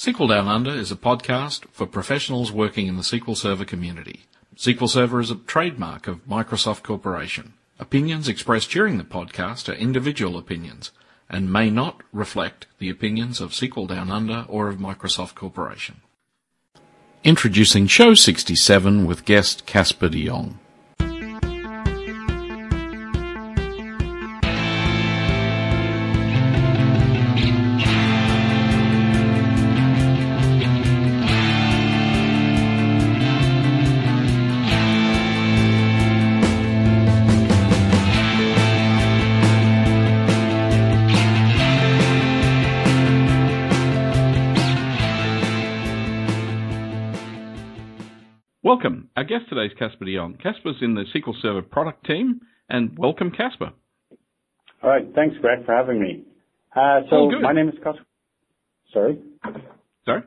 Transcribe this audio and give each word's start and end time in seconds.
SQL 0.00 0.30
Down 0.30 0.48
Under 0.48 0.70
is 0.70 0.90
a 0.90 0.96
podcast 0.96 1.66
for 1.72 1.86
professionals 1.86 2.50
working 2.50 2.86
in 2.86 2.96
the 2.96 3.02
SQL 3.02 3.36
Server 3.36 3.66
community. 3.66 4.20
SQL 4.56 4.88
Server 4.88 5.20
is 5.20 5.30
a 5.30 5.34
trademark 5.34 6.08
of 6.08 6.26
Microsoft 6.26 6.82
Corporation. 6.82 7.52
Opinions 7.78 8.26
expressed 8.26 8.70
during 8.70 8.96
the 8.96 9.04
podcast 9.04 9.68
are 9.68 9.76
individual 9.76 10.38
opinions 10.38 10.90
and 11.28 11.52
may 11.52 11.68
not 11.68 12.02
reflect 12.14 12.66
the 12.78 12.88
opinions 12.88 13.42
of 13.42 13.50
SQL 13.50 13.86
Down 13.86 14.10
Under 14.10 14.46
or 14.48 14.70
of 14.70 14.78
Microsoft 14.78 15.34
Corporation. 15.34 16.00
Introducing 17.22 17.86
Show 17.86 18.14
67 18.14 19.04
with 19.04 19.26
guest 19.26 19.66
Kasper 19.66 20.08
de 20.08 20.24
Jonge. 20.24 20.54
Welcome. 49.60 49.76
Our 49.82 49.88
guest 49.88 49.90
today 49.90 49.90
is 49.90 49.90
Kasper 49.90 50.04
de 50.04 50.16
Jonge. 50.16 50.42
Kasper's 50.42 50.76
in 50.82 50.94
the 50.94 51.04
SQL 51.14 51.34
Server 51.42 51.62
product 51.62 52.06
team, 52.06 52.40
and 52.68 52.96
welcome, 52.98 53.30
Kasper. 53.30 53.72
All 54.82 54.90
right. 54.90 55.06
Thanks, 55.14 55.36
Greg, 55.40 55.66
for 55.66 55.74
having 55.74 56.00
me. 56.00 56.24
Uh, 56.74 57.00
so 57.10 57.16
Oh, 57.16 57.40
my 57.40 57.52
name 57.52 57.68
is 57.68 57.74
Kasper. 57.82 58.04
Sorry. 58.92 59.18
Sorry? 60.04 60.22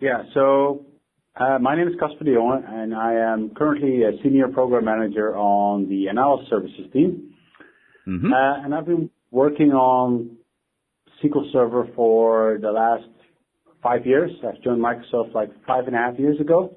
Yeah. 0.00 0.22
So 0.32 0.86
uh, 1.36 1.58
my 1.60 1.76
name 1.76 1.88
is 1.88 1.94
Kasper 1.98 2.24
de 2.24 2.32
Jonge, 2.32 2.62
and 2.66 2.94
I 2.94 3.14
am 3.14 3.50
currently 3.54 4.02
a 4.02 4.22
senior 4.22 4.48
program 4.48 4.84
manager 4.84 5.36
on 5.36 5.88
the 5.88 6.06
analysis 6.06 6.48
services 6.50 6.86
team. 6.92 7.34
Mm-hmm. 8.06 8.32
Uh, 8.32 8.64
and 8.64 8.74
I've 8.74 8.86
been 8.86 9.10
working 9.30 9.72
on 9.72 10.36
SQL 11.22 11.50
Server 11.52 11.88
for 11.96 12.58
the 12.60 12.70
last 12.70 13.08
five 13.82 14.06
years. 14.06 14.30
I've 14.46 14.62
joined 14.62 14.80
Microsoft 14.82 15.34
like 15.34 15.50
five 15.66 15.86
and 15.86 15.96
a 15.96 15.98
half 15.98 16.18
years 16.18 16.40
ago. 16.40 16.74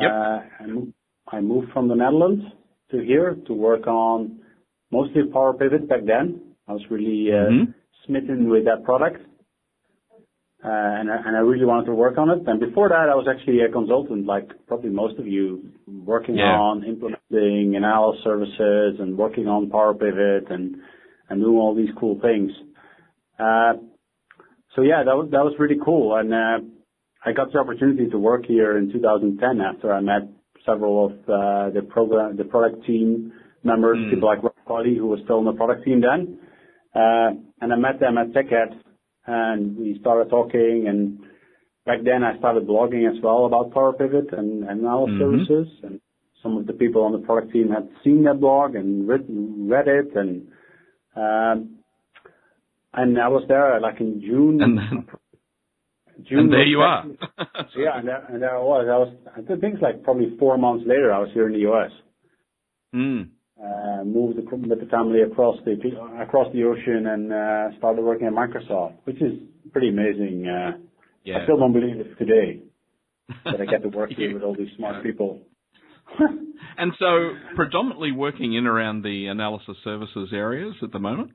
Yep. 0.00 0.10
Uh, 0.10 0.40
I 0.60 0.66
moved, 0.66 0.92
I 1.32 1.40
moved 1.40 1.72
from 1.72 1.88
the 1.88 1.94
Netherlands 1.94 2.44
to 2.90 2.98
here 3.04 3.36
to 3.46 3.52
work 3.52 3.86
on 3.86 4.40
mostly 4.90 5.22
Power 5.32 5.54
Pivot 5.54 5.88
back 5.88 6.00
then. 6.06 6.40
I 6.66 6.72
was 6.72 6.82
really 6.90 7.28
uh, 7.32 7.50
Mhm. 7.50 7.74
smitten 8.06 8.48
with 8.48 8.64
that 8.64 8.84
product. 8.84 9.20
Uh, 10.64 10.68
and, 10.68 11.08
I, 11.08 11.16
and 11.24 11.36
I 11.36 11.40
really 11.40 11.64
wanted 11.64 11.86
to 11.86 11.94
work 11.94 12.18
on 12.18 12.30
it. 12.30 12.42
And 12.48 12.58
before 12.58 12.88
that, 12.88 13.08
I 13.08 13.14
was 13.14 13.28
actually 13.28 13.60
a 13.60 13.68
consultant, 13.70 14.26
like 14.26 14.48
probably 14.66 14.90
most 14.90 15.16
of 15.18 15.26
you, 15.26 15.70
working 15.86 16.34
Yeah. 16.36 16.58
on 16.58 16.82
implementing 16.84 17.76
analysis 17.76 18.24
services 18.24 18.98
and 18.98 19.16
working 19.16 19.46
on 19.46 19.70
Power 19.70 19.94
Pivot 19.94 20.50
and, 20.50 20.76
and 21.28 21.40
doing 21.40 21.58
all 21.58 21.74
these 21.76 21.92
cool 22.00 22.18
things. 22.20 22.50
Uh, 23.38 23.74
so 24.74 24.82
yeah, 24.82 25.04
that 25.04 25.16
was, 25.16 25.30
that 25.30 25.44
was 25.44 25.54
really 25.60 25.78
cool. 25.84 26.16
And, 26.16 26.34
uh, 26.34 26.58
I 27.24 27.32
got 27.32 27.52
the 27.52 27.58
opportunity 27.58 28.08
to 28.10 28.18
work 28.18 28.44
here 28.46 28.78
in 28.78 28.92
2010 28.92 29.60
after 29.60 29.92
I 29.92 30.00
met 30.00 30.22
several 30.64 31.06
of, 31.06 31.12
uh, 31.28 31.70
the 31.70 31.82
program, 31.82 32.36
the 32.36 32.44
product 32.44 32.84
team 32.86 33.32
members, 33.64 33.98
Mm. 33.98 34.10
people 34.10 34.28
like 34.28 34.42
Rob 34.42 34.86
who 34.86 35.06
was 35.06 35.20
still 35.24 35.38
in 35.38 35.44
the 35.46 35.52
product 35.52 35.84
team 35.84 36.00
then. 36.00 36.38
Uh, 36.94 37.30
and 37.60 37.72
I 37.72 37.76
met 37.76 37.98
them 38.00 38.18
at 38.18 38.32
TechEd 38.32 38.74
and 39.26 39.76
we 39.76 39.98
started 39.98 40.30
talking 40.30 40.86
and 40.88 41.18
back 41.84 42.02
then 42.02 42.22
I 42.22 42.36
started 42.38 42.66
blogging 42.66 43.08
as 43.10 43.20
well 43.22 43.46
about 43.46 43.72
Power 43.72 43.92
Pivot 43.92 44.32
and, 44.32 44.64
and 44.64 44.80
analysis 44.80 45.14
Mhm. 45.16 45.18
services 45.18 45.68
and 45.82 46.00
some 46.42 46.56
of 46.56 46.66
the 46.66 46.72
people 46.72 47.02
on 47.02 47.12
the 47.12 47.18
product 47.18 47.52
team 47.52 47.68
had 47.70 47.88
seen 48.04 48.22
that 48.24 48.38
blog 48.40 48.74
and 48.76 49.08
read, 49.08 49.24
read 49.28 49.88
it 49.88 50.14
and, 50.14 50.48
um, 51.16 51.78
and 52.94 53.18
I 53.18 53.28
was 53.28 53.44
there 53.48 53.80
like 53.80 54.00
in 54.00 54.20
June. 54.20 54.60
And 56.18 56.26
June 56.26 56.38
and 56.38 56.52
there 56.52 56.66
you 56.66 56.80
are. 56.80 57.04
yeah, 57.76 57.98
and 57.98 58.08
there, 58.08 58.24
and 58.28 58.42
there 58.42 58.56
I 58.56 58.60
was. 58.60 58.86
I 58.90 58.98
was. 58.98 59.14
I 59.34 59.56
think 59.60 59.74
it's 59.74 59.82
like 59.82 60.02
probably 60.02 60.36
four 60.38 60.58
months 60.58 60.84
later. 60.86 61.12
I 61.12 61.20
was 61.20 61.30
here 61.32 61.46
in 61.46 61.52
the 61.52 61.60
U.S. 61.60 61.90
Mm. 62.94 63.28
Uh, 63.58 64.04
moved 64.04 64.36
with 64.36 64.80
the 64.80 64.86
family 64.86 65.22
across 65.22 65.56
the 65.64 65.72
across 66.20 66.52
the 66.52 66.64
ocean 66.64 67.06
and 67.06 67.32
uh, 67.32 67.78
started 67.78 68.02
working 68.02 68.26
at 68.26 68.32
Microsoft, 68.32 68.94
which 69.04 69.20
is 69.22 69.32
pretty 69.72 69.88
amazing. 69.88 70.46
Uh, 70.46 70.78
Yeah. 71.24 71.38
I 71.38 71.44
still 71.44 71.58
don't 71.58 71.72
believe 71.72 71.96
it 72.00 72.16
today 72.18 72.62
that 73.44 73.60
I 73.60 73.66
get 73.66 73.82
to 73.82 73.88
work 73.88 74.10
here 74.16 74.32
with 74.32 74.42
all 74.42 74.54
these 74.56 74.74
smart 74.76 75.02
people. 75.02 75.40
And 76.80 76.92
so, 76.98 77.30
predominantly 77.56 78.12
working 78.12 78.54
in 78.54 78.66
around 78.66 79.02
the 79.02 79.26
analysis 79.26 79.76
services 79.82 80.30
areas 80.32 80.74
at 80.82 80.92
the 80.92 81.00
moment? 81.00 81.32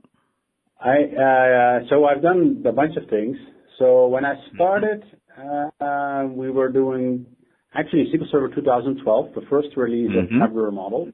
I 0.80 0.96
uh, 1.26 1.80
so 1.90 2.06
I've 2.06 2.22
done 2.22 2.64
a 2.66 2.72
bunch 2.72 2.96
of 2.96 3.10
things. 3.10 3.36
So 3.80 4.08
when 4.08 4.26
I 4.26 4.36
started, 4.54 5.04
uh, 5.38 6.28
we 6.30 6.52
were 6.52 6.70
doing 6.70 7.26
actually 7.74 8.12
SQL 8.14 8.32
Server 8.32 8.50
2012, 8.54 9.34
the 9.34 9.42
first 9.50 9.70
release 9.76 10.12
of 10.16 10.30
tabular 10.40 10.72
model. 10.72 11.10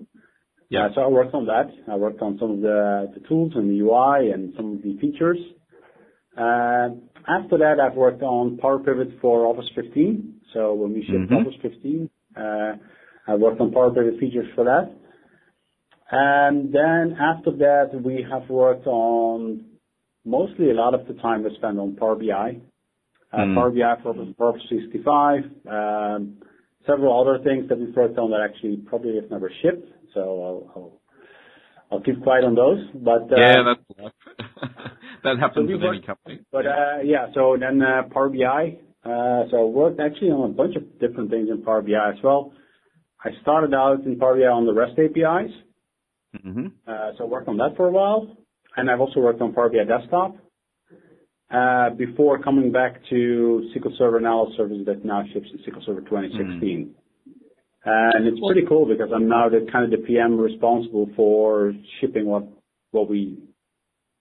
Yeah. 0.70 0.86
Uh, 0.86 0.90
so 0.96 1.02
I 1.02 1.08
worked 1.08 1.34
on 1.34 1.46
that. 1.48 1.72
I 1.92 1.96
worked 1.96 2.22
on 2.22 2.38
some 2.40 2.52
of 2.52 2.62
the, 2.62 3.12
the 3.16 3.28
tools 3.28 3.54
and 3.56 3.70
the 3.70 3.80
UI 3.84 4.32
and 4.32 4.54
some 4.56 4.74
of 4.74 4.84
the 4.84 4.98
features. 5.00 5.40
Uh, 6.38 6.90
after 7.28 7.58
that, 7.60 7.80
I've 7.80 7.96
worked 7.96 8.22
on 8.22 8.58
Power 8.58 8.80
Pivot 8.80 9.20
for 9.22 9.46
Office 9.48 9.70
15. 9.76 10.42
So 10.54 10.74
when 10.74 10.94
we 10.94 11.04
shipped 11.04 11.30
Mhm. 11.30 11.42
Office 11.42 11.56
15, 11.62 12.10
uh, 12.36 12.76
I 13.28 13.36
worked 13.36 13.60
on 13.62 13.72
Power 13.72 13.92
Pivot 13.92 14.20
features 14.20 14.48
for 14.56 14.66
that. 14.66 14.92
And 16.12 16.74
then 16.74 17.18
after 17.20 17.52
that, 17.52 18.02
we 18.04 18.24
have 18.24 18.50
worked 18.50 18.88
on 18.88 19.66
mostly 20.26 20.72
a 20.72 20.74
lot 20.74 20.94
of 20.94 21.08
the 21.08 21.14
time 21.16 21.44
we 21.44 21.56
spent 21.56 21.80
on 21.80 21.96
Power 21.96 22.16
BI. 22.16 22.60
Uh, 23.32 23.38
Mm. 23.38 23.56
Power 23.56 23.72
BI 23.72 24.02
for 24.02 24.10
Office 24.10 24.66
365, 24.70 25.44
um, 25.68 26.38
several 26.88 27.14
other 27.20 27.44
things 27.44 27.70
that 27.70 27.78
we've 27.80 27.96
worked 27.96 28.18
on 28.18 28.32
that 28.32 28.42
actually 28.42 28.78
probably 28.78 29.16
have 29.16 29.30
never 29.30 29.52
shipped. 29.62 29.86
So 30.16 30.22
I'll, 30.22 30.72
I'll, 30.76 31.02
I'll 31.92 32.02
keep 32.02 32.22
quiet 32.24 32.44
on 32.44 32.56
those. 32.56 32.80
But 32.96 33.32
uh, 33.32 33.38
yeah, 33.38 33.64
that's 33.64 34.12
that 35.24 35.38
happens 35.40 35.68
we 35.68 35.76
with 35.76 35.84
any 35.84 36.02
company. 36.02 36.40
but 36.52 36.66
uh, 36.66 37.02
yeah, 37.04 37.28
so 37.36 37.56
then 37.60 37.82
uh, 37.84 38.04
Power 38.12 38.30
BI. 38.30 38.78
Uh, 39.06 39.44
so 39.50 39.62
I 39.62 39.66
worked 39.66 40.00
actually 40.00 40.32
on 40.32 40.50
a 40.50 40.54
bunch 40.54 40.76
of 40.76 41.00
different 41.00 41.30
things 41.30 41.50
in 41.50 41.62
Power 41.64 41.82
BI 41.84 41.94
as 41.94 42.22
well. 42.24 42.52
I 43.24 43.30
started 43.42 43.74
out 43.76 44.04
in 44.06 44.18
Power 44.18 44.36
BI 44.36 44.46
on 44.46 44.66
the 44.66 44.74
REST 44.74 44.98
APIs. 44.98 45.52
hmm 46.42 46.68
Uh, 46.88 47.12
so 47.18 47.26
I 47.26 47.28
worked 47.28 47.48
on 47.48 47.58
that 47.58 47.76
for 47.78 47.88
a 47.88 47.92
while, 47.92 48.28
and 48.78 48.90
I've 48.90 49.00
also 49.02 49.20
worked 49.20 49.42
on 49.42 49.54
Power 49.54 49.70
BI 49.70 49.84
Desktop 49.84 50.36
uh, 51.52 51.90
before 51.92 52.42
coming 52.42 52.72
back 52.72 53.02
to 53.10 53.70
SQL 53.76 53.98
Server 53.98 54.18
Analysis 54.18 54.58
Service 54.58 54.78
that 54.86 55.04
now 55.04 55.24
ships 55.34 55.48
in 55.52 55.60
SQL 55.60 55.86
Server 55.86 56.02
2016. 56.02 56.96
And 57.86 58.28
it's 58.28 58.40
pretty 58.46 58.68
cool 58.68 58.86
because 58.86 59.10
I'm 59.14 59.28
now 59.28 59.50
the 59.50 59.66
kind 59.72 59.86
of 59.86 60.00
the 60.00 60.06
PM 60.06 60.38
responsible 60.38 61.10
for 61.16 61.74
shipping 62.00 62.26
what 62.26 62.44
what 62.92 63.10
we 63.10 63.38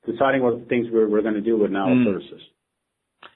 deciding 0.06 0.42
what 0.42 0.69
things 0.69 0.86
we're, 0.92 1.09
we're 1.09 1.22
going 1.22 1.34
to 1.34 1.41
do 1.41 1.59
with 1.59 1.70
analysis 1.70 1.98
Mm. 1.98 2.04
services. 2.04 2.42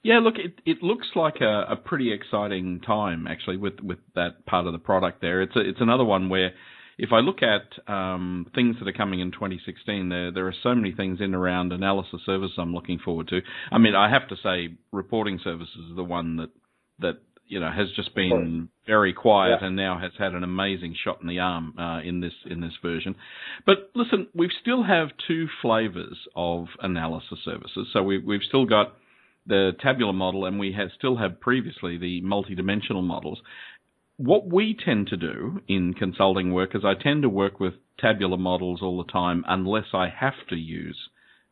Yeah, 0.04 0.20
look, 0.20 0.36
it 0.38 0.54
it 0.64 0.82
looks 0.82 1.08
like 1.16 1.40
a, 1.40 1.66
a 1.70 1.76
pretty 1.76 2.12
exciting 2.12 2.80
time 2.80 3.26
actually 3.26 3.56
with 3.56 3.80
with 3.80 3.98
that 4.14 4.46
part 4.46 4.66
of 4.66 4.72
the 4.72 4.78
product 4.78 5.20
there. 5.20 5.42
It's 5.42 5.56
a, 5.56 5.60
it's 5.60 5.80
another 5.80 6.04
one 6.04 6.28
where 6.28 6.52
if 6.98 7.10
I 7.12 7.18
look 7.20 7.38
at 7.42 7.92
um, 7.92 8.46
things 8.54 8.76
that 8.78 8.88
are 8.88 8.92
coming 8.92 9.20
in 9.20 9.32
2016, 9.32 10.08
there 10.08 10.30
there 10.32 10.46
are 10.46 10.54
so 10.62 10.74
many 10.74 10.92
things 10.92 11.20
in 11.20 11.34
around 11.34 11.72
analysis 11.72 12.20
services 12.26 12.54
I'm 12.58 12.74
looking 12.74 12.98
forward 12.98 13.28
to. 13.28 13.40
I 13.70 13.78
mean, 13.78 13.94
I 13.94 14.10
have 14.10 14.28
to 14.28 14.36
say, 14.42 14.74
reporting 14.92 15.40
services 15.42 15.90
is 15.90 15.96
the 15.96 16.04
one 16.04 16.36
that 16.36 16.50
that 17.00 17.18
you 17.46 17.60
know 17.60 17.70
has 17.70 17.88
just 17.96 18.14
been 18.14 18.68
very 18.86 19.12
quiet 19.12 19.58
Yeah. 19.60 19.66
and 19.66 19.76
now 19.76 19.98
has 19.98 20.12
had 20.18 20.32
an 20.34 20.42
amazing 20.44 20.94
shot 21.02 21.20
in 21.20 21.28
the 21.28 21.38
arm 21.38 21.74
uh, 21.78 22.00
in 22.02 22.20
this 22.20 22.34
in 22.48 22.60
this 22.60 22.74
version. 22.82 23.14
But 23.66 23.90
listen, 23.94 24.28
we 24.34 24.50
still 24.60 24.82
have 24.82 25.08
two 25.26 25.48
flavors 25.60 26.16
of 26.36 26.66
analysis 26.80 27.38
services. 27.44 27.88
So 27.92 28.02
we 28.02 28.18
we've 28.18 28.42
still 28.46 28.66
got 28.66 28.94
the 29.46 29.72
tabular 29.82 30.12
model, 30.12 30.44
and 30.44 30.58
we 30.58 30.72
have 30.72 30.88
still 30.96 31.16
have 31.16 31.40
previously 31.40 31.98
the 31.98 32.22
multidimensional 32.22 33.02
models. 33.02 33.40
What 34.16 34.46
we 34.46 34.74
tend 34.74 35.08
to 35.08 35.16
do 35.16 35.60
in 35.68 35.94
consulting 35.94 36.52
work 36.52 36.74
is 36.74 36.82
I 36.84 36.94
tend 36.94 37.22
to 37.22 37.28
work 37.28 37.58
with 37.58 37.74
tabular 37.98 38.36
models 38.36 38.80
all 38.82 39.02
the 39.02 39.10
time 39.10 39.44
unless 39.48 39.86
I 39.94 40.08
have 40.08 40.46
to 40.50 40.56
use 40.56 40.98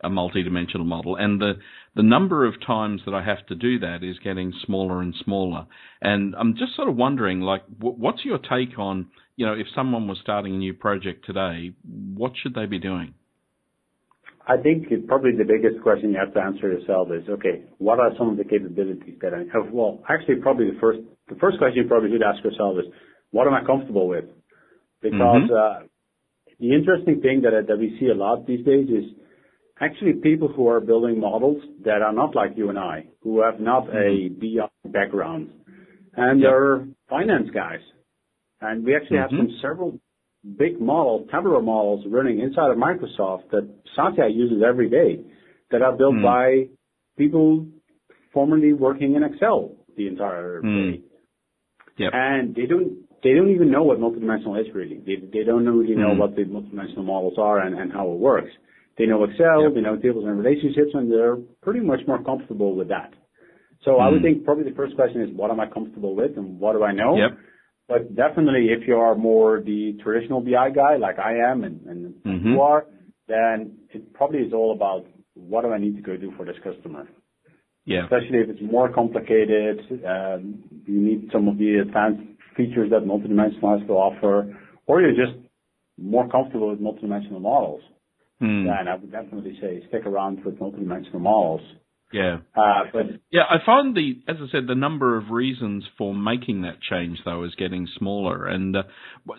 a 0.03 0.09
multidimensional 0.09 0.87
model. 0.87 1.17
And 1.17 1.41
the, 1.41 1.55
the 1.95 2.03
number 2.03 2.47
of 2.47 2.55
times 2.65 3.03
that 3.05 3.15
I 3.15 3.23
have 3.25 3.47
to 3.47 3.55
do 3.55 3.79
that 3.81 4.03
is 4.03 4.19
getting 4.19 4.53
smaller 4.65 5.03
and 5.03 5.15
smaller. 5.25 5.67
And 6.01 6.35
I'm 6.39 6.57
just 6.57 6.75
sort 6.77 6.89
of 6.89 6.97
wondering, 6.97 7.41
like, 7.41 7.63
what's 7.79 8.25
your 8.25 8.39
take 8.39 8.79
on, 8.79 9.09
you 9.37 9.47
know, 9.47 9.55
if 9.55 9.67
someone 9.75 10.09
was 10.09 10.19
starting 10.23 10.55
a 10.55 10.59
new 10.59 10.75
project 10.75 11.27
today, 11.27 11.73
what 12.15 12.33
should 12.41 12.55
they 12.55 12.67
be 12.67 12.79
doing? 12.79 13.15
I 14.51 14.57
think 14.61 14.89
probably 15.07 15.31
the 15.39 15.45
biggest 15.45 15.81
question 15.81 16.11
you 16.11 16.19
have 16.19 16.35
to 16.35 16.41
answer 16.41 16.73
yourself 16.73 17.09
is, 17.13 17.29
okay, 17.29 17.63
what 17.79 18.01
are 18.01 18.11
some 18.19 18.31
of 18.31 18.37
the 18.37 18.43
capabilities 18.43 19.17
that 19.23 19.33
I 19.33 19.47
have? 19.55 19.73
Well, 19.73 20.01
actually, 20.09 20.37
probably 20.43 20.67
the 20.73 20.81
first 20.81 20.99
the 21.29 21.37
first 21.37 21.59
question 21.59 21.85
you 21.85 21.89
probably 21.89 22.11
should 22.11 22.23
ask 22.23 22.43
yourself 22.43 22.75
is, 22.81 22.87
what 23.31 23.47
am 23.47 23.55
I 23.55 23.65
comfortable 23.65 24.09
with? 24.09 24.25
Because 25.01 25.47
mm-hmm. 25.47 25.85
uh, 25.85 25.87
the 26.59 26.75
interesting 26.75 27.21
thing 27.21 27.43
that 27.43 27.53
that 27.69 27.79
we 27.79 27.97
see 28.01 28.09
a 28.09 28.15
lot 28.15 28.45
these 28.45 28.65
days 28.67 28.89
is 28.89 29.05
actually 29.81 30.15
people 30.15 30.49
who 30.49 30.67
are 30.69 30.81
building 30.81 31.21
models 31.21 31.63
that 31.85 32.03
are 32.03 32.13
not 32.13 32.35
like 32.35 32.57
you 32.57 32.71
and 32.71 32.79
I, 32.79 33.07
who 33.23 33.43
have 33.43 33.61
not 33.61 33.89
a 33.89 34.11
mm-hmm. 34.11 34.41
BI 34.41 34.91
background, 34.91 35.51
and 36.17 36.41
yep. 36.41 36.51
they're 36.51 36.89
finance 37.09 37.51
guys. 37.55 37.85
And 38.61 38.85
we 38.85 38.97
actually 38.97 39.19
mm-hmm. 39.19 39.37
have 39.37 39.47
some 39.47 39.59
several 39.63 40.01
big 40.59 40.81
models, 40.81 41.29
tabular 41.31 41.63
models 41.63 42.05
running 42.09 42.41
inside 42.41 42.71
of 42.71 42.79
Microsoft 42.79 43.51
that 43.51 43.69
Satya 43.95 44.29
uses 44.29 44.63
every 44.67 44.89
day 44.89 45.23
that 45.71 45.83
are 45.83 45.97
built 45.97 46.15
mm. 46.15 46.23
by 46.23 46.73
people 47.19 47.67
formerly 48.33 48.73
working 48.73 49.15
in 49.15 49.23
Excel 49.23 49.73
the 49.97 50.07
entire 50.07 50.63
mm. 50.63 50.93
day. 50.93 51.03
Yep. 51.99 52.11
And 52.15 52.55
they 52.55 52.67
don't 52.67 53.05
they 53.23 53.35
don't 53.35 53.51
even 53.51 53.71
know 53.71 53.83
what 53.83 53.99
multidimensional 53.99 54.59
is 54.59 54.75
really. 54.75 55.03
They 55.05 55.17
they 55.33 55.45
don't 55.45 55.67
really 55.67 55.95
know 55.95 56.15
mm. 56.15 56.19
what 56.19 56.37
the 56.37 56.45
multidimensional 56.45 57.05
models 57.05 57.35
are 57.39 57.61
and, 57.61 57.79
and 57.79 57.93
how 57.93 58.11
it 58.11 58.19
works. 58.19 58.51
They 58.97 59.07
know 59.07 59.25
Excel, 59.25 59.63
yep. 59.63 59.75
they 59.75 59.81
know 59.81 59.97
tables 59.97 60.25
and 60.27 60.39
relationships, 60.39 60.91
and 60.95 61.11
they're 61.11 61.37
pretty 61.63 61.81
much 61.81 62.01
more 62.07 62.23
comfortable 62.23 62.75
with 62.75 62.89
that. 62.89 63.13
So 63.85 63.97
I 63.97 64.09
would 64.09 64.21
hmm. 64.21 64.25
think 64.25 64.45
probably 64.45 64.65
the 64.65 64.77
first 64.77 64.95
question 64.95 65.23
is 65.23 65.31
what 65.35 65.51
am 65.51 65.61
I 65.61 65.67
comfortable 65.67 66.15
with 66.15 66.37
and 66.37 66.61
what 66.61 66.75
do 66.75 66.85
I 66.85 66.93
know? 66.93 67.17
Yep. 67.17 67.39
But 67.91 68.15
definitely, 68.15 68.69
if 68.71 68.87
you 68.87 68.95
are 68.95 69.17
more 69.17 69.61
the 69.61 69.99
traditional 70.01 70.41
BI 70.41 70.71
guy, 70.71 70.95
like 70.97 71.19
I 71.19 71.51
am 71.51 71.65
and, 71.65 71.85
and 71.87 72.15
mm-hmm. 72.25 72.53
you 72.53 72.61
are, 72.61 72.87
then 73.27 73.79
it 73.93 74.15
probably 74.15 74.39
is 74.39 74.53
all 74.53 74.73
about 74.73 75.07
what 75.35 75.63
do 75.63 75.73
I 75.73 75.79
need 75.79 75.97
to 75.97 76.03
go 76.03 76.17
do 76.17 76.33
for 76.37 76.47
this 76.47 76.55
customer. 76.63 77.09
Yeah. 77.87 78.05
Especially 78.05 78.39
if 78.39 78.49
it's 78.49 78.63
more 78.63 78.93
complicated, 78.93 79.81
um, 80.07 80.63
you 80.87 81.01
need 81.01 81.31
some 81.33 81.49
of 81.49 81.59
the 81.59 81.79
advanced 81.83 82.23
features 82.57 82.91
that 82.91 83.03
multidimensional 83.03 83.81
has 83.81 83.87
to 83.89 83.95
offer, 83.95 84.57
or 84.87 85.01
you're 85.01 85.11
just 85.11 85.37
more 85.99 86.29
comfortable 86.29 86.71
with 86.71 86.81
multidimensional 86.81 87.41
models. 87.41 87.83
Mm. 88.41 88.67
Then 88.67 88.87
I 88.87 88.95
would 88.95 89.11
definitely 89.11 89.59
say 89.61 89.83
stick 89.89 90.07
around 90.07 90.45
with 90.45 90.61
multidimensional 90.61 91.21
models. 91.21 91.63
Yeah. 92.13 92.39
Uh, 92.57 92.85
but 92.93 93.03
yeah, 93.31 93.43
I 93.49 93.65
find 93.65 93.97
the, 93.97 94.21
as 94.27 94.37
I 94.41 94.51
said, 94.51 94.67
the 94.67 94.75
number 94.75 95.17
of 95.17 95.31
reasons 95.31 95.85
for 95.97 96.15
making 96.15 96.63
that 96.63 96.81
change 96.81 97.19
though 97.25 97.45
is 97.45 97.55
getting 97.55 97.87
smaller. 97.99 98.47
And 98.47 98.77
uh, 98.77 98.83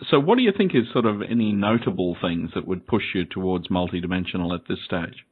so, 0.09 0.19
what 0.19 0.38
do 0.38 0.44
you 0.44 0.51
think 0.57 0.71
is 0.73 0.83
sort 0.94 1.06
of 1.06 1.21
any 1.21 1.51
notable 1.51 2.15
things 2.21 2.51
that 2.56 2.65
would 2.65 2.88
push 2.88 3.03
you 3.13 3.25
towards 3.25 3.68
multidimensional 3.68 4.56
at 4.56 4.62
this 4.69 4.79
stage? 4.85 5.25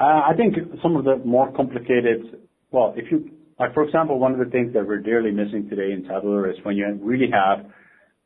Uh, 0.00 0.04
I 0.04 0.32
think 0.36 0.56
some 0.82 0.96
of 0.96 1.04
the 1.04 1.16
more 1.24 1.52
complicated. 1.52 2.40
Well, 2.72 2.94
if 2.96 3.12
you 3.12 3.30
like, 3.58 3.74
for 3.74 3.84
example, 3.84 4.18
one 4.18 4.32
of 4.32 4.38
the 4.38 4.50
things 4.50 4.72
that 4.72 4.86
we're 4.86 5.00
dearly 5.00 5.30
missing 5.30 5.68
today 5.68 5.92
in 5.92 6.04
tabular 6.04 6.50
is 6.50 6.56
when 6.64 6.76
you 6.76 6.98
really 7.00 7.28
have 7.30 7.66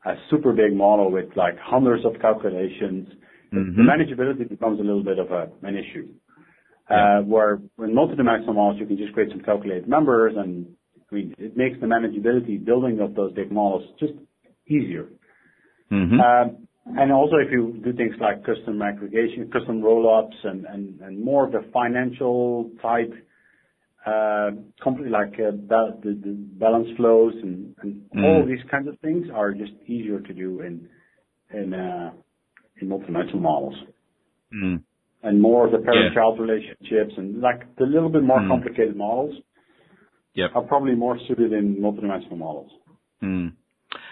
a 0.06 0.14
super 0.30 0.52
big 0.52 0.74
model 0.74 1.10
with 1.10 1.36
like 1.36 1.58
hundreds 1.58 2.04
of 2.04 2.12
calculations, 2.20 3.08
mm-hmm. 3.52 3.76
the 3.76 3.82
manageability 3.82 4.48
becomes 4.48 4.78
a 4.78 4.82
little 4.82 5.02
bit 5.02 5.18
of 5.18 5.30
a, 5.30 5.48
an 5.62 5.76
issue. 5.76 6.08
Uh, 6.88 7.20
where 7.22 7.54
in 7.78 7.94
multidimensional 7.94 8.54
models, 8.54 8.76
you 8.78 8.86
can 8.86 8.98
just 8.98 9.12
create 9.14 9.30
some 9.30 9.40
calculated 9.40 9.88
members, 9.88 10.34
and 10.36 10.66
I 11.10 11.14
mean, 11.14 11.34
it 11.38 11.56
makes 11.56 11.80
the 11.80 11.86
manageability 11.86 12.62
building 12.62 13.00
of 13.00 13.14
those 13.14 13.32
big 13.32 13.50
models 13.50 13.84
just 13.98 14.12
easier. 14.66 15.08
Mm-hmm. 15.90 16.20
Um, 16.20 16.68
and 16.86 17.10
also, 17.10 17.36
if 17.36 17.50
you 17.50 17.80
do 17.82 17.94
things 17.94 18.14
like 18.20 18.44
custom 18.44 18.82
aggregation, 18.82 19.50
custom 19.50 19.80
roll-ups, 19.80 20.36
and, 20.44 20.66
and, 20.66 21.00
and 21.00 21.24
more 21.24 21.46
of 21.46 21.52
the 21.52 21.64
financial 21.72 22.70
type, 22.82 23.12
uh, 24.06 24.50
company 24.82 25.08
like 25.08 25.32
uh, 25.34 25.52
the, 25.52 25.98
the 26.02 26.36
balance 26.60 26.88
flows 26.98 27.32
and, 27.42 27.74
and 27.80 28.02
mm. 28.14 28.22
all 28.22 28.44
these 28.46 28.62
kinds 28.70 28.86
of 28.86 28.98
things 29.00 29.26
are 29.32 29.52
just 29.52 29.72
easier 29.86 30.20
to 30.20 30.34
do 30.34 30.60
in 30.60 30.86
in 31.54 31.72
uh, 31.72 32.10
in 32.82 32.88
multidimensional 32.88 33.40
models. 33.40 33.74
And 35.24 35.40
more 35.40 35.64
of 35.64 35.72
the 35.72 35.78
parent-child 35.78 36.38
relationships 36.38 37.14
and 37.16 37.40
like 37.40 37.76
the 37.76 37.84
little 37.84 38.10
bit 38.10 38.22
more 38.22 38.40
mm. 38.40 38.48
complicated 38.48 38.94
models 38.94 39.34
yep. 40.34 40.50
are 40.54 40.62
probably 40.62 40.94
more 40.94 41.18
suited 41.26 41.52
in 41.52 41.76
multidimensional 41.76 42.36
models. 42.36 42.70
Mm. 43.22 43.52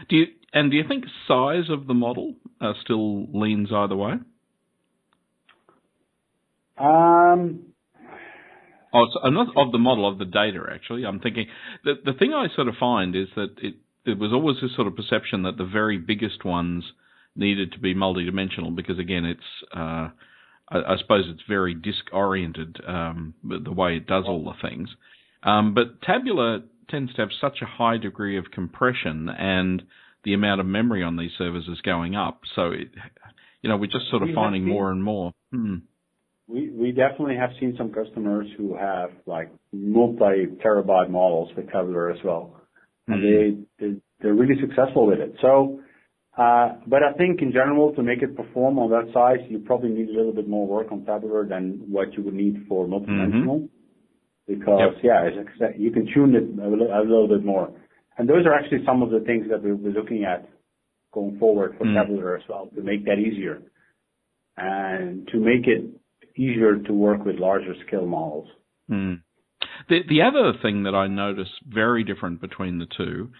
Do 0.09 0.17
you 0.17 0.26
and 0.55 0.70
do 0.70 0.76
you 0.76 0.85
think 0.88 1.05
size 1.29 1.69
of 1.70 1.87
the 1.87 1.94
model 1.94 2.35
uh, 2.61 2.73
still 2.82 3.26
leans 3.32 3.69
either 3.73 3.97
way? 3.97 4.12
Um. 6.79 7.67
Oh, 8.94 9.06
not 9.25 9.49
of 9.56 9.73
the 9.73 9.79
model 9.79 10.06
of 10.06 10.19
the 10.19 10.26
data. 10.26 10.61
Actually, 10.73 11.05
I'm 11.05 11.20
thinking 11.20 11.47
the 11.85 11.94
the 12.05 12.12
thing 12.12 12.32
I 12.32 12.47
sort 12.55 12.69
of 12.69 12.75
find 12.79 13.14
is 13.17 13.29
that 13.37 13.55
it 13.62 13.75
there 14.05 14.17
was 14.17 14.32
always 14.32 14.56
this 14.61 14.75
sort 14.75 14.87
of 14.87 14.97
perception 14.97 15.43
that 15.44 15.56
the 15.56 15.64
very 15.64 15.99
biggest 15.99 16.44
ones 16.44 16.85
needed 17.35 17.73
to 17.73 17.79
be 17.79 17.94
multidimensional 17.94 18.75
because 18.75 18.99
again, 18.99 19.25
it's 19.25 19.41
uh, 19.75 20.09
I, 20.73 20.95
I 20.95 20.97
suppose 20.99 21.25
it's 21.29 21.43
very 21.49 21.75
disk 21.75 22.05
oriented, 22.13 22.79
um, 22.87 23.35
the 23.45 23.73
way 23.73 23.97
it 23.97 24.07
does 24.07 24.25
all 24.27 24.45
the 24.45 24.69
things. 24.69 24.89
Um, 25.43 25.75
but 25.75 26.01
Tabular 26.03 26.61
tends 26.89 27.15
to 27.15 27.23
have 27.23 27.31
such 27.41 27.59
a 27.63 27.67
high 27.67 27.99
degree 27.99 28.39
of 28.39 28.51
compression 28.53 29.29
and 29.29 29.83
the 30.25 30.35
amount 30.35 30.61
of 30.61 30.67
memory 30.67 31.03
on 31.03 31.17
these 31.17 31.33
servers 31.37 31.67
is 31.69 31.81
going 31.81 32.15
up. 32.15 32.41
So, 32.55 32.71
it, 32.71 32.89
you 33.61 33.69
know, 33.69 33.77
we're 33.77 33.87
just 33.87 34.09
sort 34.11 34.23
of 34.23 34.29
we 34.29 34.35
finding 34.35 34.67
more 34.67 34.91
and 34.91 35.03
more. 35.03 35.33
Hmm. 35.51 35.77
We 36.49 36.71
we 36.71 36.93
definitely 36.93 37.37
have 37.37 37.51
seen 37.61 37.75
some 37.79 37.93
customers 37.93 38.47
who 38.57 38.77
have 38.77 39.11
like 39.27 39.51
multi 39.73 40.47
terabyte 40.65 41.09
models 41.09 41.51
with 41.57 41.71
Tabular 41.71 42.11
as 42.11 42.19
well, 42.25 42.61
and 43.07 43.23
mm-hmm. 43.23 43.63
they, 43.79 43.87
they 43.87 44.01
they're 44.21 44.35
really 44.35 44.61
successful 44.61 45.07
with 45.07 45.21
it. 45.21 45.35
So 45.41 45.81
I 46.37 47.12
think 47.19 47.43
in 47.43 47.52
general, 47.52 47.94
to 47.94 48.02
make 48.02 48.23
it 48.23 48.37
perform 48.37 48.79
on 48.79 48.90
that 48.90 49.12
size, 49.12 49.44
you 49.49 49.58
probably 49.58 49.90
need 49.90 50.08
a 50.08 50.12
little 50.12 50.32
bit 50.32 50.49
more 50.49 50.67
work 50.67 50.90
on 50.90 51.05
tabular 51.05 51.46
than 51.46 51.82
what 51.88 52.14
you 52.14 52.23
would 52.23 52.34
need 52.34 52.64
for 52.69 52.87
multidimensional. 52.87 53.61
Mm-hmm. 53.61 53.67
Because, 54.46 54.94
yeah, 55.02 55.29
you 55.76 55.93
can 55.93 56.08
tune 56.12 56.34
it 56.34 56.43
a 56.61 56.69
little 56.69 57.29
bit 57.29 57.44
more. 57.44 57.73
And 58.19 58.29
those 58.29 58.44
are 58.44 58.55
actually 58.55 58.84
some 58.84 59.02
of 59.02 59.11
the 59.11 59.20
things 59.20 59.46
that 59.50 59.62
we'll 59.62 59.76
be 59.76 59.90
looking 59.90 60.25
at 60.25 60.49
going 61.12 61.38
forward 61.38 61.76
for 61.79 61.84
mm. 61.84 61.94
tabular 61.94 62.37
as 62.37 62.43
well, 62.49 62.69
to 62.75 62.82
make 62.82 63.05
that 63.05 63.19
easier 63.19 63.62
and 64.56 65.28
to 65.28 65.38
make 65.38 65.67
it 65.67 65.85
easier 66.37 66.76
to 66.76 66.93
work 66.93 67.25
with 67.25 67.37
larger 67.37 67.75
scale 67.87 68.06
models. 68.06 68.49
Mm. 68.90 69.23
The 69.88 70.00
the 70.08 70.23
other 70.23 70.52
thing 70.61 70.82
that 70.85 70.94
I 70.94 71.06
notice 71.06 71.49
very 71.67 72.05
different 72.05 72.40
between 72.40 72.78
the 72.78 72.87
two 72.96 73.30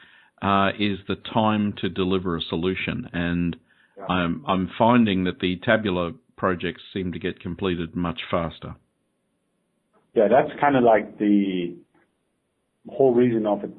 uh, 0.43 0.71
is 0.79 0.99
the 1.07 1.17
time 1.33 1.73
to 1.81 1.89
deliver 1.89 2.37
a 2.37 2.41
solution. 2.43 3.09
And 3.13 3.57
yeah. 3.97 4.07
I'm, 4.07 4.45
I'm 4.47 4.71
finding 4.77 5.25
that 5.25 5.39
the 5.41 5.61
tabular 5.65 6.13
projects 6.37 6.83
seem 6.93 7.13
to 7.13 7.19
get 7.19 7.41
completed 7.41 7.95
much 7.95 8.21
faster. 8.31 8.75
Yeah, 10.15 10.29
that's 10.29 10.51
kind 10.61 10.77
of 10.77 10.83
like 10.83 11.19
the 11.19 11.77
whole 12.91 13.15
reason 13.15 13.47
of 13.47 13.65
it 13.65 13.71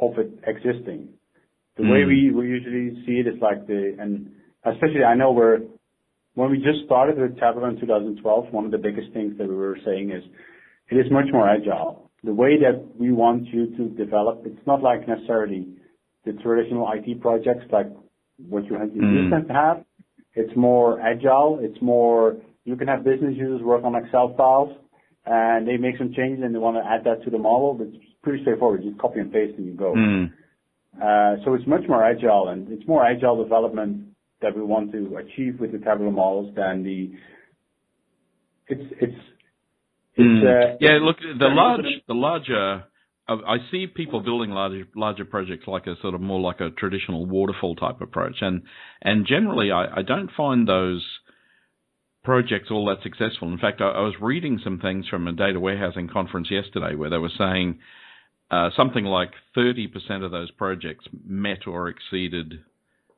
of 0.00 0.18
it 0.18 0.32
existing. 0.44 1.10
The 1.76 1.84
mm. 1.84 1.92
way 1.92 2.04
we, 2.04 2.30
we 2.32 2.48
usually 2.48 3.04
see 3.06 3.20
it 3.20 3.28
is 3.28 3.40
like 3.40 3.66
the 3.66 3.94
and 4.00 4.32
especially 4.64 5.04
I 5.04 5.14
know 5.14 5.32
we're 5.32 5.58
when 6.34 6.50
we 6.50 6.56
just 6.56 6.84
started 6.86 7.18
with 7.18 7.38
Tabular 7.38 7.68
in 7.68 7.78
2012, 7.78 8.52
one 8.52 8.64
of 8.64 8.70
the 8.70 8.78
biggest 8.78 9.12
things 9.12 9.36
that 9.38 9.46
we 9.46 9.54
were 9.54 9.78
saying 9.84 10.10
is 10.10 10.24
it 10.90 10.94
is 10.96 11.12
much 11.12 11.26
more 11.30 11.48
agile. 11.48 12.10
The 12.24 12.32
way 12.32 12.58
that 12.58 12.82
we 12.98 13.12
want 13.12 13.48
you 13.48 13.76
to 13.76 13.88
develop, 13.90 14.42
it's 14.46 14.66
not 14.66 14.82
like 14.82 15.06
necessarily 15.06 15.68
the 16.24 16.32
traditional 16.34 16.90
IT 16.92 17.20
projects 17.20 17.64
like 17.70 17.86
what 18.48 18.64
you 18.64 18.72
mm. 18.72 19.30
used 19.30 19.48
to 19.48 19.52
have. 19.52 19.84
It's 20.34 20.54
more 20.56 21.00
agile. 21.00 21.58
It's 21.60 21.80
more 21.82 22.36
you 22.64 22.76
can 22.76 22.88
have 22.88 23.04
business 23.04 23.34
users 23.36 23.60
work 23.62 23.84
on 23.84 23.94
Excel 23.94 24.34
files, 24.36 24.76
and 25.26 25.66
they 25.66 25.76
make 25.76 25.98
some 25.98 26.12
changes, 26.14 26.44
and 26.44 26.54
they 26.54 26.58
want 26.58 26.76
to 26.76 26.88
add 26.88 27.04
that 27.04 27.24
to 27.24 27.30
the 27.30 27.38
model. 27.38 27.74
But 27.74 27.88
it's 27.88 28.04
pretty 28.22 28.42
straightforward. 28.42 28.84
You 28.84 28.94
copy 29.00 29.20
and 29.20 29.32
paste, 29.32 29.58
and 29.58 29.66
you 29.66 29.74
go. 29.74 29.94
Mm. 29.94 30.32
Uh, 30.96 31.42
so 31.44 31.54
it's 31.54 31.66
much 31.66 31.82
more 31.88 32.04
agile, 32.04 32.48
and 32.48 32.70
it's 32.72 32.86
more 32.86 33.04
agile 33.04 33.42
development 33.42 34.06
that 34.40 34.56
we 34.56 34.62
want 34.62 34.92
to 34.92 35.16
achieve 35.16 35.58
with 35.60 35.72
the 35.72 35.78
tabular 35.78 36.10
models 36.10 36.54
than 36.54 36.82
the. 36.82 37.12
It's 38.68 38.94
it's. 39.00 39.18
it's 40.14 40.20
mm. 40.20 40.72
uh, 40.72 40.76
yeah, 40.80 40.98
look, 41.02 41.16
the 41.18 41.48
large, 41.48 41.84
the 42.06 42.14
larger 42.14 42.84
I 43.28 43.58
see 43.70 43.86
people 43.86 44.20
building 44.20 44.50
larger 44.50 44.84
larger 44.96 45.24
projects 45.24 45.66
like 45.66 45.86
a 45.86 45.94
sort 46.02 46.14
of 46.14 46.20
more 46.20 46.40
like 46.40 46.60
a 46.60 46.70
traditional 46.70 47.24
waterfall 47.24 47.76
type 47.76 48.00
approach, 48.00 48.36
and 48.40 48.62
and 49.00 49.26
generally 49.26 49.70
I, 49.70 49.98
I 49.98 50.02
don't 50.02 50.30
find 50.36 50.68
those 50.68 51.06
projects 52.24 52.70
all 52.70 52.86
that 52.86 53.02
successful. 53.02 53.52
In 53.52 53.58
fact, 53.58 53.80
I, 53.80 53.90
I, 53.90 54.00
was 54.00 54.14
reading 54.20 54.60
some 54.62 54.78
things 54.78 55.08
from 55.08 55.26
a 55.26 55.32
data 55.32 55.58
warehousing 55.58 56.08
conference 56.08 56.50
yesterday 56.50 56.94
where 56.94 57.10
they 57.10 57.18
were 57.18 57.32
saying 57.36 57.78
uh, 58.50 58.70
something 58.76 59.04
like 59.04 59.30
30% 59.56 60.24
of 60.24 60.30
those 60.30 60.50
projects 60.52 61.06
met 61.24 61.66
or 61.66 61.88
exceeded 61.88 62.60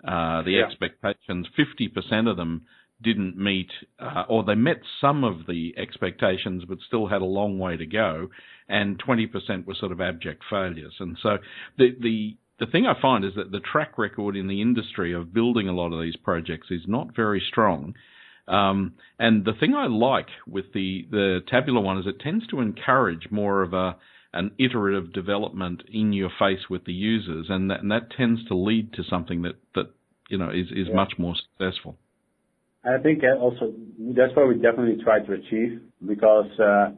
uh, 0.06 0.42
the 0.42 0.52
yeah. 0.52 0.64
expectations. 0.66 1.46
50% 1.58 2.30
of 2.30 2.36
them 2.36 2.62
didn't 3.02 3.36
meet, 3.36 3.70
uh, 3.98 4.24
or 4.28 4.44
they 4.44 4.54
met 4.54 4.80
some 5.00 5.24
of 5.24 5.46
the 5.46 5.74
expectations, 5.76 6.64
but 6.66 6.78
still 6.86 7.06
had 7.06 7.20
a 7.20 7.26
long 7.26 7.58
way 7.58 7.76
to 7.76 7.86
go, 7.86 8.28
and 8.68 9.02
20% 9.02 9.66
were 9.66 9.74
sort 9.74 9.92
of 9.92 10.00
abject 10.00 10.42
failures. 10.48 10.94
And 11.00 11.16
so 11.22 11.38
the 11.78 11.94
the 12.00 12.36
the 12.60 12.66
thing 12.66 12.86
I 12.86 13.00
find 13.00 13.24
is 13.24 13.32
that 13.36 13.50
the 13.50 13.60
track 13.60 13.98
record 13.98 14.36
in 14.36 14.46
the 14.46 14.62
industry 14.62 15.12
of 15.12 15.34
building 15.34 15.68
a 15.68 15.72
lot 15.72 15.92
of 15.92 16.00
these 16.00 16.16
projects 16.16 16.68
is 16.70 16.82
not 16.86 17.14
very 17.14 17.42
strong. 17.46 17.94
Um, 18.46 18.94
and 19.18 19.44
the 19.44 19.54
thing 19.58 19.74
I 19.74 19.86
like 19.86 20.28
with 20.46 20.72
the 20.72 21.06
the 21.10 21.40
tabular 21.48 21.80
one 21.80 21.98
is 21.98 22.06
it 22.06 22.20
tends 22.20 22.46
to 22.48 22.60
encourage 22.60 23.30
more 23.30 23.62
of 23.62 23.72
a 23.72 23.96
an 24.32 24.50
iterative 24.58 25.12
development 25.12 25.82
in 25.92 26.12
your 26.12 26.30
face 26.38 26.68
with 26.68 26.84
the 26.84 26.92
users, 26.92 27.46
and 27.48 27.70
that, 27.70 27.80
and 27.80 27.90
that 27.90 28.10
tends 28.16 28.44
to 28.48 28.54
lead 28.54 28.92
to 28.94 29.02
something 29.08 29.42
that 29.42 29.54
that 29.74 29.90
you 30.28 30.38
know 30.38 30.50
is 30.50 30.66
is 30.70 30.88
yeah. 30.88 30.94
much 30.94 31.14
more 31.18 31.34
successful. 31.34 31.96
I 32.84 32.98
think 32.98 33.22
also 33.40 33.72
that's 33.98 34.36
what 34.36 34.48
we 34.48 34.56
definitely 34.56 35.02
try 35.02 35.20
to 35.20 35.32
achieve 35.32 35.80
because 36.06 36.50
uh, 36.60 36.90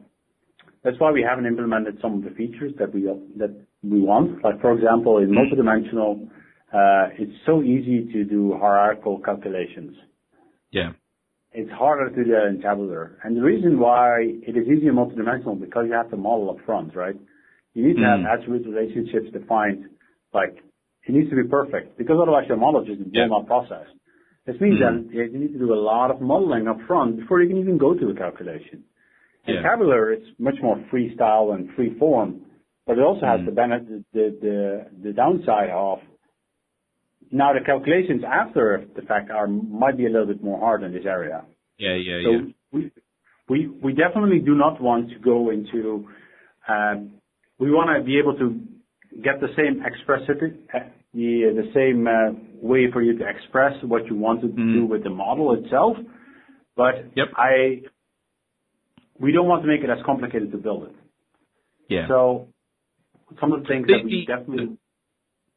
that's 0.83 0.99
why 0.99 1.11
we 1.11 1.25
haven't 1.27 1.45
implemented 1.45 1.97
some 2.01 2.15
of 2.15 2.23
the 2.23 2.31
features 2.31 2.73
that 2.79 2.93
we 2.93 3.03
that 3.37 3.55
we 3.83 4.01
want. 4.01 4.43
Like 4.43 4.61
for 4.61 4.73
example, 4.73 5.17
in 5.17 5.29
multidimensional, 5.29 6.27
uh, 6.73 7.13
it's 7.17 7.33
so 7.45 7.61
easy 7.61 8.11
to 8.13 8.23
do 8.23 8.53
hierarchical 8.59 9.19
calculations. 9.19 9.95
Yeah. 10.71 10.91
It's 11.53 11.71
harder 11.71 12.09
to 12.09 12.23
do 12.23 12.31
that 12.31 12.47
in 12.47 12.61
tabular. 12.61 13.17
And 13.23 13.35
the 13.35 13.41
reason 13.41 13.79
why 13.79 14.21
it 14.21 14.55
is 14.55 14.67
easier 14.67 14.91
in 14.91 14.95
multidimensional 14.95 15.59
because 15.59 15.85
you 15.87 15.93
have 15.93 16.11
to 16.11 16.17
model 16.17 16.51
up 16.51 16.57
front, 16.65 16.95
right? 16.95 17.15
You 17.73 17.87
need 17.87 17.95
to 17.95 18.03
have 18.03 18.19
mm. 18.19 18.33
attribute 18.33 18.67
relationships 18.67 19.31
defined. 19.31 19.85
Like 20.33 20.57
it 21.07 21.11
needs 21.11 21.29
to 21.29 21.35
be 21.35 21.47
perfect 21.47 21.97
because 21.97 22.17
otherwise 22.21 22.45
your 22.47 22.57
model 22.57 22.83
just 22.85 22.99
will 22.99 23.29
not 23.29 23.47
process. 23.47 23.87
This 24.45 24.55
means 24.59 24.79
mm. 24.79 25.07
that 25.07 25.15
you 25.15 25.39
need 25.39 25.53
to 25.53 25.59
do 25.59 25.73
a 25.73 25.79
lot 25.79 26.11
of 26.11 26.21
modeling 26.21 26.67
up 26.67 26.77
front 26.85 27.19
before 27.19 27.41
you 27.41 27.49
can 27.49 27.57
even 27.57 27.77
go 27.77 27.93
to 27.93 28.09
a 28.09 28.13
calculation. 28.15 28.83
In 29.47 29.55
yeah. 29.55 29.61
tabular, 29.61 30.11
it's 30.11 30.27
much 30.39 30.55
more 30.61 30.77
freestyle 30.91 31.55
and 31.55 31.69
free 31.75 31.97
form, 31.97 32.41
but 32.85 32.97
it 32.97 33.01
also 33.01 33.25
has 33.25 33.39
mm. 33.41 33.45
the 33.45 33.51
benefit, 33.51 34.05
the, 34.13 34.37
the, 34.41 34.85
the 35.03 35.13
downside 35.13 35.69
of 35.69 35.99
now, 37.31 37.53
the 37.53 37.63
calculations 37.65 38.23
after 38.25 38.85
the 38.95 39.01
fact 39.01 39.31
are 39.31 39.47
might 39.47 39.97
be 39.97 40.05
a 40.05 40.09
little 40.09 40.27
bit 40.27 40.43
more 40.43 40.59
hard 40.59 40.83
in 40.83 40.93
this 40.93 41.05
area. 41.05 41.43
Yeah, 41.77 41.95
yeah, 41.95 42.17
yeah. 42.17 42.39
so 42.71 42.77
yeah. 42.77 42.89
We 43.49 43.67
we 43.81 43.93
definitely 43.93 44.39
do 44.39 44.55
not 44.55 44.81
want 44.81 45.09
to 45.09 45.19
go 45.19 45.49
into. 45.51 46.07
Um, 46.67 47.13
we 47.59 47.71
wanna 47.71 48.03
be 48.03 48.19
able 48.19 48.37
to 48.37 48.59
get 49.23 49.39
the 49.39 49.47
same 49.55 49.81
expressivity, 49.81 50.57
uh, 50.73 50.79
the 51.13 51.71
same 51.73 52.07
uh, 52.07 52.37
way 52.61 52.91
for 52.91 53.01
you 53.01 53.17
to 53.17 53.25
express 53.27 53.73
what 53.83 54.05
you 54.07 54.15
want 54.15 54.41
to 54.41 54.47
do 54.47 54.53
mm-hmm. 54.53 54.87
with 54.87 55.03
the 55.03 55.09
model 55.09 55.53
itself. 55.53 55.97
But 56.75 56.95
Yep. 57.15 57.27
We 59.19 59.31
don't 59.31 59.47
want 59.47 59.63
to 59.63 59.67
make 59.67 59.81
it 59.81 59.89
as 59.89 59.99
complicated 60.05 60.51
to 60.51 60.57
build 60.57 60.83
it. 60.83 60.95
Yeah. 61.89 62.07
So 62.07 62.47
Some 63.39 63.51
of 63.53 63.61
the 63.61 63.67
things 63.67 63.87
that 63.87 64.03
we 64.03 64.25
definitely 64.25 64.77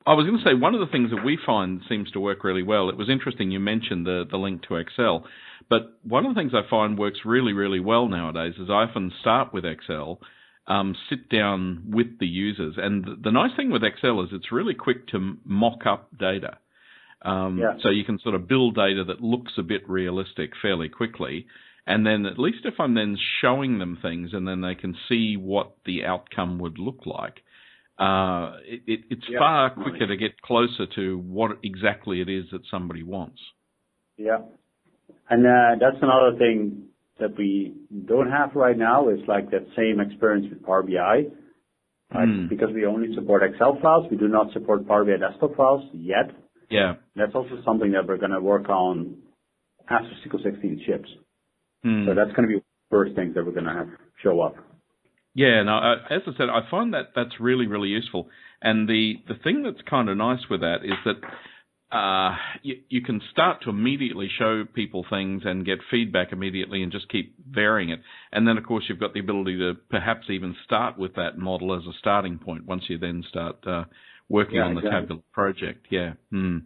I 0.06 0.14
was 0.14 0.26
going 0.26 0.38
to 0.38 0.44
say 0.44 0.54
one 0.54 0.74
of 0.74 0.80
the 0.80 0.90
things 0.90 1.10
that 1.10 1.24
we 1.24 1.38
find 1.44 1.82
seems 1.88 2.10
to 2.12 2.20
work 2.20 2.42
really 2.42 2.62
well. 2.62 2.88
It 2.88 2.96
was 2.96 3.10
interesting 3.10 3.50
you 3.50 3.60
mentioned 3.60 4.06
the 4.06 4.24
the 4.30 4.38
link 4.38 4.62
to 4.68 4.76
Excel, 4.76 5.26
but 5.68 5.98
one 6.02 6.24
of 6.24 6.34
the 6.34 6.40
things 6.40 6.52
I 6.54 6.68
find 6.68 6.98
works 6.98 7.20
really 7.24 7.52
really 7.52 7.80
well 7.80 8.08
nowadays 8.08 8.54
is 8.58 8.70
I 8.70 8.84
often 8.84 9.12
start 9.20 9.52
with 9.52 9.66
Excel, 9.66 10.20
um, 10.66 10.96
sit 11.10 11.28
down 11.28 11.84
with 11.88 12.18
the 12.18 12.26
users, 12.26 12.76
and 12.78 13.04
the, 13.04 13.16
the 13.24 13.30
nice 13.30 13.54
thing 13.56 13.70
with 13.70 13.84
Excel 13.84 14.22
is 14.22 14.30
it's 14.32 14.50
really 14.50 14.74
quick 14.74 15.06
to 15.08 15.36
mock 15.44 15.84
up 15.86 16.08
data. 16.18 16.56
Um, 17.22 17.58
yeah. 17.58 17.74
So 17.82 17.90
you 17.90 18.04
can 18.04 18.18
sort 18.20 18.34
of 18.34 18.48
build 18.48 18.76
data 18.76 19.04
that 19.04 19.20
looks 19.20 19.52
a 19.58 19.62
bit 19.62 19.86
realistic 19.86 20.52
fairly 20.62 20.88
quickly. 20.88 21.46
And 21.86 22.06
then 22.06 22.26
at 22.26 22.38
least 22.38 22.64
if 22.64 22.74
I'm 22.78 22.94
then 22.94 23.16
showing 23.40 23.78
them 23.78 23.98
things 24.00 24.30
and 24.32 24.46
then 24.46 24.60
they 24.60 24.74
can 24.74 24.94
see 25.08 25.36
what 25.36 25.76
the 25.86 26.04
outcome 26.04 26.58
would 26.58 26.78
look 26.78 27.06
like, 27.06 27.40
uh, 27.98 28.56
it, 28.64 28.82
it, 28.86 29.00
it's 29.10 29.26
yeah. 29.28 29.38
far 29.38 29.70
quicker 29.70 30.06
to 30.06 30.16
get 30.16 30.40
closer 30.40 30.86
to 30.94 31.18
what 31.18 31.58
exactly 31.62 32.20
it 32.20 32.28
is 32.28 32.44
that 32.52 32.62
somebody 32.70 33.02
wants. 33.02 33.40
Yeah. 34.16 34.38
And 35.28 35.46
uh, 35.46 35.76
that's 35.80 36.02
another 36.02 36.36
thing 36.38 36.88
that 37.18 37.36
we 37.36 37.74
don't 38.06 38.30
have 38.30 38.54
right 38.54 38.76
now 38.76 39.08
is 39.10 39.20
like 39.28 39.50
that 39.50 39.66
same 39.76 40.00
experience 40.00 40.46
with 40.50 40.64
Power 40.64 40.82
BI. 40.82 41.26
Right? 42.12 42.28
Mm. 42.28 42.48
Because 42.48 42.70
we 42.74 42.86
only 42.86 43.14
support 43.14 43.42
Excel 43.42 43.78
files, 43.80 44.06
we 44.10 44.16
do 44.16 44.28
not 44.28 44.52
support 44.52 44.86
Power 44.88 45.04
BI 45.04 45.16
desktop 45.16 45.56
files 45.56 45.88
yet. 45.92 46.30
Yeah. 46.70 46.94
That's 47.14 47.34
also 47.34 47.60
something 47.64 47.92
that 47.92 48.06
we're 48.06 48.16
going 48.16 48.32
to 48.32 48.40
work 48.40 48.68
on 48.68 49.16
after 49.88 50.10
SQL 50.26 50.42
16 50.42 50.82
ships. 50.86 51.08
Mm. 51.84 52.06
So 52.06 52.14
that's 52.14 52.32
going 52.36 52.48
to 52.48 52.54
be 52.54 52.56
the 52.56 52.64
first 52.90 53.14
things 53.14 53.34
that 53.34 53.44
we're 53.44 53.52
going 53.52 53.64
to 53.64 53.72
have 53.72 53.88
show 54.22 54.40
up. 54.40 54.56
Yeah, 55.34 55.62
no, 55.62 55.76
uh, 55.78 55.94
as 56.10 56.22
I 56.26 56.36
said, 56.36 56.48
I 56.48 56.68
find 56.70 56.92
that 56.94 57.12
that's 57.14 57.38
really, 57.38 57.66
really 57.66 57.88
useful. 57.88 58.28
And 58.60 58.88
the, 58.88 59.14
the 59.28 59.34
thing 59.34 59.62
that's 59.62 59.80
kind 59.88 60.08
of 60.08 60.16
nice 60.16 60.40
with 60.50 60.60
that 60.60 60.78
is 60.84 60.98
that 61.04 61.96
uh, 61.96 62.36
you, 62.62 62.76
you 62.88 63.02
can 63.02 63.20
start 63.32 63.62
to 63.62 63.70
immediately 63.70 64.28
show 64.38 64.64
people 64.74 65.04
things 65.08 65.42
and 65.44 65.64
get 65.64 65.78
feedback 65.90 66.32
immediately 66.32 66.82
and 66.82 66.92
just 66.92 67.08
keep 67.08 67.34
varying 67.48 67.90
it. 67.90 68.00
And 68.32 68.46
then, 68.46 68.58
of 68.58 68.64
course, 68.64 68.84
you've 68.88 69.00
got 69.00 69.14
the 69.14 69.20
ability 69.20 69.58
to 69.58 69.74
perhaps 69.88 70.26
even 70.30 70.54
start 70.64 70.98
with 70.98 71.14
that 71.14 71.38
model 71.38 71.76
as 71.76 71.84
a 71.84 71.96
starting 71.98 72.38
point 72.38 72.66
once 72.66 72.84
you 72.88 72.98
then 72.98 73.24
start 73.28 73.56
uh, 73.66 73.84
working 74.28 74.56
yeah, 74.56 74.62
on 74.62 74.74
the 74.74 74.80
exactly. 74.80 75.00
tabular 75.00 75.22
project. 75.32 75.86
Yeah. 75.90 76.12
Hmm. 76.30 76.58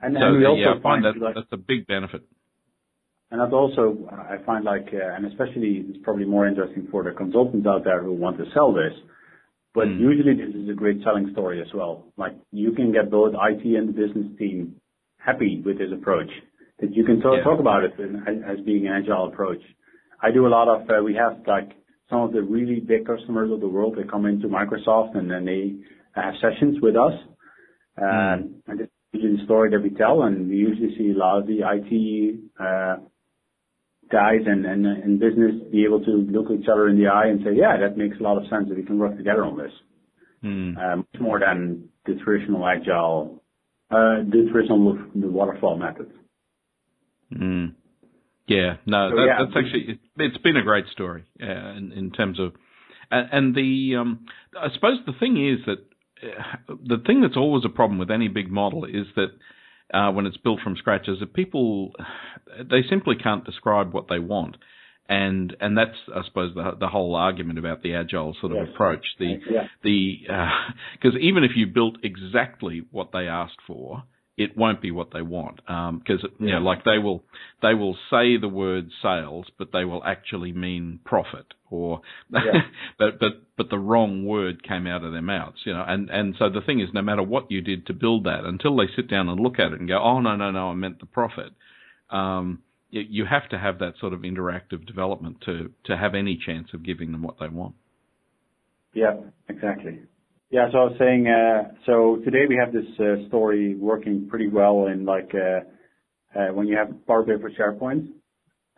And, 0.00 0.16
so, 0.18 0.26
and 0.26 0.38
we 0.38 0.46
also 0.46 0.60
yeah, 0.60 0.74
I 0.78 0.82
find 0.82 1.04
that 1.04 1.16
like, 1.16 1.34
that's 1.36 1.46
a 1.52 1.56
big 1.56 1.86
benefit. 1.86 2.22
And 3.32 3.40
That 3.40 3.56
also, 3.56 3.96
I 4.12 4.44
find 4.44 4.62
like, 4.62 4.88
uh, 4.92 5.16
and 5.16 5.24
especially 5.24 5.86
it's 5.88 5.98
probably 6.04 6.26
more 6.26 6.46
interesting 6.46 6.86
for 6.90 7.02
the 7.02 7.12
consultants 7.12 7.66
out 7.66 7.82
there 7.82 8.02
who 8.02 8.12
want 8.12 8.36
to 8.36 8.44
sell 8.52 8.74
this, 8.74 8.92
but 9.72 9.86
mm. 9.86 9.98
usually 9.98 10.34
this 10.34 10.54
is 10.54 10.68
a 10.68 10.74
great 10.74 11.02
selling 11.02 11.30
story 11.32 11.62
as 11.62 11.68
well. 11.72 12.04
Like, 12.18 12.36
you 12.50 12.72
can 12.72 12.92
get 12.92 13.10
both 13.10 13.32
IT 13.32 13.64
and 13.64 13.88
the 13.88 13.92
business 13.92 14.26
team 14.38 14.76
happy 15.16 15.62
with 15.64 15.78
this 15.78 15.88
approach, 15.94 16.28
that 16.80 16.94
you 16.94 17.06
can 17.06 17.22
talk 17.22 17.58
about 17.58 17.84
it 17.84 17.94
as 18.46 18.60
being 18.66 18.86
an 18.86 19.02
agile 19.02 19.28
approach. 19.28 19.62
I 20.22 20.30
do 20.30 20.46
a 20.46 20.52
lot 20.52 20.68
of, 20.68 20.82
uh, 20.90 21.02
we 21.02 21.14
have 21.14 21.40
like 21.46 21.70
some 22.10 22.20
of 22.20 22.32
the 22.32 22.42
really 22.42 22.80
big 22.80 23.06
customers 23.06 23.50
of 23.50 23.60
the 23.60 23.68
world, 23.68 23.94
that 23.96 24.10
come 24.10 24.26
into 24.26 24.46
Microsoft, 24.46 25.16
and 25.16 25.30
then 25.30 25.46
they 25.46 25.76
have 26.14 26.34
sessions 26.42 26.82
with 26.82 26.96
us. 26.96 27.14
Mm. 27.98 28.60
And 28.66 28.78
This 28.78 28.88
is 29.14 29.38
the 29.38 29.44
story 29.46 29.70
that 29.70 29.82
we 29.82 29.88
tell, 29.88 30.24
and 30.24 30.50
we 30.50 30.56
usually 30.56 30.94
see 30.98 31.12
a 31.12 31.18
lot 31.18 31.38
of 31.38 31.46
the 31.46 31.60
IT 31.60 32.40
uh, 32.60 32.96
guys 34.12 34.40
and, 34.46 34.66
and, 34.66 34.86
and 34.86 35.18
business 35.18 35.52
be 35.72 35.84
able 35.84 36.04
to 36.04 36.10
look 36.10 36.46
each 36.52 36.68
other 36.70 36.88
in 36.88 36.98
the 36.98 37.08
eye 37.08 37.28
and 37.28 37.40
say, 37.42 37.50
yeah, 37.56 37.78
that 37.80 37.96
makes 37.96 38.20
a 38.20 38.22
lot 38.22 38.36
of 38.36 38.44
sense 38.48 38.68
that 38.68 38.76
we 38.76 38.84
can 38.84 38.98
work 38.98 39.16
together 39.16 39.44
on 39.44 39.56
this. 39.56 39.72
Mm. 40.44 40.76
Uh, 40.76 40.96
much 40.96 41.20
more 41.20 41.40
than 41.40 41.88
the 42.04 42.14
traditional 42.22 42.66
agile, 42.66 43.42
uh, 43.90 44.22
the 44.28 44.48
traditional 44.52 44.98
the 45.14 45.28
waterfall 45.28 45.78
method. 45.78 46.12
Mm. 47.32 47.74
Yeah, 48.46 48.76
no, 48.86 49.10
so, 49.10 49.16
that, 49.16 49.24
yeah, 49.26 49.44
that's 49.44 49.56
actually 49.56 50.00
it's 50.18 50.38
been 50.38 50.56
a 50.56 50.62
great 50.62 50.86
story 50.92 51.24
uh, 51.40 51.46
in, 51.46 51.92
in 51.92 52.10
terms 52.10 52.38
of, 52.40 52.52
and, 53.10 53.28
and 53.32 53.54
the 53.54 53.96
um, 53.98 54.26
I 54.60 54.68
suppose 54.74 54.98
the 55.06 55.12
thing 55.18 55.36
is 55.48 55.64
that 55.66 55.78
uh, 56.22 56.74
the 56.84 56.98
thing 57.06 57.20
that's 57.20 57.36
always 57.36 57.64
a 57.64 57.68
problem 57.68 57.98
with 57.98 58.10
any 58.10 58.28
big 58.28 58.50
model 58.50 58.84
is 58.84 59.06
that 59.14 59.28
uh, 59.92 60.10
when 60.12 60.26
it's 60.26 60.36
built 60.36 60.60
from 60.62 60.76
scratch 60.76 61.08
is 61.08 61.20
that 61.20 61.34
people 61.34 61.92
they 62.58 62.82
simply 62.88 63.16
can't 63.16 63.44
describe 63.44 63.92
what 63.92 64.06
they 64.08 64.18
want. 64.18 64.56
And 65.08 65.54
and 65.60 65.76
that's 65.76 65.96
I 66.14 66.24
suppose 66.24 66.54
the 66.54 66.72
the 66.78 66.88
whole 66.88 67.14
argument 67.14 67.58
about 67.58 67.82
the 67.82 67.94
agile 67.94 68.34
sort 68.40 68.52
of 68.52 68.58
yes. 68.58 68.68
approach. 68.72 69.04
The 69.18 69.38
yeah. 69.50 69.66
the 69.82 70.18
because 70.92 71.16
uh, 71.16 71.20
even 71.20 71.44
if 71.44 71.52
you 71.56 71.66
built 71.66 71.96
exactly 72.02 72.82
what 72.90 73.10
they 73.12 73.26
asked 73.26 73.58
for, 73.66 74.04
it 74.36 74.56
won't 74.56 74.80
be 74.80 74.90
what 74.90 75.08
they 75.12 75.20
want 75.20 75.56
because 75.56 76.24
um, 76.24 76.30
you 76.38 76.50
know 76.50 76.58
like 76.58 76.84
they 76.84 76.98
will 76.98 77.22
they 77.60 77.74
will 77.74 77.94
say 78.10 78.36
the 78.38 78.48
word 78.48 78.88
sales 79.02 79.46
but 79.58 79.68
they 79.72 79.84
will 79.84 80.02
actually 80.04 80.52
mean 80.52 80.98
profit 81.04 81.46
or 81.70 82.00
yeah. 82.30 82.62
but 82.98 83.18
but 83.20 83.32
but 83.56 83.68
the 83.70 83.78
wrong 83.78 84.24
word 84.24 84.62
came 84.66 84.86
out 84.86 85.04
of 85.04 85.12
their 85.12 85.22
mouths 85.22 85.58
you 85.64 85.72
know 85.72 85.84
and 85.86 86.08
and 86.08 86.34
so 86.38 86.48
the 86.48 86.62
thing 86.62 86.80
is 86.80 86.88
no 86.94 87.02
matter 87.02 87.22
what 87.22 87.50
you 87.50 87.60
did 87.60 87.86
to 87.86 87.92
build 87.92 88.24
that 88.24 88.44
until 88.44 88.76
they 88.76 88.86
sit 88.96 89.08
down 89.08 89.28
and 89.28 89.38
look 89.38 89.58
at 89.58 89.72
it 89.72 89.80
and 89.80 89.88
go 89.88 89.98
oh 90.02 90.20
no 90.20 90.34
no 90.34 90.50
no 90.50 90.70
I 90.70 90.74
meant 90.74 91.00
the 91.00 91.06
profit 91.06 91.52
um, 92.10 92.62
you, 92.90 93.02
you 93.08 93.24
have 93.26 93.48
to 93.50 93.58
have 93.58 93.80
that 93.80 93.94
sort 94.00 94.12
of 94.12 94.20
interactive 94.20 94.86
development 94.86 95.42
to 95.44 95.70
to 95.84 95.96
have 95.96 96.14
any 96.14 96.38
chance 96.44 96.68
of 96.72 96.82
giving 96.82 97.12
them 97.12 97.22
what 97.22 97.36
they 97.38 97.48
want. 97.48 97.74
Yeah 98.94 99.16
exactly 99.48 100.00
yeah. 100.52 100.70
So 100.70 100.78
I 100.78 100.84
was 100.84 100.96
saying, 100.98 101.26
uh, 101.26 101.72
so 101.86 102.20
today 102.24 102.44
we 102.48 102.56
have 102.62 102.72
this 102.72 102.86
uh, 103.00 103.26
story 103.28 103.74
working 103.74 104.28
pretty 104.28 104.48
well 104.48 104.86
in 104.86 105.04
like 105.04 105.32
uh, 105.34 106.52
when 106.52 106.68
you 106.68 106.76
have 106.76 107.06
Power 107.06 107.24
BI 107.24 107.40
for 107.40 107.50
SharePoint. 107.50 108.08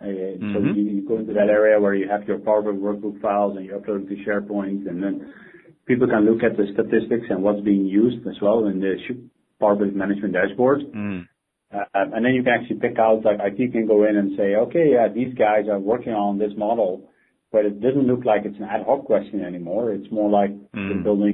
Mm-hmm. 0.02 0.54
So 0.54 0.60
you 0.74 1.06
go 1.06 1.18
into 1.18 1.32
that 1.34 1.48
area 1.48 1.80
where 1.80 1.94
you 1.94 2.08
have 2.08 2.26
your 2.26 2.38
Power 2.38 2.62
BI 2.62 2.70
workbook 2.70 3.20
files 3.20 3.56
and 3.56 3.66
you 3.66 3.72
upload 3.72 4.08
to 4.08 4.14
SharePoint, 4.24 4.88
and 4.88 5.02
then 5.02 5.32
people 5.86 6.06
can 6.06 6.24
look 6.24 6.42
at 6.42 6.56
the 6.56 6.66
statistics 6.72 7.26
and 7.30 7.42
what's 7.42 7.60
being 7.60 7.86
used 7.86 8.26
as 8.26 8.36
well 8.40 8.66
in 8.66 8.80
the 8.80 8.96
Power 9.60 9.76
BI 9.76 9.86
management 9.86 10.34
dashboard. 10.34 10.80
Mm. 10.94 11.28
Uh, 11.72 11.84
and 11.94 12.24
then 12.24 12.34
you 12.34 12.42
can 12.42 12.52
actually 12.52 12.78
pick 12.78 12.98
out, 12.98 13.24
like 13.24 13.38
IT 13.40 13.72
can 13.72 13.86
go 13.86 14.04
in 14.04 14.16
and 14.16 14.36
say, 14.36 14.54
okay, 14.54 14.92
yeah, 14.92 15.08
these 15.12 15.34
guys 15.34 15.66
are 15.68 15.78
working 15.78 16.12
on 16.12 16.38
this 16.38 16.52
model, 16.56 17.10
but 17.50 17.64
it 17.64 17.80
doesn't 17.80 18.06
look 18.06 18.24
like 18.24 18.42
it's 18.44 18.56
an 18.58 18.64
ad 18.64 18.84
hoc 18.86 19.04
question 19.06 19.44
anymore. 19.44 19.92
It's 19.92 20.10
more 20.12 20.30
like 20.30 20.50
mm. 20.72 21.02
building. 21.02 21.33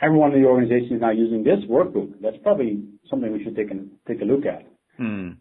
Everyone 0.00 0.32
in 0.32 0.42
the 0.42 0.48
organization 0.48 0.96
is 0.96 1.00
now 1.00 1.10
using 1.10 1.42
this 1.42 1.58
workbook. 1.68 2.12
That's 2.22 2.36
probably 2.42 2.84
something 3.10 3.32
we 3.32 3.42
should 3.42 3.56
take 3.56 3.70
a, 3.70 3.78
take 4.06 4.22
a 4.22 4.24
look 4.24 4.46
at. 4.46 4.66
Mm. 5.00 5.36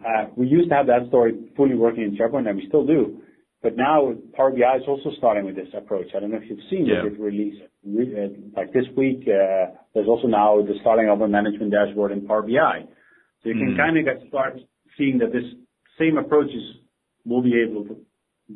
Uh, 0.00 0.26
we 0.36 0.46
used 0.46 0.68
to 0.70 0.74
have 0.74 0.86
that 0.86 1.08
story 1.08 1.32
fully 1.56 1.74
working 1.74 2.02
in 2.02 2.16
SharePoint, 2.16 2.48
and 2.48 2.56
we 2.56 2.66
still 2.68 2.86
do. 2.86 3.22
But 3.62 3.76
now 3.76 4.12
Power 4.34 4.50
BI 4.50 4.76
is 4.76 4.82
also 4.88 5.10
starting 5.18 5.44
with 5.44 5.54
this 5.54 5.68
approach. 5.76 6.08
I 6.16 6.20
don't 6.20 6.32
know 6.32 6.38
if 6.38 6.50
you've 6.50 6.58
seen 6.68 6.86
yeah. 6.86 7.06
it 7.06 7.18
released. 7.18 7.62
Uh, 7.86 8.34
like 8.56 8.72
this 8.72 8.84
week, 8.96 9.22
uh, 9.22 9.74
there's 9.94 10.08
also 10.08 10.26
now 10.26 10.60
the 10.62 10.74
starting 10.80 11.08
of 11.08 11.20
a 11.20 11.28
management 11.28 11.70
dashboard 11.70 12.10
in 12.10 12.26
Power 12.26 12.42
BI. 12.42 12.86
So 13.42 13.48
you 13.48 13.54
can 13.54 13.74
mm. 13.74 13.76
kind 13.76 13.96
of 13.98 14.04
get 14.04 14.28
start 14.28 14.54
seeing 14.98 15.18
that 15.18 15.32
this 15.32 15.44
same 15.98 16.18
approaches 16.18 16.62
will 17.24 17.42
be 17.42 17.54
able 17.62 17.84
to 17.84 17.96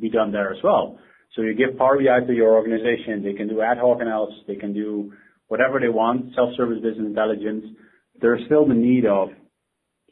be 0.00 0.10
done 0.10 0.32
there 0.32 0.52
as 0.52 0.58
well. 0.62 0.98
So 1.34 1.42
you 1.42 1.54
give 1.54 1.78
Power 1.78 1.98
BI 1.98 2.26
to 2.26 2.32
your 2.32 2.54
organization, 2.54 3.22
they 3.22 3.34
can 3.34 3.48
do 3.48 3.62
ad 3.62 3.78
hoc 3.78 4.00
analysis, 4.00 4.40
they 4.48 4.56
can 4.56 4.72
do 4.72 5.12
whatever 5.48 5.80
they 5.80 5.88
want, 5.88 6.34
self-service 6.34 6.78
business 6.82 7.06
intelligence. 7.06 7.64
There's 8.20 8.44
still 8.46 8.66
the 8.66 8.74
need 8.74 9.06
of 9.06 9.28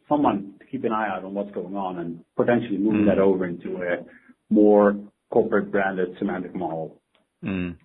someone 0.09 0.55
to 0.61 0.67
keep 0.67 0.85
an 0.85 0.93
eye 0.93 1.09
out 1.09 1.25
on 1.25 1.35
what's 1.35 1.51
going 1.53 1.77
on 1.77 1.99
and 1.99 2.21
potentially 2.37 2.79
moving 2.79 3.03
mm. 3.03 3.09
that 3.09 3.19
over 3.19 3.47
into 3.47 3.77
a 3.77 4.05
more 4.51 4.97
corporate 5.33 5.71
branded 5.71 6.17
semantic 6.19 6.55
model. 6.55 7.01
Mm. 7.43 7.77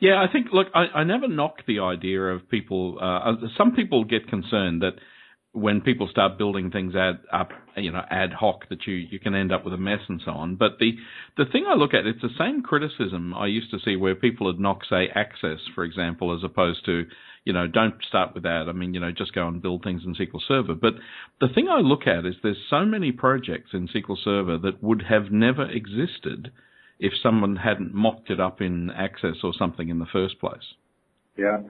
Yeah, 0.00 0.22
I 0.22 0.30
think, 0.32 0.48
look, 0.52 0.68
I, 0.74 1.00
I 1.00 1.04
never 1.04 1.28
knock 1.28 1.56
the 1.66 1.80
idea 1.80 2.20
of 2.20 2.48
people, 2.48 2.98
uh, 3.00 3.46
some 3.56 3.74
people 3.74 4.04
get 4.04 4.28
concerned 4.28 4.82
that 4.82 4.92
when 5.56 5.80
people 5.80 6.06
start 6.10 6.36
building 6.36 6.70
things 6.70 6.94
ad 6.94 7.18
up, 7.32 7.48
you 7.78 7.90
know, 7.90 8.02
ad 8.10 8.30
hoc, 8.30 8.68
that 8.68 8.86
you 8.86 8.94
you 8.94 9.18
can 9.18 9.34
end 9.34 9.50
up 9.50 9.64
with 9.64 9.72
a 9.72 9.78
mess 9.78 10.00
and 10.06 10.20
so 10.22 10.32
on. 10.32 10.56
But 10.56 10.72
the 10.78 10.92
the 11.38 11.46
thing 11.50 11.64
I 11.66 11.74
look 11.74 11.94
at, 11.94 12.04
it's 12.04 12.20
the 12.20 12.28
same 12.38 12.62
criticism 12.62 13.32
I 13.32 13.46
used 13.46 13.70
to 13.70 13.78
see 13.82 13.96
where 13.96 14.14
people 14.14 14.46
would 14.46 14.60
knock, 14.60 14.80
say, 14.88 15.08
access, 15.14 15.60
for 15.74 15.82
example, 15.84 16.36
as 16.36 16.44
opposed 16.44 16.84
to, 16.84 17.06
you 17.44 17.54
know, 17.54 17.66
don't 17.66 17.94
start 18.06 18.34
with 18.34 18.42
that. 18.42 18.66
I 18.68 18.72
mean, 18.72 18.92
you 18.92 19.00
know, 19.00 19.12
just 19.12 19.34
go 19.34 19.48
and 19.48 19.62
build 19.62 19.82
things 19.82 20.02
in 20.04 20.14
SQL 20.14 20.42
Server. 20.46 20.74
But 20.74 20.94
the 21.40 21.48
thing 21.48 21.68
I 21.70 21.80
look 21.80 22.06
at 22.06 22.26
is 22.26 22.34
there's 22.42 22.62
so 22.68 22.84
many 22.84 23.10
projects 23.10 23.70
in 23.72 23.88
SQL 23.88 24.18
Server 24.22 24.58
that 24.58 24.82
would 24.82 25.04
have 25.08 25.32
never 25.32 25.64
existed 25.64 26.52
if 26.98 27.14
someone 27.22 27.56
hadn't 27.56 27.94
mocked 27.94 28.28
it 28.28 28.40
up 28.40 28.60
in 28.60 28.90
Access 28.90 29.36
or 29.42 29.54
something 29.58 29.88
in 29.88 30.00
the 30.00 30.06
first 30.12 30.38
place. 30.38 30.74
Yeah 31.38 31.60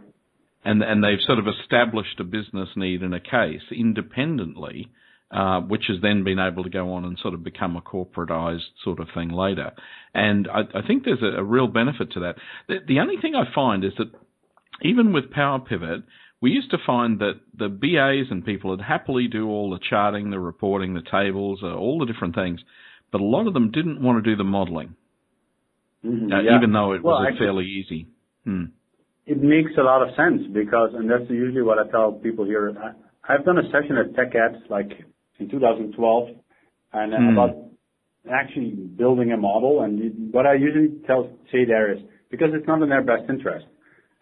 and 0.64 0.82
and 0.82 1.02
they've 1.02 1.20
sort 1.26 1.38
of 1.38 1.46
established 1.46 2.18
a 2.20 2.24
business 2.24 2.68
need 2.76 3.02
in 3.02 3.12
a 3.12 3.20
case 3.20 3.62
independently, 3.70 4.90
uh, 5.30 5.60
which 5.60 5.84
has 5.88 5.98
then 6.02 6.24
been 6.24 6.38
able 6.38 6.64
to 6.64 6.70
go 6.70 6.92
on 6.92 7.04
and 7.04 7.18
sort 7.18 7.34
of 7.34 7.42
become 7.42 7.76
a 7.76 7.80
corporatized 7.80 8.70
sort 8.84 9.00
of 9.00 9.08
thing 9.14 9.30
later. 9.30 9.72
And 10.14 10.48
I, 10.48 10.60
I 10.78 10.86
think 10.86 11.04
there's 11.04 11.22
a, 11.22 11.40
a, 11.40 11.44
real 11.44 11.68
benefit 11.68 12.12
to 12.12 12.20
that. 12.20 12.36
The, 12.68 12.76
the, 12.86 13.00
only 13.00 13.16
thing 13.20 13.34
I 13.34 13.52
find 13.54 13.84
is 13.84 13.92
that 13.98 14.12
even 14.82 15.12
with 15.12 15.30
Power 15.30 15.58
Pivot, 15.58 16.02
we 16.40 16.50
used 16.50 16.70
to 16.70 16.78
find 16.84 17.18
that 17.20 17.40
the 17.56 17.68
BAs 17.68 18.30
and 18.30 18.44
people 18.44 18.70
would 18.70 18.80
happily 18.80 19.26
do 19.26 19.48
all 19.48 19.70
the 19.70 19.80
charting, 19.90 20.30
the 20.30 20.38
reporting, 20.38 20.94
the 20.94 21.02
tables, 21.02 21.60
uh, 21.62 21.74
all 21.74 21.98
the 21.98 22.06
different 22.06 22.34
things, 22.34 22.60
but 23.10 23.20
a 23.20 23.24
lot 23.24 23.46
of 23.46 23.54
them 23.54 23.70
didn't 23.70 24.02
want 24.02 24.22
to 24.22 24.30
do 24.30 24.36
the 24.36 24.44
modeling, 24.44 24.94
mm-hmm, 26.04 26.32
uh, 26.32 26.40
yeah. 26.40 26.56
even 26.56 26.72
though 26.72 26.92
it 26.92 27.02
well, 27.02 27.20
was 27.20 27.34
fairly 27.38 27.64
easy. 27.64 28.08
Hmm. 28.44 28.64
It 29.26 29.42
makes 29.42 29.72
a 29.76 29.82
lot 29.82 30.02
of 30.02 30.14
sense 30.14 30.46
because, 30.54 30.90
and 30.94 31.10
that's 31.10 31.28
usually 31.28 31.62
what 31.62 31.78
I 31.78 31.90
tell 31.90 32.12
people 32.12 32.44
here. 32.44 32.72
I, 32.78 33.34
I've 33.34 33.44
done 33.44 33.58
a 33.58 33.64
session 33.72 33.96
at 33.98 34.14
TechEd 34.14 34.70
like 34.70 34.92
in 35.40 35.50
2012, 35.50 36.28
and 36.92 37.12
mm. 37.12 37.32
about 37.32 37.56
actually 38.32 38.70
building 38.70 39.32
a 39.32 39.36
model. 39.36 39.82
And 39.82 40.32
what 40.32 40.46
I 40.46 40.54
usually 40.54 41.00
tell 41.08 41.28
say 41.50 41.64
there 41.64 41.92
is 41.92 41.98
because 42.30 42.50
it's 42.54 42.68
not 42.68 42.82
in 42.82 42.88
their 42.88 43.02
best 43.02 43.24
interest, 43.28 43.66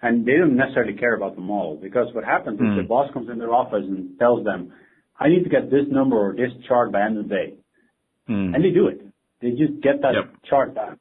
and 0.00 0.25
they 0.25 0.38
don't 0.38 0.56
necessarily 0.56 0.94
care 0.94 1.14
about 1.14 1.34
the 1.34 1.42
model. 1.42 1.76
Because 1.76 2.06
what 2.14 2.25
happens 2.25 2.58
mm. 2.58 2.73
is 2.73 2.76
the 2.78 2.82
hmm. 2.82 2.88
boss 2.88 3.12
comes 3.12 3.28
in 3.28 3.38
their 3.38 3.52
office 3.52 3.84
and 3.84 4.18
tells 4.18 4.42
them, 4.42 4.73
"I 5.21 5.28
need 5.28 5.45
to 5.45 5.50
get 5.50 5.71
this 5.71 5.84
number 5.90 6.17
or 6.17 6.32
this 6.32 6.50
chart 6.67 6.93
by 6.93 7.02
end 7.02 7.19
of 7.19 7.28
the 7.28 7.34
day," 7.34 7.54
mm. 8.26 8.54
and 8.54 8.64
they 8.64 8.71
do 8.71 8.88
it. 8.88 9.02
They 9.43 9.50
just 9.50 9.82
get 9.82 10.00
that 10.00 10.14
yep. 10.14 10.34
chart 10.49 10.75
done. 10.75 10.99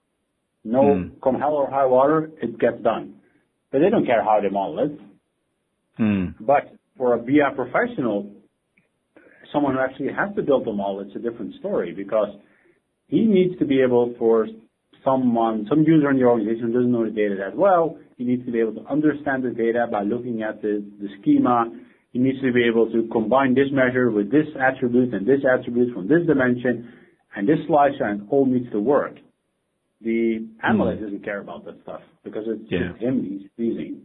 No, 0.66 0.94
hmm. 0.94 1.20
come 1.24 1.36
hell 1.36 1.54
or 1.54 1.70
high 1.70 1.86
water, 1.86 2.32
it 2.42 2.60
gets 2.60 2.84
done 2.84 3.16
but 3.74 3.80
they 3.80 3.90
don't 3.90 4.06
care 4.06 4.24
how 4.24 4.40
they 4.40 4.50
model 4.50 4.80
it. 4.86 5.00
Hmm. 5.98 6.26
But 6.40 6.72
for 6.96 7.16
a 7.16 7.18
BI 7.18 7.54
professional, 7.56 8.32
someone 9.52 9.74
who 9.74 9.80
actually 9.82 10.14
has 10.14 10.34
to 10.36 10.44
build 10.44 10.66
the 10.66 10.72
model, 10.72 11.02
it's 11.02 11.16
a 11.16 11.20
different 11.20 11.56
story 11.56 11.92
because 11.92 12.30
he 13.08 13.26
needs 13.26 13.58
to 13.58 13.66
be 13.66 13.82
able 13.82 14.14
for 14.20 14.48
someone, 15.04 15.66
some 15.68 15.82
user 15.82 16.12
in 16.12 16.18
the 16.18 16.24
organization 16.24 16.72
doesn't 16.72 16.92
know 16.92 17.04
the 17.04 17.12
data 17.12 17.36
that 17.40 17.58
well, 17.58 17.98
he 18.18 18.24
needs 18.24 18.46
to 18.46 18.52
be 18.52 18.60
able 18.60 18.76
to 18.76 18.86
understand 18.86 19.44
the 19.44 19.50
data 19.50 19.88
by 19.92 20.04
looking 20.04 20.44
at 20.44 20.62
the, 20.62 20.86
the 21.02 21.08
schema. 21.20 21.66
He 22.12 22.20
needs 22.20 22.40
to 22.42 22.54
be 22.54 22.64
able 22.70 22.92
to 22.92 23.10
combine 23.12 23.56
this 23.56 23.68
measure 23.72 24.12
with 24.12 24.32
this 24.32 24.46
attribute 24.62 25.16
and 25.16 25.26
this 25.26 25.42
attribute 25.52 25.96
from 25.96 26.08
this 26.08 26.28
dimension 26.28 26.94
and 27.36 27.50
this 27.50 27.58
slicer 27.66 28.04
and 28.04 28.30
all 28.30 28.46
needs 28.46 28.72
to 28.72 28.80
work. 28.80 29.16
The 30.04 30.48
analyst 30.64 31.02
mm. 31.02 31.06
doesn't 31.06 31.24
care 31.24 31.40
about 31.40 31.66
that 31.66 31.82
stuff 31.84 32.02
because 32.24 32.44
it's 32.48 32.70
yeah. 32.70 32.90
just 32.92 33.02
him 33.02 33.24
he's 33.24 33.50
pleasing. 33.56 34.02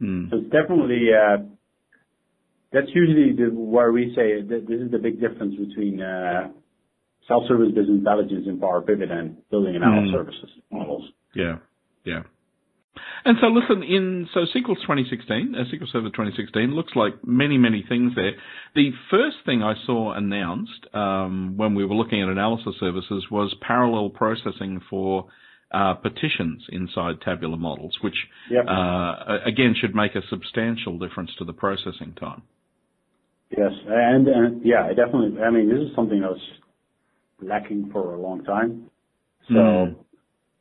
Mm. 0.00 0.30
So 0.30 0.38
it's 0.38 0.50
definitely 0.50 1.08
uh, 1.12 1.44
that's 2.72 2.88
usually 2.94 3.32
the, 3.32 3.54
where 3.54 3.92
we 3.92 4.12
say 4.14 4.42
that 4.42 4.66
this 4.68 4.80
is 4.80 4.90
the 4.90 4.98
big 4.98 5.20
difference 5.20 5.54
between 5.56 6.00
uh, 6.00 6.48
self-service 7.28 7.68
business 7.68 7.98
intelligence 7.98 8.44
and 8.46 8.60
Power 8.60 8.82
Pivot 8.82 9.10
and 9.10 9.36
building 9.50 9.76
and 9.76 9.84
mm. 9.84 10.12
services 10.12 10.50
models. 10.70 11.04
Yeah, 11.34 11.58
yeah. 12.04 12.22
And 13.24 13.36
so 13.40 13.48
listen, 13.48 13.82
in 13.82 14.28
so 14.32 14.40
SQL 14.40 14.76
2016, 14.76 15.54
uh, 15.54 15.64
SQL 15.64 15.92
Server 15.92 16.08
2016 16.10 16.74
looks 16.74 16.92
like 16.94 17.14
many, 17.26 17.58
many 17.58 17.84
things 17.88 18.12
there. 18.14 18.32
The 18.74 18.90
first 19.10 19.38
thing 19.44 19.62
I 19.62 19.74
saw 19.84 20.12
announced 20.12 20.86
um, 20.94 21.56
when 21.56 21.74
we 21.74 21.84
were 21.84 21.94
looking 21.94 22.22
at 22.22 22.28
analysis 22.28 22.74
services 22.78 23.26
was 23.30 23.54
parallel 23.60 24.10
processing 24.10 24.80
for 24.88 25.26
uh, 25.72 25.94
partitions 25.94 26.64
inside 26.70 27.20
tabular 27.20 27.56
models, 27.56 27.98
which 28.00 28.14
yep. 28.50 28.64
uh, 28.68 29.38
again 29.44 29.74
should 29.80 29.94
make 29.94 30.14
a 30.14 30.22
substantial 30.30 30.98
difference 30.98 31.30
to 31.38 31.44
the 31.44 31.52
processing 31.52 32.14
time. 32.18 32.42
Yes, 33.50 33.72
and, 33.88 34.28
and 34.28 34.64
yeah, 34.64 34.88
definitely. 34.88 35.40
I 35.40 35.50
mean, 35.50 35.68
this 35.68 35.78
is 35.78 35.94
something 35.94 36.20
that 36.20 36.30
was 36.30 36.40
lacking 37.40 37.90
for 37.92 38.14
a 38.14 38.20
long 38.20 38.44
time. 38.44 38.90
So. 39.48 39.54
Mm 39.54 39.96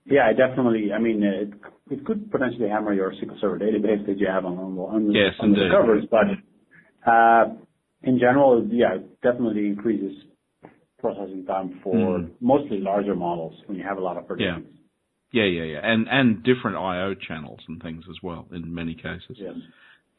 yeah, 0.05 0.31
definitely. 0.33 0.91
I 0.93 0.99
mean, 0.99 1.23
it 1.23 1.49
it 1.89 2.05
could 2.05 2.31
potentially 2.31 2.69
hammer 2.69 2.93
your 2.93 3.11
SQL 3.11 3.39
Server 3.41 3.59
database 3.59 4.05
that 4.05 4.17
you 4.19 4.27
have 4.27 4.45
on 4.45 4.57
on 4.57 5.11
yes, 5.11 5.33
the 5.39 5.69
covers. 5.71 6.05
But 6.09 7.09
uh, 7.09 7.55
in 8.03 8.19
general, 8.19 8.67
yeah, 8.71 8.95
it 8.95 9.21
definitely 9.21 9.67
increases 9.67 10.13
processing 10.99 11.45
time 11.45 11.79
for 11.83 11.95
mm. 11.95 12.29
mostly 12.39 12.79
larger 12.79 13.15
models 13.15 13.55
when 13.65 13.77
you 13.77 13.83
have 13.83 13.97
a 13.97 14.01
lot 14.01 14.17
of 14.17 14.27
partitions. 14.27 14.65
Yeah. 14.67 14.71
Yeah, 15.31 15.43
yeah, 15.43 15.63
yeah. 15.63 15.79
And 15.83 16.07
and 16.09 16.43
different 16.43 16.77
I/O 16.77 17.13
channels 17.15 17.59
and 17.67 17.81
things 17.81 18.05
as 18.09 18.15
well 18.23 18.47
in 18.53 18.73
many 18.73 18.93
cases. 18.93 19.35
Yes. 19.35 19.55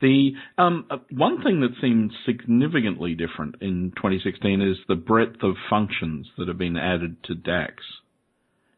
The 0.03 0.33
um, 0.59 0.85
uh, 0.91 0.99
one 1.11 1.43
thing 1.43 1.61
that 1.61 1.71
seems 1.81 2.13
significantly 2.27 3.15
different 3.15 3.57
in 3.63 3.93
2016 3.97 4.61
is 4.61 4.77
the 4.89 4.95
breadth 4.95 5.43
of 5.43 5.55
functions 5.71 6.27
that 6.37 6.49
have 6.49 6.59
been 6.59 6.77
added 6.77 7.17
to 7.25 7.35
DAX. 7.35 7.75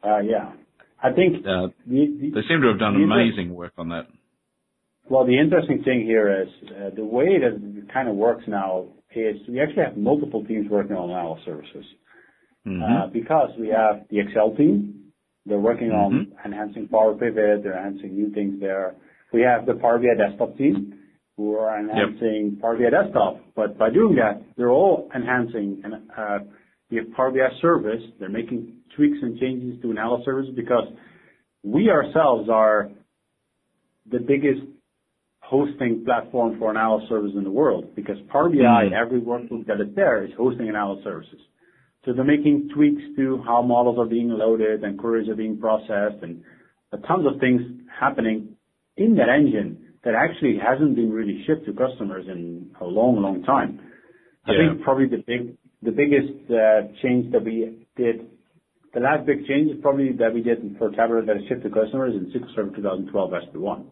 Uh, 0.05 0.19
yeah. 0.19 0.53
I 1.03 1.13
think 1.13 1.47
uh, 1.47 1.69
the, 1.87 2.31
they 2.35 2.43
seem 2.49 2.61
to 2.63 2.69
have 2.69 2.79
done 2.79 2.97
amazing 2.97 3.55
work 3.55 3.73
on 3.79 3.91
that. 3.91 4.07
Well, 5.09 5.25
the 5.25 5.39
interesting 5.39 5.83
thing 5.85 6.05
here 6.05 6.43
is 6.43 6.49
uh, 6.71 6.91
the 6.95 7.05
way 7.05 7.39
that 7.39 7.55
it 7.55 7.93
kind 7.93 8.09
of 8.09 8.17
works 8.17 8.45
now 8.47 8.87
is 9.15 9.37
we 9.49 9.61
actually 9.61 9.85
have 9.85 9.97
multiple 9.97 10.45
teams 10.45 10.69
working 10.71 10.97
on 10.97 11.11
analysis 11.11 11.45
services. 11.47 11.85
Mm-hmm. 12.67 12.83
Uh, 12.83 13.07
because 13.13 13.51
we 13.59 13.69
have 13.69 14.07
the 14.11 14.21
Excel 14.21 14.55
team, 14.55 15.13
they're 15.47 15.59
working 15.59 15.89
mm-hmm. 15.89 15.97
on 15.97 16.33
enhancing 16.45 16.89
Power 16.89 17.15
Pivot, 17.15 17.63
they're 17.63 17.79
enhancing 17.79 18.15
new 18.15 18.31
things 18.33 18.61
there. 18.61 18.95
We 19.33 19.43
have 19.43 19.65
the 19.65 19.75
Power 19.75 19.99
BI 19.99 20.15
desktop 20.19 20.59
team 20.59 20.99
who 21.37 21.55
are 21.55 21.79
enhancing 21.79 22.51
yep. 22.55 22.61
Power 22.61 22.77
BI 22.77 22.91
desktop, 22.91 23.41
but 23.55 23.79
by 23.79 23.91
doing 23.91 24.17
that, 24.17 24.43
they're 24.57 24.71
all 24.71 25.09
enhancing 25.15 25.81
and 25.85 25.95
uh, 26.17 26.39
we 26.91 26.97
have 26.99 27.13
Power 27.13 27.31
BI 27.31 27.39
service. 27.61 28.03
They're 28.19 28.29
making 28.29 28.73
tweaks 28.97 29.19
and 29.21 29.39
changes 29.39 29.81
to 29.83 29.91
analysis 29.91 30.25
service 30.25 30.47
because 30.55 30.85
we 31.63 31.91
ourselves 31.91 32.49
are 32.51 32.91
the 34.11 34.19
biggest 34.19 34.61
hosting 35.41 36.05
platform 36.05 36.59
for 36.59 36.71
analysis 36.71 37.09
service 37.09 37.33
in 37.37 37.45
the 37.45 37.51
world 37.51 37.95
because 37.95 38.17
Power 38.31 38.49
BI, 38.49 38.57
mm. 38.57 38.93
every 38.93 39.21
workload 39.21 39.67
that 39.67 39.81
is 39.81 39.95
there 39.95 40.25
is 40.25 40.31
hosting 40.37 40.69
analysis 40.69 41.05
services. 41.05 41.41
So 42.05 42.13
they're 42.13 42.25
making 42.25 42.71
tweaks 42.75 43.03
to 43.17 43.43
how 43.45 43.63
models 43.63 43.99
are 43.99 44.07
being 44.07 44.31
loaded 44.31 44.83
and 44.83 44.99
queries 44.99 45.29
are 45.29 45.35
being 45.35 45.59
processed 45.59 46.23
and 46.23 46.43
tons 47.07 47.27
of 47.27 47.41
things 47.41 47.61
happening 48.01 48.57
in 48.97 49.17
that 49.17 49.29
engine 49.29 49.89
that 50.05 50.15
actually 50.15 50.59
hasn't 50.59 50.95
been 50.95 51.11
really 51.11 51.45
shipped 51.47 51.67
to 51.67 51.73
customers 51.73 52.27
in 52.29 52.71
a 52.81 52.85
long, 52.85 53.21
long 53.21 53.43
time. 53.43 53.81
I 54.47 54.53
think 54.53 54.83
probably 54.83 55.07
the 55.07 55.23
biggest 55.83 56.51
uh, 56.51 56.93
change 57.03 57.33
that 57.33 57.45
we 57.45 57.87
did, 57.97 58.27
the 58.95 59.01
last 59.01 59.27
big 59.27 59.47
change 59.47 59.71
is 59.71 59.77
probably 59.81 60.13
that 60.19 60.35
we 60.35 60.43
did 60.43 60.77
for 60.79 60.91
Tabular 60.91 61.25
that 61.25 61.37
is 61.37 61.43
shipped 61.49 61.63
to 61.63 61.71
customers 61.71 62.15
in 62.15 62.33
SQL 62.33 62.55
Server 62.55 62.77
2012 62.77 63.31
SP1. 63.31 63.85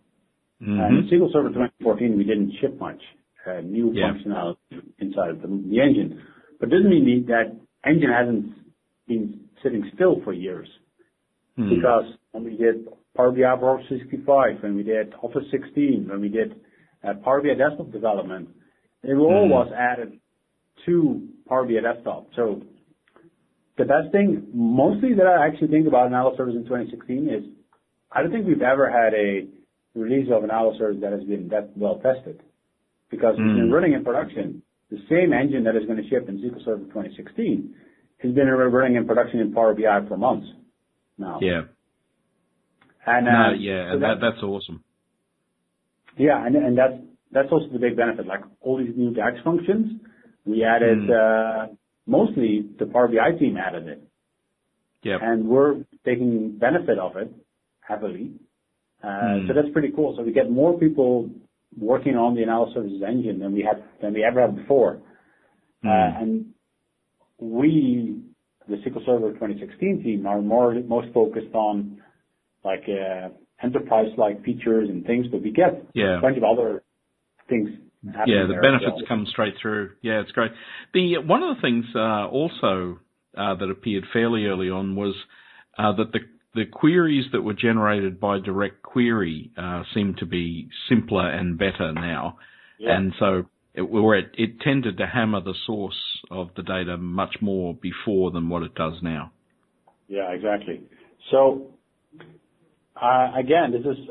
Mm-hmm. 0.63 0.71
In 0.81 1.09
SQL 1.13 1.33
Server 1.33 1.49
2014, 1.49 2.17
we 2.17 2.25
didn't 2.25 2.53
ship 2.61 2.79
much 2.81 3.01
uh, 3.47 3.61
new 3.61 3.93
functionality 3.93 4.57
inside 4.99 5.31
of 5.31 5.43
the 5.43 5.47
engine. 5.47 6.23
But 6.59 6.69
it 6.69 6.77
doesn't 6.77 6.91
mean 6.91 7.27
that 7.29 7.55
engine 7.85 8.11
hasn't 8.11 8.47
been 9.07 9.41
sitting 9.63 9.89
still 9.95 10.21
for 10.25 10.33
years. 10.33 10.69
Hmm. 11.57 11.69
Because 11.71 12.05
when 12.33 12.45
we 12.45 12.57
did 12.57 12.87
Power 13.17 13.31
BI 13.31 13.43
for 13.59 13.79
Office 13.79 13.87
365, 13.89 14.63
when 14.63 14.77
we 14.77 14.83
did 14.83 15.15
Office 15.23 15.45
16, 15.51 16.07
when 16.09 16.21
we 16.21 16.29
did 16.29 16.57
uh, 17.05 17.15
Power 17.23 17.43
BI 17.43 17.55
desktop 17.55 17.93
development, 17.93 18.49
it 19.03 19.15
all 19.15 19.45
hmm. 19.45 19.51
was 19.51 19.73
added 19.77 20.19
to 20.87 21.29
Power 21.49 21.65
BI 21.65 21.81
desktop. 21.81 22.29
So 22.35 22.63
the 23.79 23.85
best 23.85 24.11
thing, 24.13 24.49
mostly 24.53 25.15
that 25.15 25.27
I 25.27 25.47
actually 25.47 25.69
think 25.69 25.87
about 25.87 26.07
Analysis 26.07 26.39
Service 26.39 26.55
in 26.57 26.65
2016 26.65 27.29
is, 27.29 27.45
I 28.11 28.23
don't 28.23 28.33
think 28.33 28.47
we've 28.47 28.63
ever 28.63 28.91
had 28.91 29.15
a 29.15 29.47
release 29.95 30.29
of 30.33 30.45
an 30.45 30.51
Analysis 30.51 30.79
Service 30.79 31.01
that 31.03 31.13
has 31.13 31.25
been 31.25 31.49
that 31.49 31.77
well 31.77 31.97
tested. 31.97 32.43
Because 33.11 33.35
it's 33.35 33.39
been 33.39 33.71
mm. 33.71 33.73
running 33.73 33.93
in 33.93 34.03
production, 34.03 34.63
the 34.91 34.99
same 35.09 35.33
engine 35.33 35.63
that 35.65 35.77
is 35.77 35.87
going 35.87 36.03
to 36.03 36.09
ship 36.09 36.29
in 36.29 36.39
SQL 36.39 36.65
Server 36.65 36.85
2016 36.87 37.75
has 38.19 38.35
been 38.35 38.49
running 38.49 38.97
in 38.97 39.07
production 39.07 39.41
in 39.41 39.53
Power 39.53 39.75
BI 39.75 40.09
for 40.09 40.17
months 40.17 40.47
now. 41.19 41.39
Yeah. 41.41 41.63
And- 43.07 43.29
uh, 43.29 43.51
No, 43.51 43.55
yeah. 43.55 43.95
That's 44.01 44.43
awesome. 44.43 44.83
Yeah. 46.17 46.45
And 46.45 46.57
and 46.57 46.77
that's 46.79 46.95
that's 47.31 47.49
also 47.53 47.69
the 47.73 47.79
big 47.79 47.97
benefit. 47.97 48.27
Like 48.27 48.41
all 48.61 48.79
these 48.79 48.95
new 48.97 49.13
DAX 49.13 49.37
functions, 49.45 50.01
we 50.47 50.65
added, 50.65 51.11
uh 51.11 51.67
mostly 52.07 52.65
the 52.79 52.87
Power 52.87 53.09
BI 53.09 53.37
team 53.39 53.57
added 53.57 53.89
it. 53.89 54.01
Yeah. 55.03 55.19
And 55.21 55.49
we're 55.49 55.85
taking 56.05 56.57
benefit 56.59 56.99
of 56.99 57.17
it 57.17 57.31
heavily. 57.81 58.33
Uh 59.03 59.09
so 59.47 59.55
that's 59.55 59.73
pretty 59.73 59.93
cool. 59.95 60.15
So 60.17 60.23
we 60.23 60.33
get 60.33 60.51
more 60.51 60.79
people 60.79 61.29
working 61.79 62.17
on 62.17 62.35
the 62.37 62.43
Analysis 62.43 62.75
Services 62.75 63.03
engine 63.07 63.39
than 63.41 63.53
we 63.53 63.63
have 63.63 63.83
than 64.01 64.15
we 64.15 64.23
ever 64.25 64.41
had 64.41 64.57
before. 64.57 65.01
Uh 65.85 66.21
and 66.21 66.47
we, 67.39 68.23
the 68.69 68.77
SQL 68.77 69.05
Server 69.05 69.33
2016 69.33 70.03
team, 70.03 70.27
are 70.27 70.41
more 70.41 70.75
most 70.97 71.09
focused 71.13 71.55
on 71.55 72.01
like 72.65 72.85
uh 72.89 73.29
enterprise-like 73.63 74.45
features 74.45 74.89
and 74.89 75.05
things. 75.07 75.27
but 75.31 75.43
we 75.43 75.53
Yeah 75.95 76.19
a 76.19 76.21
bunch 76.21 76.37
of 76.37 76.45
other 76.45 76.83
things 77.49 77.69
happening 78.15 78.35
there 78.35 78.43
as 78.45 78.49
well. 78.49 78.57
Yeah, 78.57 78.61
the 78.61 78.79
benefits 78.79 79.09
come 79.09 79.27
straight 79.31 79.55
through. 79.61 79.93
Yeah, 80.03 80.21
it's 80.21 80.33
great. 80.33 80.53
The 80.95 81.19
One 81.19 81.43
of 81.43 81.57
the 81.57 81.63
things 81.63 81.85
uh, 81.95 82.27
also 82.27 82.99
uh, 83.37 83.55
that 83.55 83.71
appeared 83.71 84.05
fairly 84.13 84.47
early 84.47 84.71
on 84.71 84.97
was 84.97 85.15
uh, 85.79 85.93
that 85.97 86.13
the 86.13 86.21
the 86.55 86.65
queries 86.65 87.27
that 87.33 87.43
were 87.43 87.53
generated 87.53 88.19
by 88.19 88.39
Direct 88.39 88.83
Query 88.83 89.51
seem 89.93 90.15
to 90.21 90.25
be 90.25 90.69
simpler 90.89 91.29
and 91.29 91.59
better 91.59 91.93
now. 91.93 92.39
Yeah. 92.79 92.97
And 92.97 93.13
so 93.19 93.45
it 93.75 94.61
tended 94.63 94.97
to 94.97 95.07
hammer 95.07 95.43
the 95.43 95.53
source 95.67 96.01
of 96.31 96.49
the 96.57 96.63
data 96.63 96.97
much 96.97 97.37
more 97.43 97.75
before 97.75 98.31
than 98.31 98.49
what 98.49 98.63
it 98.63 98.75
does 98.75 98.95
now. 99.03 99.33
Yeah, 100.09 100.33
exactly. 100.33 100.81
So 101.31 101.73
uh, 103.01 103.33
again, 103.39 103.73
this 103.73 103.83
is 103.83 104.09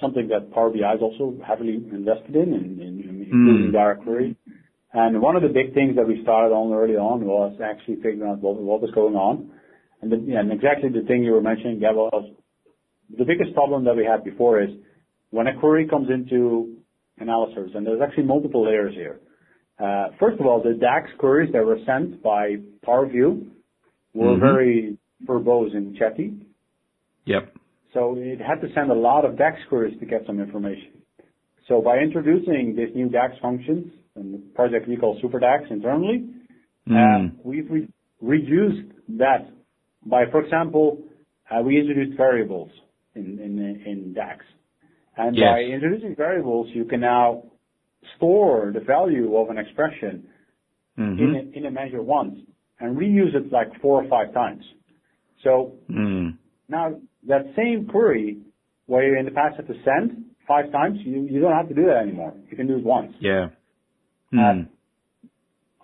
something 0.00 0.28
that 0.28 0.52
Power 0.52 0.70
BI 0.70 0.94
is 0.94 1.02
also 1.02 1.36
heavily 1.46 1.74
invested 1.74 2.34
in 2.34 2.52
hmm. 2.52 3.22
including 3.22 3.72
Direct 3.72 4.02
Query. 4.02 4.36
And 4.92 5.20
one 5.20 5.34
of 5.34 5.42
the 5.42 5.48
big 5.48 5.74
things 5.74 5.96
that 5.96 6.06
we 6.06 6.22
started 6.22 6.54
on 6.54 6.72
early 6.72 6.94
on 6.94 7.24
was 7.24 7.58
actually 7.62 7.96
figuring 7.96 8.30
out 8.30 8.38
what 8.38 8.80
was 8.80 8.90
going 8.94 9.16
on. 9.16 9.50
And 10.02 10.52
exactly 10.52 10.88
the 10.90 11.06
thing 11.06 11.24
you 11.24 11.32
were 11.32 11.40
mentioning, 11.40 11.80
Gab, 11.80 11.96
was 11.96 12.30
the 13.10 13.24
biggest 13.24 13.54
problem 13.54 13.84
that 13.84 13.96
we 13.96 14.04
had 14.04 14.22
before 14.22 14.62
is 14.62 14.70
when 15.30 15.46
a 15.46 15.58
query 15.58 15.88
comes 15.88 16.08
into 16.10 16.76
Analysis 17.18 17.70
and 17.74 17.86
there's 17.86 18.00
actually 18.02 18.24
multiple 18.24 18.64
layers 18.66 18.92
here. 18.94 19.20
Uh, 19.78 20.08
first 20.18 20.40
of 20.40 20.46
all, 20.46 20.62
the 20.62 20.74
DAX 20.74 21.10
queries 21.18 21.52
that 21.52 21.64
were 21.64 21.78
sent 21.86 22.22
by 22.22 22.56
Power 22.84 23.06
View 23.06 23.50
were 24.14 24.32
mm-hmm. 24.32 24.40
very 24.40 24.98
verbose 25.24 25.74
and 25.76 25.96
chatty. 25.96 26.34
Yep. 27.26 27.54
So 27.94 28.16
it 28.18 28.40
had 28.40 28.60
to 28.60 28.68
send 28.74 28.90
a 28.90 28.94
lot 28.94 29.24
of 29.24 29.38
DAX 29.38 29.56
queries 29.68 29.98
to 30.00 30.06
get 30.06 30.22
some 30.26 30.40
information. 30.40 30.90
So 31.68 31.80
by 31.80 31.98
introducing 31.98 32.74
these 32.76 32.94
new 32.94 33.08
DAX 33.08 33.34
functions 33.40 33.92
and 34.16 34.34
the 34.34 34.38
project 34.54 34.88
we 34.88 34.96
call 34.96 35.20
SuperDAX 35.22 35.70
internally. 35.70 36.28
Mm. 36.88 37.30
Uh, 37.30 37.34
we've 37.42 37.88
reduced 38.20 38.92
that 39.16 39.48
by, 40.04 40.24
for 40.30 40.42
example, 40.44 40.98
uh, 41.50 41.62
we 41.62 41.78
introduced 41.78 42.16
variables 42.16 42.70
in 43.14 44.12
DAX. 44.14 44.44
Yes. 45.32 45.44
By 45.52 45.60
introducing 45.60 46.16
variables, 46.16 46.68
you 46.74 46.84
can 46.84 47.00
now 47.00 47.44
store 48.16 48.72
the 48.74 48.80
value 48.80 49.36
of 49.36 49.48
an 49.50 49.58
expression. 49.58 50.28
Mm-hmm. 50.96 51.58
in 51.58 51.66
a 51.66 51.72
measure 51.72 52.00
once 52.00 52.38
and 52.78 52.96
reuse 52.96 53.34
it 53.34 53.50
like 53.50 53.66
four 53.82 54.04
or 54.04 54.08
five 54.08 54.32
times. 54.32 54.62
Mm. 55.90 56.38
Now 56.68 56.94
that 57.28 57.52
same 57.56 57.86
query, 57.86 58.38
where 58.86 59.02
you 59.06 59.18
in 59.18 59.24
the 59.24 59.30
past 59.30 59.56
had 59.56 59.66
to 59.68 59.74
send 59.84 60.24
five 60.46 60.70
times, 60.72 60.98
you 61.02 61.40
don't 61.40 61.52
have 61.52 61.68
to 61.68 61.74
do 61.74 61.86
that 61.86 61.98
anymore. 62.02 62.34
You 62.50 62.56
can 62.56 62.66
do 62.66 62.76
it 62.76 62.84
once. 62.84 63.12
Yeah. 63.20 63.46
Uh, 64.32 64.52
hmm. 64.52 64.60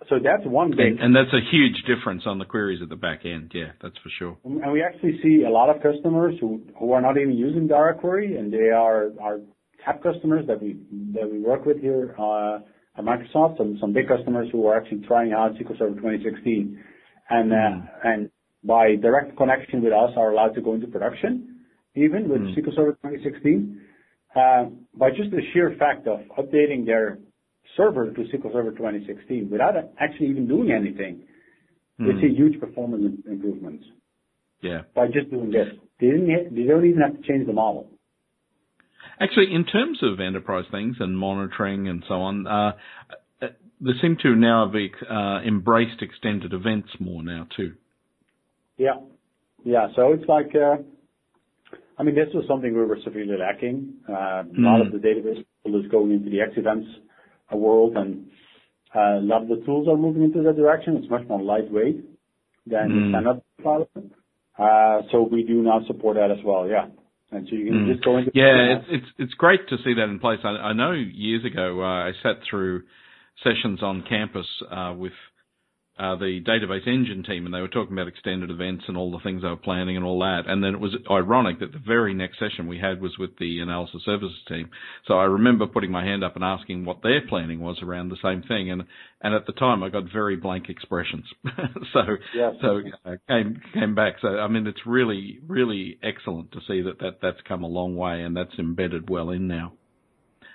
So 0.09 0.17
that's 0.21 0.45
one 0.45 0.71
big- 0.71 0.99
And 0.99 1.15
That's 1.15 1.33
a 1.33 1.39
huge 1.51 1.83
difference 1.85 2.23
on 2.25 2.39
the 2.39 2.45
queries 2.45 2.81
at 2.81 2.89
the 2.89 2.95
back 2.95 3.25
end. 3.25 3.51
Yeah, 3.53 3.71
that's 3.81 3.97
for 3.99 4.09
sure. 4.17 4.37
And 4.43 4.71
we 4.71 4.83
actually 4.83 5.19
see 5.21 5.43
a 5.47 5.49
lot 5.49 5.69
of 5.73 5.81
customers 5.81 6.35
who 6.39 6.61
are 6.91 7.01
not 7.01 7.17
even 7.17 7.33
using 7.33 7.67
Direct 7.67 8.01
Query, 8.01 8.35
and 8.37 8.51
they 8.51 8.69
are 8.69 9.11
our 9.21 9.39
top 9.85 10.01
customers 10.03 10.45
that 10.47 10.61
we 10.61 10.77
that 11.13 11.29
we 11.31 11.39
work 11.39 11.65
with 11.65 11.79
here 11.79 12.15
uh, 12.19 12.59
at 12.97 13.03
Microsoft, 13.05 13.57
some 13.57 13.77
some 13.79 13.93
big 13.93 14.07
customers 14.07 14.49
who 14.51 14.65
are 14.67 14.75
actually 14.75 15.05
trying 15.07 15.33
out 15.33 15.53
SQL 15.53 15.77
Server 15.77 15.95
2016. 15.95 16.83
By 18.63 18.95
direct 18.95 19.37
connection 19.37 19.83
with 19.83 19.93
us, 19.93 20.11
are 20.15 20.31
allowed 20.31 20.53
to 20.55 20.61
go 20.61 20.73
into 20.73 20.87
production 20.87 21.51
even 21.95 22.29
with 22.29 22.41
mm. 22.41 22.57
SQL 22.57 22.75
Server 22.75 22.91
2016. 23.03 23.81
Uh, 24.35 24.65
by 24.95 25.09
just 25.09 25.31
the 25.31 25.41
sheer 25.51 25.75
fact 25.77 26.07
of 26.07 26.19
updating 26.37 26.85
their 26.85 27.19
server 27.75 28.11
to 28.11 28.21
SQL 28.21 28.53
Server 28.53 28.71
2016 28.71 29.49
without 29.51 29.73
actually 29.99 30.27
even 30.27 30.47
doing 30.47 30.71
anything. 30.71 31.23
We 31.99 32.13
see 32.19 32.33
mm. 32.33 32.37
huge 32.37 32.59
performance 32.59 33.19
improvements. 33.29 33.83
Yeah. 34.61 34.81
By 34.95 35.07
just 35.07 35.29
doing 35.29 35.51
this. 35.51 35.67
They 35.99 36.07
don't 36.07 36.85
even 36.85 37.01
have 37.01 37.21
to 37.21 37.27
change 37.27 37.45
the 37.45 37.53
model. 37.53 37.87
Actually, 39.19 39.53
in 39.53 39.65
terms 39.65 39.99
of 40.01 40.19
enterprise 40.19 40.65
things 40.71 40.95
and 40.99 41.17
monitoring 41.17 41.87
and 41.87 42.03
so 42.07 42.15
on, 42.15 42.47
uh, 42.47 42.71
uh, 43.41 43.47
they 43.79 43.91
seem 44.01 44.17
to 44.23 44.35
now 44.35 44.65
have 44.65 45.45
embraced 45.45 46.01
extended 46.01 46.53
events 46.53 46.89
more 46.99 47.21
now, 47.21 47.47
too. 47.55 47.73
Yeah. 48.81 48.97
Yeah. 49.63 49.87
So 49.95 50.11
it's 50.13 50.27
like, 50.27 50.55
uh, 50.55 50.77
I 51.99 52.03
mean, 52.03 52.15
this 52.15 52.33
was 52.33 52.45
something 52.47 52.73
we 52.73 52.83
were 52.83 52.97
severely 53.03 53.37
lacking. 53.37 53.93
A 54.09 54.43
lot 54.57 54.81
of 54.81 54.87
mm. 54.87 54.91
the 54.93 54.97
database 54.97 55.45
was 55.65 55.85
going 55.91 56.11
into 56.11 56.31
the 56.31 56.41
X 56.41 56.53
events 56.57 56.87
world, 57.51 57.95
and 57.95 58.25
uh, 58.95 59.19
a 59.19 59.21
lot 59.21 59.43
of 59.43 59.49
the 59.49 59.61
tools 59.65 59.87
are 59.87 59.97
moving 59.97 60.23
into 60.23 60.41
that 60.41 60.55
direction. 60.55 60.97
It's 60.97 61.11
much 61.11 61.27
more 61.27 61.41
lightweight 61.41 61.97
than 62.65 62.87
the 62.89 62.95
mm. 62.95 63.11
standard 63.11 63.41
file. 63.63 63.87
Uh, 64.57 65.25
we 65.31 65.43
do 65.43 65.61
now 65.61 65.81
support 65.85 66.17
that 66.17 66.31
as 66.31 66.43
well, 66.43 66.67
yeah. 66.67 66.87
You 67.31 67.65
can 67.65 67.85
mm. 67.85 67.93
just 67.93 68.03
go 68.03 68.17
into- 68.17 68.31
Yeah, 68.33 68.81
it's 68.89 69.07
it's 69.19 69.33
great 69.35 69.69
to 69.69 69.77
see 69.83 69.93
that 69.93 70.09
in 70.09 70.19
place. 70.19 70.39
I 70.43 70.73
know 70.73 70.91
years 70.91 71.45
ago, 71.45 71.83
I 71.83 72.11
sat 72.23 72.37
through 72.49 72.83
sessions 73.43 73.83
on 73.83 74.03
campus 74.09 74.47
with 74.97 75.13
Uh, 76.01 76.15
the 76.15 76.41
database 76.41 76.87
engine 76.87 77.21
team, 77.21 77.45
and 77.45 77.53
they 77.53 77.61
were 77.61 77.67
talking 77.67 77.93
about 77.93 78.07
extended 78.07 78.49
events 78.49 78.85
and 78.87 78.97
all 78.97 79.11
the 79.11 79.19
things 79.19 79.43
they 79.43 79.47
were 79.47 79.55
planning 79.55 79.95
and 79.95 80.03
all 80.03 80.17
that. 80.17 80.45
And 80.47 80.63
then 80.63 80.73
it 80.73 80.79
was 80.79 80.95
ironic 81.11 81.59
that 81.59 81.73
the 81.73 81.77
very 81.85 82.15
next 82.15 82.39
session 82.39 82.67
we 82.67 82.79
had 82.79 82.99
was 82.99 83.19
with 83.19 83.37
the 83.37 83.59
Analysis 83.59 84.01
Services 84.03 84.39
team. 84.47 84.71
So 85.05 85.19
I 85.19 85.25
remember 85.25 85.67
putting 85.67 85.91
my 85.91 86.03
hand 86.03 86.23
up 86.23 86.33
and 86.33 86.43
asking 86.43 86.85
what 86.85 87.03
their 87.03 87.21
planning 87.27 87.59
was 87.59 87.77
around 87.83 88.09
the 88.09 88.17
same 88.23 88.41
thing. 88.41 88.71
And 88.71 88.85
and 89.21 89.35
at 89.35 89.45
the 89.45 89.53
time, 89.53 89.83
I 89.83 89.89
got 89.89 90.11
very 90.11 90.35
blank 90.37 90.69
expressions. 90.69 91.25
Yes. 92.33 92.55
I 93.05 93.11
uh, 93.11 93.15
came 93.27 93.61
came 93.71 93.93
back. 93.93 94.15
So 94.23 94.39
I 94.39 94.47
mean, 94.47 94.65
it's 94.65 94.87
really 94.87 95.37
really 95.47 95.99
excellent 96.01 96.51
to 96.53 96.61
see 96.67 96.81
that 96.81 97.19
that's 97.21 97.41
come 97.47 97.61
a 97.61 97.67
long 97.67 97.95
way 97.95 98.23
and 98.23 98.35
that's 98.35 98.57
embedded 98.57 99.07
well 99.07 99.29
in 99.29 99.47
now. 99.47 99.73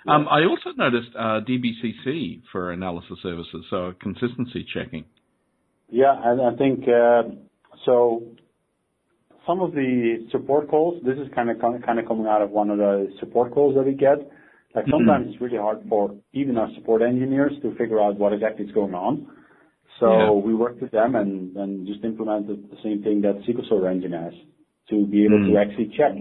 Um, 0.05 0.27
I 0.29 0.43
also 0.43 0.71
noticed 0.75 1.15
uh, 1.17 1.39
DBCC 1.47 2.41
for 2.51 2.71
Analysis 2.73 3.17
Services, 3.23 3.65
so 3.69 3.93
consistency 4.01 4.65
checking. 4.73 5.05
Yeah. 5.89 6.13
I 6.13 6.55
think, 6.57 6.83
uh 6.87 7.23
so 7.85 8.23
some 9.45 9.61
of 9.61 9.71
the 9.71 10.27
support 10.31 10.67
calls, 10.69 11.01
this 11.03 11.17
is 11.17 11.27
kind 11.33 11.49
of 11.49 11.59
kind 11.61 11.99
of 11.99 12.07
coming 12.07 12.27
out 12.27 12.41
of 12.41 12.51
one 12.51 12.69
of 12.69 12.77
the 12.77 13.13
support 13.19 13.53
calls 13.53 13.75
that 13.75 13.85
we 13.85 13.93
get. 13.93 14.19
Like 14.75 14.85
sometimes 14.91 15.25
mm-hmm. 15.25 15.33
it's 15.33 15.41
really 15.41 15.57
hard 15.57 15.79
for 15.89 16.13
even 16.33 16.57
our 16.57 16.69
support 16.75 17.01
engineers 17.01 17.53
to 17.61 17.73
figure 17.75 18.01
out 18.01 18.19
what 18.19 18.33
exactly 18.33 18.65
is 18.65 18.71
going 18.73 18.93
on. 18.93 19.27
So 19.99 20.11
yeah. 20.11 20.31
we 20.31 20.53
worked 20.53 20.81
with 20.81 20.91
them 20.91 21.15
and, 21.15 21.55
and 21.55 21.87
just 21.87 22.03
implemented 22.03 22.69
the 22.69 22.77
same 22.83 23.01
thing 23.01 23.21
that 23.21 23.41
SQL 23.47 23.67
Server 23.69 23.89
Engine 23.89 24.11
has 24.11 24.33
to 24.89 25.07
be 25.07 25.25
able 25.25 25.39
mm. 25.39 25.51
to 25.53 25.57
actually 25.57 25.91
check 25.97 26.11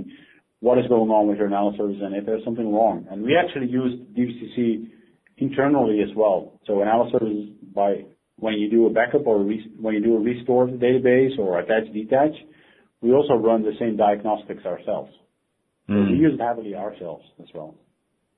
what 0.61 0.79
is 0.79 0.87
going 0.88 1.11
on 1.11 1.29
with 1.29 1.37
your 1.38 1.48
analysis 1.48 2.00
and 2.00 2.14
if 2.14 2.24
there's 2.24 2.44
something 2.44 2.72
wrong. 2.72 3.07
And 3.11 3.22
we 3.22 3.37
actually 3.37 3.66
used 3.66 4.02
DBCC 4.16 4.88
internally 5.37 6.00
as 6.00 6.14
well. 6.16 6.59
So 6.66 6.81
analysis 6.81 7.50
by 7.74 8.07
when 8.38 8.55
you 8.55 8.70
do 8.70 8.87
a 8.87 8.90
backup 8.90 9.27
or 9.27 9.38
when 9.38 9.94
you 9.94 10.03
do 10.03 10.16
a 10.16 10.20
restore 10.20 10.64
of 10.64 10.72
the 10.72 10.77
database 10.77 11.38
or 11.38 11.59
attach 11.59 11.92
detach, 11.92 12.35
we 13.01 13.12
also 13.12 13.35
run 13.35 13.62
the 13.62 13.72
same 13.79 13.96
diagnostics 13.96 14.64
ourselves. 14.64 15.12
So 15.87 15.94
mm. 15.94 16.11
we 16.11 16.16
use 16.16 16.35
it 16.35 16.42
heavily 16.42 16.75
ourselves 16.75 17.25
as 17.40 17.46
well. 17.55 17.75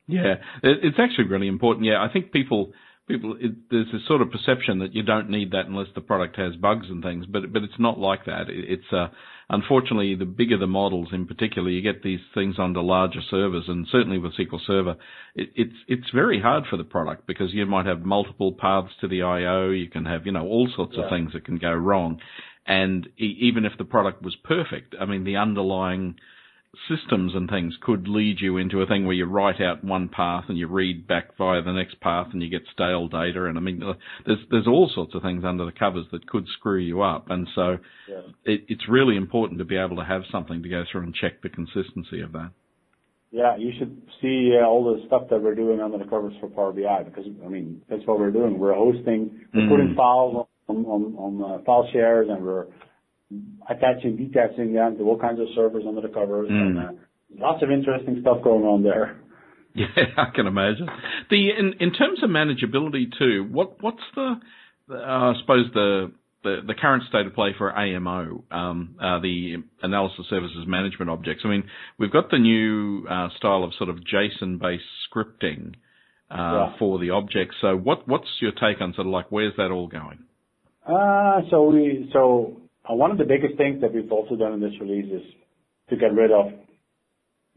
Yeah, 0.07 0.37
it's 0.63 0.97
actually 0.99 1.29
really 1.29 1.49
important. 1.49 1.85
Yeah, 1.85 2.03
I 2.03 2.11
think 2.13 2.33
people 2.33 2.73
people 3.09 3.37
it, 3.41 3.53
there's 3.71 3.91
this 3.93 4.07
sort 4.07 4.23
of 4.23 4.31
perception 4.31 4.79
that 4.81 4.95
you 4.95 5.03
don't 5.03 5.31
need 5.31 5.53
that 5.53 5.67
unless 5.67 5.89
the 5.95 6.01
product 6.01 6.37
has 6.37 6.55
bugs 6.57 6.87
and 6.89 7.03
things, 7.03 7.27
but 7.27 7.53
but 7.53 7.63
it's 7.63 7.79
not 7.79 7.99
like 7.99 8.27
that. 8.27 8.49
It, 8.49 8.65
it's 8.69 8.93
uh, 8.93 9.09
unfortunately 9.49 10.15
the 10.15 10.25
bigger 10.25 10.59
the 10.59 10.67
models, 10.67 11.09
in 11.13 11.27
particular, 11.27 11.71
you 11.71 11.83
get 11.83 12.03
these 12.03 12.21
things 12.35 12.57
onto 12.59 12.81
larger 12.81 13.21
servers, 13.29 13.65
and 13.67 13.87
certainly 13.91 14.19
with 14.19 14.37
SQL 14.37 14.61
Server, 14.67 14.97
it, 15.35 15.51
it's 15.57 15.77
it's 15.89 16.11
very 16.15 16.41
hard 16.41 16.65
for 16.71 16.77
the 16.77 16.85
product 16.85 17.27
because 17.27 17.53
you 17.53 17.65
might 17.67 17.87
have 17.87 18.03
multiple 18.03 18.53
paths 18.53 18.93
to 19.01 19.09
the 19.09 19.23
I/O. 19.23 19.71
You 19.71 19.89
can 19.89 20.05
have 20.05 20.27
you 20.27 20.33
know 20.33 20.47
all 20.47 20.69
sorts 20.77 20.95
yeah. 20.97 21.05
of 21.05 21.11
things 21.11 21.33
that 21.33 21.45
can 21.45 21.59
go 21.59 21.73
wrong, 21.73 22.21
and 22.67 23.09
e- 23.19 23.39
even 23.41 23.65
if 23.65 23.73
the 23.79 23.85
product 23.85 24.23
was 24.23 24.37
perfect, 24.45 24.95
I 25.01 25.07
mean 25.07 25.25
the 25.25 25.37
underlying 25.37 26.17
systems 26.89 27.35
and 27.35 27.49
things 27.49 27.75
could 27.81 28.09
lead 28.09 28.41
you 28.41 28.59
into 28.59 28.83
a 28.83 28.87
thing 28.87 29.05
where 29.07 29.15
you 29.15 29.25
write 29.25 29.61
out 29.61 29.83
one 29.83 30.09
path 30.09 30.45
and 30.49 30.59
you 30.59 30.67
read 30.67 31.07
back 31.07 31.37
via 31.37 31.63
the 31.63 31.73
next 31.73 32.01
path 32.01 32.29
and 32.33 32.43
you 32.43 32.51
get 32.51 32.63
stale 32.73 33.09
data. 33.09 33.47
And 33.47 33.57
I 33.57 33.61
mean, 33.61 33.83
there's 34.27 34.39
there's 34.51 34.67
all 34.67 34.91
sorts 34.95 35.15
of 35.15 35.23
things 35.23 35.45
under 35.45 35.65
the 35.65 35.73
covers 35.73 36.07
that 36.13 36.27
could 36.27 36.47
screw 36.59 36.79
you 36.79 37.03
up. 37.03 37.31
And 37.31 37.49
so 37.55 37.79
yeah. 38.09 38.21
it, 38.45 38.65
it's 38.69 38.89
really 38.89 39.17
important 39.17 39.59
to 39.59 39.65
be 39.65 39.77
able 39.77 39.97
to 39.97 40.05
have 40.05 40.23
something 40.31 40.63
to 40.63 40.69
go 40.69 40.85
through 40.91 41.03
and 41.03 41.15
check 41.15 41.43
the 41.43 41.49
consistency 41.49 42.21
of 42.21 42.33
that. 42.33 42.51
Yeah, 43.31 43.57
you 43.59 43.73
should 43.79 44.01
see 44.23 44.57
uh, 44.59 44.65
all 44.67 44.85
the 44.85 45.07
stuff 45.07 45.25
that 45.31 45.43
we're 45.43 45.55
doing 45.55 45.81
under 45.81 45.99
the 45.99 46.05
covers 46.05 46.33
for 46.41 46.49
Power 46.49 46.73
BI 46.73 47.03
because 47.03 47.27
I 47.45 47.49
mean 47.49 47.83
that's 47.89 48.07
what 48.07 48.19
we're 48.19 48.31
doing. 48.31 48.59
We're 48.59 48.75
hosting, 48.75 49.47
we're 49.53 49.63
mm. 49.63 49.69
putting 49.71 49.95
files 49.95 50.47
on 50.69 50.85
on, 50.87 51.15
on 51.17 51.61
uh, 51.61 51.65
file 51.65 51.89
shares, 51.93 52.29
and 52.31 52.43
we're 52.43 52.67
attaching, 53.69 54.17
detaching 54.17 54.73
them 54.73 54.97
to 54.97 55.05
all 55.05 55.19
kinds 55.19 55.41
of 55.41 55.47
servers 55.55 55.85
under 55.87 56.01
the 56.01 56.09
covers, 56.09 56.49
mm. 56.51 56.53
and 56.53 56.79
uh, 56.79 56.93
lots 57.39 57.63
of 57.63 57.71
interesting 57.71 58.19
stuff 58.21 58.43
going 58.43 58.65
on 58.65 58.83
there. 58.83 59.21
Yeah, 59.75 59.87
I 60.17 60.35
can 60.35 60.47
imagine. 60.49 60.89
The 61.31 61.51
in 61.57 61.75
in 61.79 61.93
terms 61.93 62.25
of 62.25 62.31
manageability 62.31 63.17
too, 63.17 63.47
what 63.49 63.81
what's 63.81 64.03
the 64.17 64.41
uh, 64.91 64.95
I 64.95 65.35
suppose 65.41 65.67
the, 65.73 66.13
the 66.43 66.61
the 66.67 66.75
current 66.75 67.05
state 67.09 67.27
of 67.27 67.35
play 67.35 67.55
for 67.57 67.71
AMO, 67.71 68.45
um, 68.51 68.97
uh, 69.01 69.21
the 69.21 69.57
analysis 69.83 70.25
services 70.31 70.65
management 70.67 71.11
objects. 71.11 71.43
I 71.45 71.49
mean, 71.49 71.65
we've 71.99 72.11
got 72.11 72.31
the 72.31 72.39
new 72.39 73.07
uh, 73.09 73.29
style 73.37 73.63
of 73.63 73.73
sort 73.75 73.91
of 73.91 73.97
JSON-based 73.97 74.83
scripting 75.13 75.75
uh, 76.31 76.35
yeah. 76.71 76.73
for 76.79 76.99
the 76.99 77.11
objects. 77.11 77.57
So, 77.61 77.77
what 77.77 78.09
what's 78.09 78.29
your 78.41 78.53
take 78.53 78.81
on 78.81 78.95
sort 78.95 79.07
of 79.07 79.13
like 79.13 79.27
where's 79.31 79.55
that 79.59 79.71
all 79.71 79.87
going? 79.87 80.25
Uh, 80.87 81.43
so 81.51 81.65
we 81.65 82.09
so 82.13 82.63
one 82.95 83.11
of 83.11 83.19
the 83.19 83.25
biggest 83.25 83.57
things 83.57 83.81
that 83.81 83.93
we've 83.93 84.11
also 84.11 84.37
done 84.37 84.53
in 84.53 84.61
this 84.61 84.73
release 84.81 85.13
is 85.13 85.23
to 85.91 85.97
get 85.97 86.13
rid 86.15 86.31
of 86.31 86.47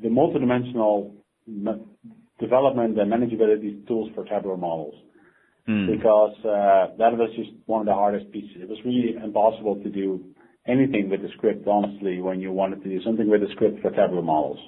the 0.01 0.09
multidimensional 0.09 1.11
development 2.39 2.99
and 2.99 3.11
manageability 3.11 3.87
tools 3.87 4.09
for 4.15 4.25
tabular 4.25 4.57
models. 4.57 4.95
Mm. 5.67 5.95
Because 5.95 6.33
uh, 6.39 6.95
that 6.97 7.15
was 7.15 7.29
just 7.35 7.51
one 7.67 7.81
of 7.81 7.85
the 7.85 7.93
hardest 7.93 8.31
pieces. 8.31 8.57
It 8.61 8.69
was 8.69 8.79
really 8.83 9.15
impossible 9.23 9.75
to 9.83 9.89
do 9.89 10.23
anything 10.67 11.09
with 11.09 11.21
the 11.21 11.29
script, 11.37 11.67
honestly, 11.67 12.19
when 12.19 12.39
you 12.41 12.51
wanted 12.51 12.83
to 12.83 12.89
do 12.89 13.01
something 13.03 13.29
with 13.29 13.41
the 13.41 13.47
script 13.53 13.81
for 13.81 13.91
tabular 13.91 14.23
models. 14.23 14.59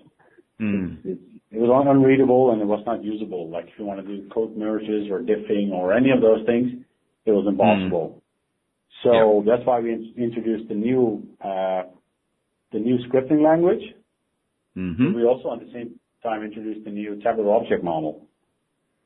Mm. 0.61 1.03
It, 1.03 1.09
it, 1.11 1.19
it 1.51 1.59
was 1.59 1.85
unreadable 1.87 2.51
and 2.51 2.61
it 2.61 2.65
was 2.65 2.83
not 2.85 3.03
usable. 3.03 3.49
Like 3.49 3.65
if 3.65 3.73
you 3.77 3.85
want 3.85 4.05
to 4.05 4.07
do 4.07 4.29
code 4.29 4.55
merges 4.55 5.09
or 5.11 5.19
diffing 5.19 5.71
or 5.71 5.93
any 5.93 6.11
of 6.11 6.21
those 6.21 6.45
things, 6.45 6.71
it 7.25 7.31
was 7.31 7.45
impossible. 7.47 8.22
So 9.03 9.43
That's 9.45 9.65
why 9.65 9.79
we 9.79 10.13
introduced 10.17 10.69
the 10.69 10.75
new 10.75 11.27
uh, 11.43 11.83
the 12.71 12.79
new 12.79 12.97
scripting 13.07 13.43
language. 13.43 13.83
Mm-hmm. 14.75 15.13
We 15.13 15.23
also, 15.23 15.53
at 15.53 15.59
the 15.59 15.71
same 15.71 15.99
time, 16.23 16.43
introduced 16.43 16.85
the 16.85 16.91
new 16.91 17.21
tabular 17.21 17.53
object 17.53 17.83
model, 17.83 18.25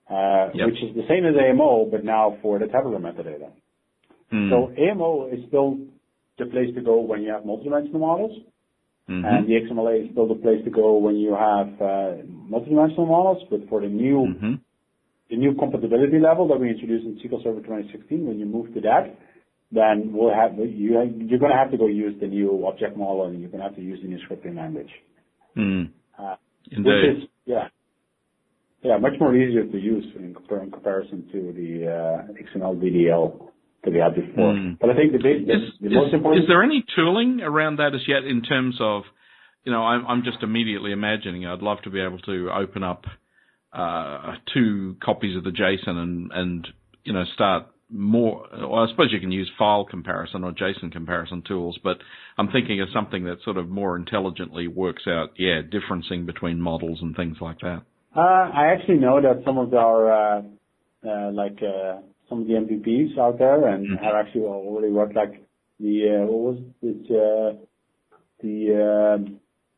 uh, 0.09 0.49
which 0.53 0.81
is 0.81 0.95
the 0.95 1.03
same 1.09 1.25
as 1.25 1.35
AMO, 1.35 1.89
but 1.91 2.05
now 2.05 2.37
for 2.41 2.59
the 2.59 2.67
tabular 2.67 2.99
metadata. 2.99 3.51
Mm. 4.31 4.49
So 4.49 4.71
AMO 4.81 5.29
is 5.31 5.39
still 5.47 5.77
the 6.37 6.45
place 6.45 6.73
to 6.75 6.81
go 6.81 7.01
when 7.01 7.23
you 7.23 7.31
have 7.31 7.43
multidimensional 7.43 7.99
models, 7.99 8.37
mm-hmm. 9.09 9.25
and 9.25 9.47
the 9.47 9.53
XMLA 9.53 10.05
is 10.05 10.11
still 10.11 10.27
the 10.27 10.35
place 10.35 10.63
to 10.63 10.69
go 10.69 10.97
when 10.97 11.17
you 11.17 11.31
have 11.31 11.67
uh, 11.81 12.23
multidimensional 12.47 13.07
models. 13.07 13.43
But 13.49 13.67
For 13.67 13.81
the 13.81 13.87
new 13.87 14.27
mm-hmm. 14.27 14.53
the 15.29 15.35
new 15.35 15.55
compatibility 15.55 16.19
level 16.19 16.47
that 16.49 16.59
we 16.59 16.69
introduced 16.69 17.05
in 17.05 17.19
SQL 17.19 17.43
Server 17.43 17.59
2016, 17.59 18.25
when 18.25 18.39
you 18.39 18.45
move 18.45 18.73
to 18.75 18.81
that, 18.81 19.17
then 19.71 20.11
we'll 20.13 20.33
have 20.33 20.57
you 20.57 21.01
you're 21.17 21.39
going 21.39 21.51
to 21.51 21.57
have 21.57 21.71
to 21.71 21.77
go 21.77 21.87
use 21.87 22.15
the 22.21 22.27
new 22.27 22.65
object 22.65 22.97
model 22.97 23.25
and 23.25 23.39
you're 23.39 23.49
going 23.49 23.61
to 23.61 23.67
have 23.67 23.75
to 23.75 23.81
use 23.81 23.99
the 24.01 24.07
new 24.07 24.19
scripting 24.27 24.55
language. 24.55 24.89
Mm. 25.57 25.89
Uh, 26.17 26.35
which 26.71 27.17
is 27.17 27.29
yeah 27.45 27.67
yeah 28.81 28.97
much 28.97 29.13
more 29.19 29.35
easier 29.35 29.65
to 29.65 29.77
use 29.77 30.05
in, 30.15 30.35
in 30.35 30.71
comparison 30.71 31.27
to 31.31 31.53
the 31.53 31.87
uh, 31.87 32.57
XML 32.57 32.81
DDL 32.81 33.49
that 33.83 33.91
we 33.91 33.99
had 33.99 34.15
before. 34.15 34.53
Mm. 34.53 34.79
But 34.79 34.89
I 34.89 34.95
think 34.95 35.11
the, 35.11 35.19
big, 35.19 35.47
the, 35.47 35.53
is, 35.53 35.73
the 35.81 35.89
most 35.89 36.13
important 36.13 36.43
is 36.43 36.47
there 36.47 36.63
any 36.63 36.83
tooling 36.95 37.41
around 37.41 37.77
that 37.77 37.93
as 37.93 38.01
yet 38.07 38.23
in 38.23 38.41
terms 38.43 38.77
of 38.79 39.03
you 39.65 39.71
know 39.71 39.83
I'm, 39.83 40.05
I'm 40.07 40.23
just 40.23 40.43
immediately 40.43 40.91
imagining 40.93 41.45
I'd 41.45 41.61
love 41.61 41.79
to 41.83 41.89
be 41.89 41.99
able 41.99 42.19
to 42.19 42.49
open 42.51 42.83
up 42.83 43.03
uh, 43.73 44.35
two 44.53 44.95
copies 45.03 45.35
of 45.35 45.43
the 45.43 45.51
JSON 45.51 45.97
and 45.97 46.31
and 46.31 46.67
you 47.03 47.11
know 47.11 47.25
start 47.33 47.65
more, 47.89 48.45
well, 48.51 48.79
I 48.85 48.89
suppose 48.89 49.11
you 49.11 49.19
can 49.19 49.31
use 49.31 49.49
file 49.57 49.85
comparison 49.85 50.43
or 50.43 50.51
JSON 50.51 50.91
comparison 50.91 51.41
tools, 51.47 51.79
but 51.83 51.97
I'm 52.37 52.49
thinking 52.49 52.81
of 52.81 52.89
something 52.93 53.23
that 53.25 53.37
sort 53.43 53.57
of 53.57 53.69
more 53.69 53.95
intelligently 53.95 54.67
works 54.67 55.03
out, 55.07 55.29
yeah, 55.37 55.61
differencing 55.61 56.25
between 56.25 56.59
models 56.59 56.99
and 57.01 57.15
things 57.15 57.37
like 57.39 57.59
that. 57.59 57.83
Uh, 58.15 58.19
I 58.19 58.73
actually 58.73 58.97
know 58.97 59.21
that 59.21 59.43
some 59.45 59.57
of 59.57 59.73
our, 59.73 60.11
uh, 60.11 60.41
uh, 61.07 61.31
like, 61.31 61.59
uh, 61.61 62.01
some 62.27 62.41
of 62.41 62.47
the 62.47 62.53
MVPs 62.53 63.17
out 63.17 63.39
there 63.39 63.67
and 63.67 63.87
mm-hmm. 63.87 64.03
have 64.03 64.15
actually 64.15 64.41
already 64.41 64.91
worked 64.91 65.15
like 65.15 65.47
the, 65.79 66.23
uh, 66.23 66.25
what 66.25 66.55
was 66.55 66.63
it, 66.81 67.05
uh, 67.11 67.57
the, 68.41 68.73
uh, 68.73 69.31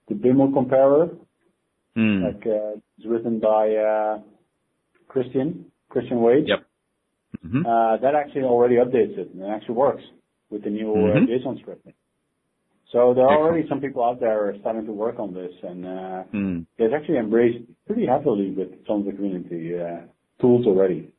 the 0.08 0.15
BIML 0.15 0.52
comparer. 0.54 1.10
Mm. 1.95 2.24
Like, 2.24 2.48
uh, 2.48 2.80
it's 2.98 3.08
written 3.08 3.39
by, 3.39 3.76
uh, 3.76 4.19
Christian, 5.08 5.65
Christian 5.89 6.22
Wade. 6.22 6.48
Yep. 6.48 6.65
Mm-hmm. 7.46 7.65
Uh, 7.65 7.98
that 7.98 8.15
actually 8.15 8.44
already 8.44 8.76
updates 8.76 9.18
it 9.18 9.34
and 9.34 9.44
it 9.44 9.50
actually 9.50 9.76
works 9.76 10.04
with 10.50 10.63
the 10.63 10.70
new 10.70 10.92
uh, 10.92 10.96
mm-hmm. 10.96 11.26
JSON 11.26 11.63
scripting. 11.63 11.94
So 12.92 13.13
there 13.13 13.26
are 13.26 13.38
already 13.38 13.68
some 13.70 13.82
people 13.82 14.04
out 14.04 14.20
there 14.20 14.56
starting 14.62 14.86
to 14.88 14.92
work 14.92 15.20
on 15.20 15.32
this, 15.32 15.52
and 15.62 15.86
uh, 15.86 16.24
mm. 16.34 16.65
it's 16.80 16.92
actually 16.92 17.20
embraced 17.20 17.60
pretty 17.86 18.08
heavily 18.08 18.50
with 18.50 18.70
some 18.88 19.02
of 19.02 19.06
the 19.06 19.12
community 19.12 19.80
uh, 19.80 20.08
tools 20.42 20.65
already. 20.65 21.12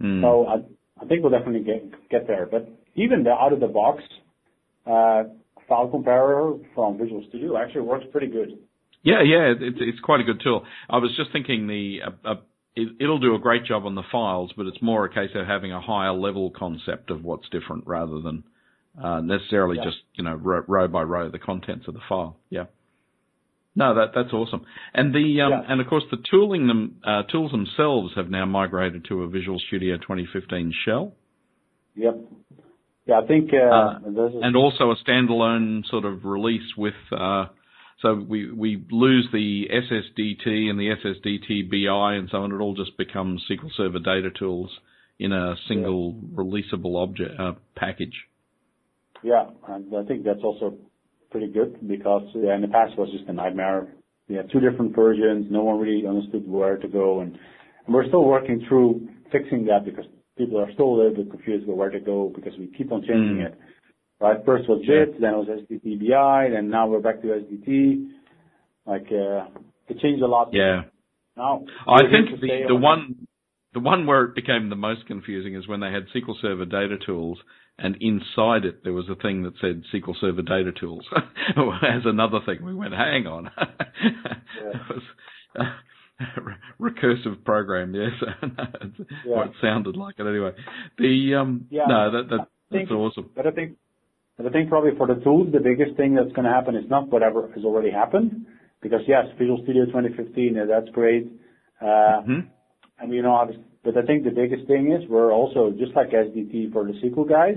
Mm. 0.00 0.22
So 0.22 0.46
I, 0.46 1.02
I 1.02 1.06
think 1.06 1.22
we'll 1.22 1.32
definitely 1.32 1.64
get 1.64 2.08
get 2.10 2.28
there. 2.28 2.46
But 2.48 2.68
even 2.94 3.24
the 3.24 3.30
out 3.30 3.52
of 3.52 3.58
the 3.58 3.66
box 3.66 4.04
uh, 4.86 5.24
file 5.68 5.88
comparer 5.88 6.54
from 6.76 6.96
Visual 6.96 7.24
Studio 7.28 7.56
actually 7.56 7.82
works 7.82 8.06
pretty 8.12 8.28
good. 8.28 8.58
Yeah, 9.02 9.22
yeah, 9.22 9.54
it's 9.58 9.78
it's 9.80 10.00
quite 10.00 10.20
a 10.20 10.24
good 10.24 10.40
tool. 10.44 10.64
I 10.88 10.98
was 10.98 11.12
just 11.16 11.32
thinking 11.32 11.66
the 11.66 12.00
uh, 12.24 12.34
it, 12.98 13.06
will 13.06 13.18
do 13.18 13.34
a 13.34 13.38
great 13.38 13.64
job 13.64 13.84
on 13.84 13.94
the 13.94 14.02
files, 14.10 14.52
but 14.56 14.66
it's 14.66 14.80
more 14.80 15.04
a 15.04 15.12
case 15.12 15.30
of 15.34 15.46
having 15.46 15.72
a 15.72 15.80
higher 15.80 16.12
level 16.12 16.50
concept 16.50 17.10
of 17.10 17.24
what's 17.24 17.48
different 17.50 17.86
rather 17.86 18.20
than 18.20 18.44
uh, 19.02 19.20
necessarily 19.20 19.76
yeah. 19.76 19.84
just 19.84 19.98
you 20.14 20.24
know 20.24 20.34
row, 20.34 20.62
row, 20.66 20.88
by 20.88 21.02
row 21.02 21.30
the 21.30 21.38
contents 21.38 21.88
of 21.88 21.94
the 21.94 22.00
file. 22.08 22.36
Yeah. 22.50 22.64
No, 23.74 23.94
that 23.94 24.08
that's 24.14 24.32
awesome. 24.32 24.64
And 24.92 25.14
the 25.14 25.40
um, 25.40 25.50
yeah. 25.50 25.62
and 25.68 25.80
of 25.80 25.86
course 25.86 26.04
the 26.10 26.18
tooling 26.30 26.66
them 26.66 26.96
uh, 27.06 27.22
tools 27.24 27.52
themselves 27.52 28.12
have 28.16 28.28
now 28.28 28.44
migrated 28.44 29.04
to 29.08 29.22
a 29.22 29.28
Visual 29.28 29.60
Studio 29.68 29.96
2015 29.96 30.72
shell. 30.84 31.12
Yep. 31.94 32.16
Yeah, 33.06 33.20
I 33.20 33.26
think. 33.26 33.50
Uh, 33.52 33.74
uh 33.74 33.98
and 34.42 34.56
also 34.56 34.90
a 34.90 34.96
standalone 34.96 35.86
sort 35.88 36.04
of 36.04 36.24
release 36.24 36.76
with 36.76 36.94
uh, 37.12 37.46
so 38.00 38.14
we, 38.14 38.50
we 38.52 38.84
lose 38.90 39.28
the 39.32 39.68
SSDT 39.72 40.70
and 40.70 40.78
the 40.78 40.94
SSDT 41.04 41.70
BI 41.70 42.14
and 42.14 42.28
so 42.30 42.38
on. 42.38 42.52
It 42.52 42.56
all 42.56 42.74
just 42.74 42.96
becomes 42.96 43.44
SQL 43.50 43.70
Server 43.76 43.98
data 43.98 44.30
tools 44.36 44.70
in 45.18 45.32
a 45.32 45.56
single 45.66 46.14
yeah. 46.14 46.36
releasable 46.36 47.02
object 47.02 47.38
uh, 47.38 47.52
package. 47.74 48.14
Yeah, 49.24 49.46
and 49.68 49.92
I 49.96 50.04
think 50.04 50.24
that's 50.24 50.44
also 50.44 50.76
pretty 51.30 51.48
good 51.48 51.88
because 51.88 52.22
yeah, 52.34 52.54
in 52.54 52.62
the 52.62 52.68
past 52.68 52.92
it 52.92 52.98
was 52.98 53.10
just 53.10 53.28
a 53.28 53.32
nightmare 53.32 53.88
we 54.28 54.36
had 54.36 54.50
two 54.50 54.60
different 54.60 54.94
versions. 54.94 55.46
No 55.50 55.64
one 55.64 55.80
really 55.80 56.06
understood 56.06 56.46
where 56.46 56.76
to 56.76 56.88
go, 56.88 57.20
and 57.20 57.38
we're 57.88 58.06
still 58.06 58.24
working 58.24 58.64
through 58.68 59.08
fixing 59.32 59.64
that 59.66 59.84
because 59.84 60.04
people 60.36 60.60
are 60.60 60.70
still 60.74 60.86
a 60.86 60.96
little 60.96 61.14
bit 61.14 61.30
confused 61.30 61.64
about 61.64 61.76
where 61.76 61.90
to 61.90 62.00
go 62.00 62.30
because 62.34 62.52
we 62.58 62.66
keep 62.76 62.92
on 62.92 63.00
changing 63.00 63.40
it. 63.40 63.58
Right? 64.20 64.36
First 64.44 64.68
was 64.68 64.82
JIT, 64.84 65.20
then 65.20 65.34
it 65.34 65.36
was 65.36 65.48
SDT-BI, 65.70 66.46
and 66.46 66.70
now 66.70 66.88
we're 66.88 67.00
back 67.00 67.22
to 67.22 67.28
SDT. 67.28 68.08
Like, 68.84 69.06
it 69.10 70.00
changed 70.00 70.22
a 70.22 70.26
lot. 70.26 70.50
Yeah. 70.52 70.82
Now, 71.36 71.64
I 71.86 72.00
think 72.02 72.40
the 72.40 72.74
one 72.74 73.28
the 73.74 73.80
one 73.80 74.06
where 74.06 74.24
it 74.24 74.34
became 74.34 74.70
the 74.70 74.76
most 74.76 75.06
confusing 75.06 75.54
is 75.54 75.68
when 75.68 75.78
they 75.80 75.92
had 75.92 76.06
SQL 76.14 76.34
Server 76.42 76.64
Data 76.64 76.96
Tools, 77.04 77.38
and 77.78 77.96
inside 78.00 78.64
it 78.64 78.82
there 78.82 78.92
was 78.92 79.08
a 79.08 79.14
thing 79.14 79.44
that 79.44 79.52
said 79.60 79.82
SQL 79.94 80.14
Server 80.20 80.42
Data 80.42 80.72
Tools 80.72 81.04
as 81.56 82.02
another 82.04 82.40
thing. 82.44 82.64
We 82.64 82.74
went, 82.74 82.94
hang 82.94 83.26
on. 83.26 83.50
Yeah. 84.00 84.70
it 84.70 84.80
was 84.88 85.02
uh, 85.60 86.42
recursive 86.80 87.44
program, 87.44 87.94
yes. 87.94 88.10
Yeah. 88.42 88.66
what 89.26 89.46
it 89.48 89.52
sounded 89.60 89.96
like 89.96 90.16
it 90.18 90.26
anyway. 90.26 90.52
The 90.98 91.34
um 91.36 91.66
Yeah. 91.70 91.84
no, 91.88 92.10
that, 92.10 92.30
that 92.30 92.46
think- 92.72 92.88
that's 92.88 92.96
awesome. 92.96 93.30
But 93.36 93.46
I 93.46 93.50
think, 93.52 93.76
I 94.46 94.50
think 94.50 94.68
probably 94.68 94.92
for 94.96 95.06
the 95.06 95.16
tools, 95.16 95.48
the 95.52 95.60
biggest 95.60 95.96
thing 95.96 96.14
that's 96.14 96.32
going 96.32 96.44
to 96.44 96.50
happen 96.50 96.76
is 96.76 96.88
not 96.88 97.08
whatever 97.08 97.50
has 97.54 97.64
already 97.64 97.90
happened, 97.90 98.46
because 98.80 99.00
yes, 99.08 99.26
Visual 99.38 99.60
Studio 99.64 99.84
2015, 99.86 100.58
uh, 100.58 100.66
that's 100.66 100.88
great. 100.90 101.26
Uh, 101.80 102.22
hmm 102.22 102.40
and 103.00 103.14
you 103.14 103.22
know, 103.22 103.30
obvi- 103.30 103.62
but 103.84 103.96
I 103.96 104.02
think 104.02 104.24
the 104.24 104.30
biggest 104.30 104.66
thing 104.66 104.90
is 104.92 105.08
we're 105.08 105.32
also 105.32 105.70
just 105.78 105.94
like 105.94 106.10
SSDT 106.10 106.72
for 106.72 106.84
the 106.84 106.94
SQL 106.94 107.28
guys, 107.28 107.56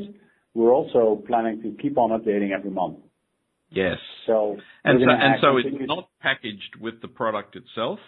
we're 0.53 0.71
also 0.71 1.23
planning 1.27 1.61
to 1.63 1.75
keep 1.81 1.97
on 1.97 2.11
updating 2.11 2.51
every 2.51 2.69
month. 2.69 2.99
Yes. 3.71 3.97
So 4.27 4.57
And 4.83 4.99
we're 4.99 5.05
so, 5.05 5.07
gonna 5.07 5.63
and 5.63 5.65
it's 5.65 5.87
not 5.87 6.09
packaged 6.21 6.75
with 6.79 7.01
the 7.01 7.07
product 7.07 7.55
itself, 7.55 7.99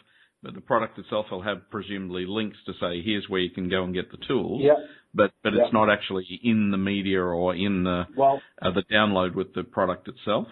but 0.43 0.53
the 0.53 0.61
product 0.61 0.99
itself 0.99 1.27
will 1.31 1.41
have 1.41 1.69
presumably 1.71 2.25
links 2.27 2.57
to 2.65 2.73
say, 2.73 3.01
here's 3.01 3.25
where 3.29 3.39
you 3.39 3.49
can 3.49 3.69
go 3.69 3.83
and 3.83 3.93
get 3.93 4.11
the 4.11 4.17
tools. 4.27 4.61
Yeah. 4.63 4.73
But 5.15 5.31
but 5.43 5.53
Yeah. 5.53 5.63
it's 5.63 5.73
not 5.73 5.89
actually 5.89 6.25
in 6.43 6.69
the 6.71 6.77
media 6.77 7.21
or 7.21 7.55
in 7.55 7.83
the 7.83 8.05
Well, 8.15 8.41
uh, 8.61 8.71
the 8.71 8.83
download 8.91 9.35
with 9.35 9.53
the 9.53 9.63
product 9.63 10.07
itself. 10.07 10.47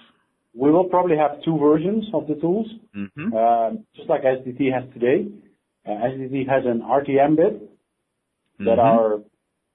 we 0.54 0.70
will 0.72 0.86
probably 0.90 1.18
have 1.18 1.42
two 1.44 1.58
versions 1.58 2.06
of 2.14 2.28
the 2.28 2.36
tools. 2.36 2.68
hmm 2.94 3.34
Um, 3.34 3.86
just 3.96 4.10
like 4.10 4.24
SSDT 4.24 4.70
has 4.78 4.84
today. 4.94 5.20
Uh, 5.86 5.92
SSDT 5.92 6.48
has 6.48 6.64
an 6.66 6.82
RTM 6.82 7.36
bit 7.36 7.54
that 8.60 8.78
Mhm. 8.80 8.92
are 8.94 9.22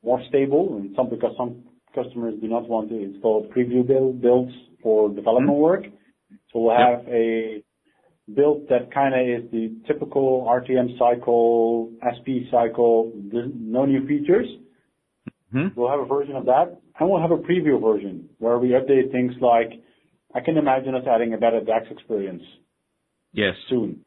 more 0.04 0.22
stable, 0.28 0.76
and 0.76 0.94
some 0.94 1.08
because 1.08 1.34
some 1.36 1.64
customers 1.94 2.34
do 2.40 2.46
not 2.48 2.68
want 2.68 2.88
to 2.90 2.96
install 3.08 3.46
preview 3.54 3.84
build, 3.86 4.20
builds 4.20 4.54
for 4.82 5.08
development 5.08 5.58
work. 5.58 5.84
So 6.52 6.60
we'll 6.60 6.78
Yep. 6.78 6.88
have 6.88 7.08
a 7.08 7.62
build 8.34 8.68
that 8.68 8.92
kind 8.92 9.14
of 9.14 9.44
is 9.44 9.50
the 9.50 9.72
typical 9.86 10.46
RTM 10.48 10.98
cycle, 10.98 11.92
SP 12.02 12.50
cycle, 12.50 13.12
no 13.32 13.84
new 13.86 14.06
features. 14.06 14.48
Mhm. 15.54 15.76
We'll 15.76 15.88
have 15.90 16.00
a 16.00 16.06
version 16.06 16.34
of 16.34 16.46
that, 16.46 16.76
and 16.98 17.08
we'll 17.08 17.20
have 17.20 17.30
a 17.30 17.38
preview 17.38 17.80
version 17.80 18.28
where 18.38 18.58
we 18.58 18.70
update 18.70 19.12
things 19.12 19.40
like, 19.40 19.80
I 20.34 20.40
can 20.40 20.56
imagine 20.56 20.94
us 20.94 21.06
adding 21.06 21.34
a 21.34 21.38
better 21.38 21.60
DAX 21.60 21.88
experience 21.90 22.42
Yes. 23.32 23.56
soon. 23.68 24.04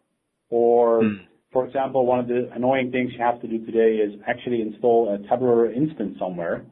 Or, 0.50 1.02
Mm. 1.02 1.20
for 1.52 1.66
example, 1.66 2.06
one 2.06 2.20
of 2.20 2.28
the 2.28 2.52
annoying 2.54 2.92
things 2.92 3.14
you 3.14 3.20
have 3.20 3.40
to 3.42 3.48
do 3.48 3.66
today 3.66 3.98
is 4.00 4.20
actually 4.28 4.62
install 4.62 5.10
a 5.10 5.20
tabular 5.20 5.72
instance 5.72 6.18
somewhere 6.20 6.66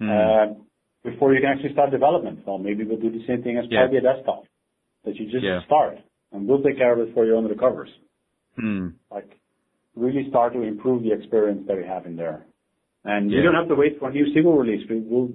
Mm. 0.00 0.08
uh, 0.08 0.54
before 1.02 1.34
you 1.34 1.40
can 1.40 1.50
actually 1.50 1.72
start 1.72 1.90
development. 1.90 2.46
Well, 2.46 2.58
maybe 2.58 2.84
we'll 2.84 2.98
do 2.98 3.10
the 3.10 3.24
same 3.26 3.42
thing 3.42 3.56
as 3.56 3.66
Yeah. 3.66 3.80
Power 3.80 3.88
BI 3.88 4.00
Desktop, 4.00 4.44
that 5.04 5.16
you 5.16 5.26
just 5.26 5.44
Yeah. 5.44 5.62
start, 5.64 5.98
and 6.32 6.46
we'll 6.46 6.62
take 6.62 6.76
care 6.76 6.92
of 6.92 7.06
it 7.06 7.14
for 7.14 7.24
you 7.26 7.36
under 7.36 7.48
the 7.52 7.58
covers. 7.58 7.88
Mm. 8.62 8.94
Like, 9.10 9.38
really 9.96 10.28
start 10.28 10.52
to 10.54 10.62
improve 10.62 11.02
the 11.02 11.12
experience 11.12 11.62
that 11.66 11.76
we 11.76 11.84
have 11.84 12.06
in 12.06 12.16
there. 12.16 12.46
And 13.04 13.30
Yeah. 13.30 13.38
you 13.38 13.42
don't 13.44 13.54
have 13.54 13.68
to 13.68 13.74
wait 13.74 13.98
for 13.98 14.08
a 14.10 14.12
new 14.12 14.26
SQL 14.26 14.58
release. 14.58 14.86
We 14.88 15.00
will, 15.00 15.32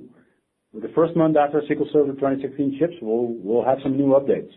the 0.73 0.89
first 0.89 1.15
month 1.15 1.35
after 1.37 1.61
SQL 1.61 1.91
Server 1.91 2.13
2016 2.13 2.77
ships, 2.79 2.93
we'll 3.01 3.33
we'll 3.43 3.63
have 3.65 3.79
some 3.81 3.97
new 3.97 4.09
updates. 4.19 4.51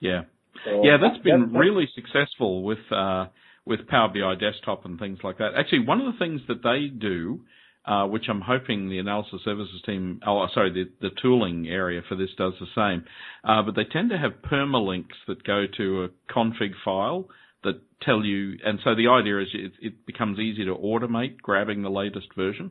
Yeah. 0.00 0.22
So 0.64 0.84
Yeah, 0.84 0.96
that's 0.98 1.18
been 1.18 1.52
that- 1.52 1.58
really 1.58 1.86
successful 1.94 2.62
with 2.62 2.80
uh, 2.90 3.26
with 3.64 3.86
Power 3.86 4.08
BI 4.08 4.34
Desktop 4.36 4.84
and 4.86 4.98
things 4.98 5.18
like 5.22 5.38
that. 5.38 5.54
Actually, 5.54 5.80
one 5.86 6.00
of 6.00 6.06
the 6.12 6.18
things 6.18 6.40
that 6.48 6.62
they 6.62 6.88
do, 6.88 7.40
uh, 7.84 8.06
which 8.06 8.24
I'm 8.28 8.40
hoping 8.40 8.88
the 8.88 8.98
analysis 8.98 9.40
services 9.44 9.82
team, 9.84 10.20
oh, 10.26 10.46
sorry, 10.54 10.72
the, 10.72 10.90
the 11.00 11.14
tooling 11.20 11.68
area 11.68 12.00
for 12.08 12.14
this 12.14 12.30
does 12.38 12.54
the 12.60 12.66
same, 12.74 13.04
uh, 13.44 13.62
but 13.62 13.74
they 13.74 13.84
tend 13.84 14.10
to 14.10 14.18
have 14.18 14.32
permalinks 14.50 15.18
that 15.26 15.44
go 15.44 15.64
to 15.78 16.04
a 16.04 16.32
config 16.32 16.72
file 16.84 17.28
that 17.64 17.80
tell 18.02 18.24
you, 18.24 18.58
and 18.64 18.78
so 18.84 18.94
the 18.94 19.08
idea 19.08 19.40
is 19.40 19.48
it, 19.54 19.72
it 19.80 20.06
becomes 20.06 20.38
easy 20.38 20.64
to 20.64 20.74
automate 20.74 21.38
grabbing 21.38 21.82
the 21.82 21.90
latest 21.90 22.28
version. 22.36 22.70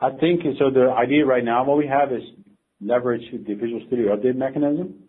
I 0.00 0.10
think 0.10 0.42
so. 0.58 0.70
The 0.70 0.90
idea 0.96 1.24
right 1.24 1.44
now, 1.44 1.64
what 1.64 1.78
we 1.78 1.86
have 1.86 2.12
is 2.12 2.22
leverage 2.80 3.22
the 3.32 3.54
Visual 3.54 3.82
Studio 3.86 4.14
update 4.14 4.36
mechanism. 4.36 5.02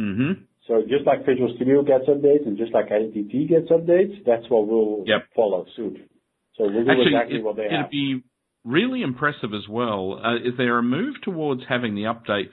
Mm-hmm. 0.00 0.42
So 0.66 0.82
just 0.82 1.06
like 1.06 1.24
Visual 1.24 1.52
Studio 1.56 1.82
gets 1.82 2.06
updates 2.06 2.46
and 2.46 2.58
just 2.58 2.74
like 2.74 2.88
SSDT 2.88 3.48
gets 3.48 3.70
updates, 3.70 4.24
that's 4.26 4.44
what 4.48 4.66
we'll 4.66 5.04
Yep. 5.06 5.28
follow 5.34 5.64
suit. 5.76 6.08
So 6.56 6.64
we'll 6.64 6.84
do 6.84 6.90
Actually, 6.90 7.06
exactly 7.14 7.36
it, 7.38 7.44
what 7.44 7.56
they 7.56 7.66
it'd 7.66 7.80
have. 7.80 7.90
be 7.90 8.22
really 8.64 9.02
impressive 9.02 9.54
as 9.54 9.68
well. 9.68 10.20
Uh, 10.24 10.36
is 10.36 10.54
there 10.56 10.78
a 10.78 10.82
move 10.82 11.14
towards 11.22 11.62
having 11.68 11.94
the 11.94 12.02
updates 12.02 12.48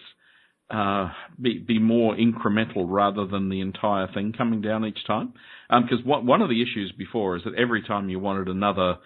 uh, 0.70 1.12
be, 1.42 1.60
be 1.60 1.80
more 1.80 2.16
incremental 2.16 2.86
rather 2.88 3.26
than 3.28 3.50
the 3.50 3.62
entire 3.62 4.08
thing 4.14 4.34
coming 4.38 4.62
down 4.62 4.86
each 4.86 5.06
time? 5.08 5.34
Because 5.70 6.04
one 6.06 6.26
one 6.26 6.42
of 6.42 6.50
the 6.50 6.62
issues 6.62 6.92
before 6.98 7.38
is 7.38 7.44
that 7.46 7.56
every 7.56 7.82
time 7.82 8.10
you 8.10 8.20
wanted 8.20 8.48
another 8.48 8.98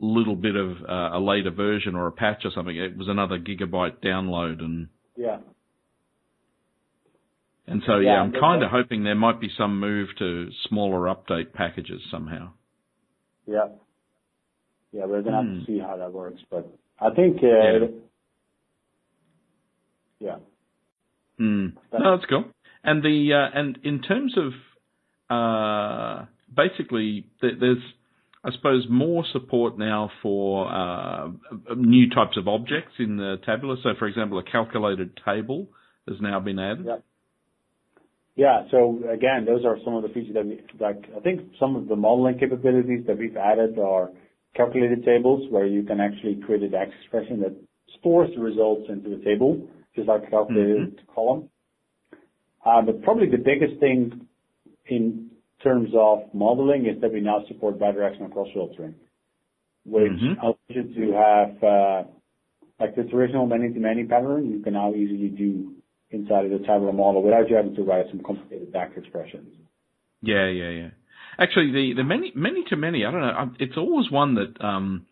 little 0.00 0.36
bit 0.36 0.56
of 0.56 0.70
uh, 0.88 1.16
a 1.16 1.20
later 1.20 1.50
version 1.50 1.94
or 1.94 2.06
a 2.06 2.12
patch 2.12 2.42
or 2.44 2.50
something, 2.54 2.76
it 2.76 2.96
was 2.96 3.08
another 3.08 3.38
gigabyte 3.38 4.02
download, 4.04 4.60
and 4.60 4.88
Yeah. 5.16 5.38
and 7.66 7.82
so 7.86 7.98
yeah, 7.98 8.14
Yeah, 8.14 8.22
I'm 8.22 8.32
kind 8.32 8.62
of 8.64 8.70
hoping 8.70 9.04
there 9.04 9.14
might 9.14 9.40
be 9.40 9.50
some 9.56 9.78
move 9.80 10.08
to 10.18 10.48
smaller 10.68 11.12
update 11.14 11.52
packages 11.52 12.00
somehow. 12.10 12.50
Yeah. 13.46 13.68
Yeah, 14.92 15.04
we're 15.06 15.22
gonna 15.22 15.36
have 15.36 15.46
Hmm. 15.46 15.58
to 15.60 15.64
see 15.66 15.78
how 15.78 15.96
that 15.96 16.12
works, 16.12 16.40
but 16.50 16.66
I 17.00 17.10
think, 17.10 17.42
uh, 17.42 17.46
Yeah. 17.46 17.88
yeah. 20.20 20.36
Mm. 21.38 21.72
No, 21.92 22.16
that's 22.16 22.26
cool. 22.28 22.44
And 22.82 23.02
the 23.02 23.32
uh, 23.34 23.50
and 23.58 23.78
in 23.84 24.00
terms 24.02 24.36
of 24.36 24.52
uh, 25.30 26.24
basically, 26.54 27.26
th- 27.40 27.58
there's 27.60 27.82
I 28.42 28.50
suppose 28.52 28.86
more 28.88 29.24
support 29.32 29.78
now 29.78 30.10
for 30.22 30.68
uh, 30.70 31.30
new 31.76 32.08
types 32.10 32.36
of 32.36 32.48
objects 32.48 32.92
in 32.98 33.16
the 33.16 33.36
tabular. 33.44 33.76
So, 33.82 33.90
for 33.98 34.06
example, 34.06 34.38
a 34.38 34.42
calculated 34.42 35.18
table 35.24 35.68
has 36.08 36.20
now 36.20 36.40
been 36.40 36.58
added. 36.58 36.86
Yeah. 36.86 36.96
Yeah. 38.36 38.62
So 38.70 39.02
again, 39.12 39.44
those 39.44 39.64
are 39.64 39.76
some 39.84 39.94
of 39.94 40.02
the 40.02 40.08
features 40.08 40.34
that 40.34 40.46
we 40.46 40.60
like. 40.80 41.04
I 41.16 41.20
think 41.20 41.40
some 41.58 41.76
of 41.76 41.88
the 41.88 41.96
modeling 41.96 42.38
capabilities 42.38 43.04
that 43.06 43.18
we've 43.18 43.36
added 43.36 43.78
are 43.78 44.10
calculated 44.54 45.04
tables 45.04 45.46
where 45.50 45.66
you 45.66 45.82
can 45.82 46.00
actually 46.00 46.36
create 46.36 46.62
a 46.62 46.68
DAX 46.68 46.90
expression 47.02 47.40
that 47.40 47.54
stores 47.98 48.30
the 48.34 48.40
results 48.40 48.88
into 48.88 49.10
the 49.10 49.24
table, 49.24 49.68
just 49.94 50.08
like 50.08 50.24
a 50.24 50.30
calculated 50.30 51.00
column. 51.14 51.48
Uh, 52.64 52.82
but 52.82 53.02
probably 53.02 53.28
the 53.30 53.38
biggest 53.38 53.78
thing 53.80 54.26
in 54.86 55.30
terms 55.62 55.90
of 55.96 56.20
modeling 56.34 56.86
is 56.86 57.00
that 57.00 57.12
we 57.12 57.20
now 57.20 57.44
support 57.48 57.78
bidirectional 57.78 58.32
cross-filtering, 58.32 58.94
which 59.84 60.12
Mhm. 60.12 60.42
allows 60.42 60.56
you 60.68 60.82
to 60.82 61.12
have, 61.12 61.64
uh, 61.64 62.04
like 62.78 62.94
the 62.94 63.04
traditional 63.04 63.46
many-to-many 63.46 64.04
pattern, 64.04 64.50
you 64.50 64.60
can 64.60 64.74
now 64.74 64.94
easily 64.94 65.28
do 65.28 65.74
inside 66.10 66.46
of 66.46 66.50
the 66.50 66.66
tabular 66.66 66.92
model 66.92 67.22
without 67.22 67.48
you 67.50 67.56
having 67.56 67.74
to 67.74 67.82
write 67.82 68.08
some 68.08 68.20
complicated 68.20 68.72
DAX 68.72 68.96
expressions. 68.96 69.54
Yeah, 70.22 70.48
yeah, 70.48 70.70
yeah. 70.70 70.90
Actually, 71.38 71.70
the 71.72 71.92
the 71.98 72.04
many 72.04 72.32
many 72.34 72.64
to 72.68 72.76
many, 72.76 73.04
I 73.04 73.10
don't 73.10 73.20
know. 73.20 73.50
It's 73.60 73.76
always 73.76 74.10
one 74.10 74.34
that 74.34 74.64
um, 74.64 75.06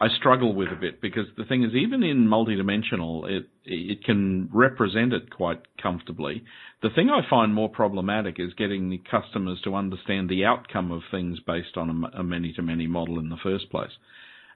I 0.00 0.08
struggle 0.16 0.54
with 0.54 0.68
a 0.68 0.76
bit 0.76 1.00
because 1.00 1.26
the 1.36 1.44
thing 1.44 1.62
is, 1.64 1.74
even 1.74 2.02
in 2.02 2.26
multidimensional, 2.26 3.28
it 3.28 3.48
it 3.64 4.04
can 4.04 4.48
represent 4.52 5.12
it 5.12 5.30
quite 5.30 5.60
comfortably. 5.80 6.44
The 6.82 6.90
thing 6.90 7.10
I 7.10 7.28
find 7.28 7.54
more 7.54 7.68
problematic 7.68 8.36
is 8.38 8.54
getting 8.54 8.90
the 8.90 9.00
customers 9.10 9.60
to 9.64 9.74
understand 9.74 10.28
the 10.28 10.44
outcome 10.44 10.90
of 10.90 11.02
things 11.10 11.38
based 11.46 11.76
on 11.76 12.04
a 12.12 12.22
many 12.22 12.52
to 12.54 12.62
many 12.62 12.86
model 12.86 13.20
in 13.20 13.28
the 13.28 13.38
first 13.42 13.70
place, 13.70 13.90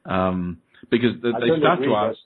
um, 0.04 0.58
because 0.90 1.14
they, 1.22 1.30
they 1.30 1.58
start 1.60 1.80
to 1.82 1.94
ask. 1.94 2.18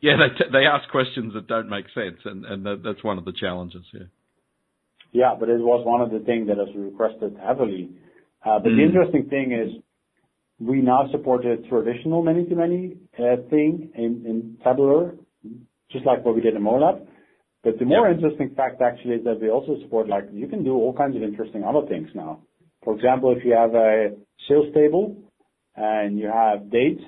Yeah, 0.00 0.16
they 0.18 0.38
t- 0.38 0.50
they 0.52 0.66
ask 0.66 0.88
questions 0.90 1.34
that 1.34 1.48
don't 1.48 1.68
make 1.68 1.86
sense, 1.94 2.18
and 2.24 2.44
and 2.44 2.64
that, 2.66 2.82
that's 2.84 3.02
one 3.02 3.18
of 3.18 3.24
the 3.24 3.32
challenges. 3.32 3.84
Yeah. 3.92 4.06
Yeah, 5.12 5.34
but 5.38 5.48
it 5.48 5.60
was 5.60 5.86
one 5.86 6.00
of 6.02 6.10
the 6.10 6.18
things 6.26 6.48
that 6.48 6.58
was 6.58 6.68
requested 6.76 7.38
heavily. 7.40 7.90
Uh, 8.46 8.60
but 8.60 8.70
Mm. 8.70 8.76
the 8.76 8.82
interesting 8.84 9.24
thing 9.28 9.52
is 9.52 9.68
we 10.60 10.80
now 10.80 11.08
support 11.10 11.44
a 11.44 11.56
traditional 11.68 12.22
many-to-many 12.22 12.96
uh, 13.18 13.36
thing 13.50 13.90
in, 13.94 14.24
in 14.24 14.56
Tabular, 14.62 15.16
just 15.90 16.06
like 16.06 16.24
what 16.24 16.34
we 16.36 16.40
did 16.40 16.54
in 16.54 16.62
MOLAP. 16.62 17.06
But 17.64 17.78
the 17.80 17.84
more 17.84 18.08
interesting 18.08 18.50
fact 18.50 18.80
actually 18.80 19.16
is 19.16 19.24
that 19.24 19.40
we 19.40 19.50
also 19.50 19.76
support 19.82 20.08
like 20.08 20.24
you 20.32 20.46
can 20.46 20.62
do 20.62 20.74
all 20.74 20.92
kinds 20.92 21.16
of 21.16 21.22
interesting 21.22 21.64
other 21.64 21.84
things 21.88 22.08
now. 22.14 22.42
For 22.84 22.94
example, 22.94 23.34
if 23.36 23.44
you 23.44 23.52
have 23.52 23.74
a 23.74 24.14
sales 24.46 24.72
table 24.72 25.16
and 25.74 26.16
you 26.16 26.28
have 26.28 26.70
dates 26.70 27.02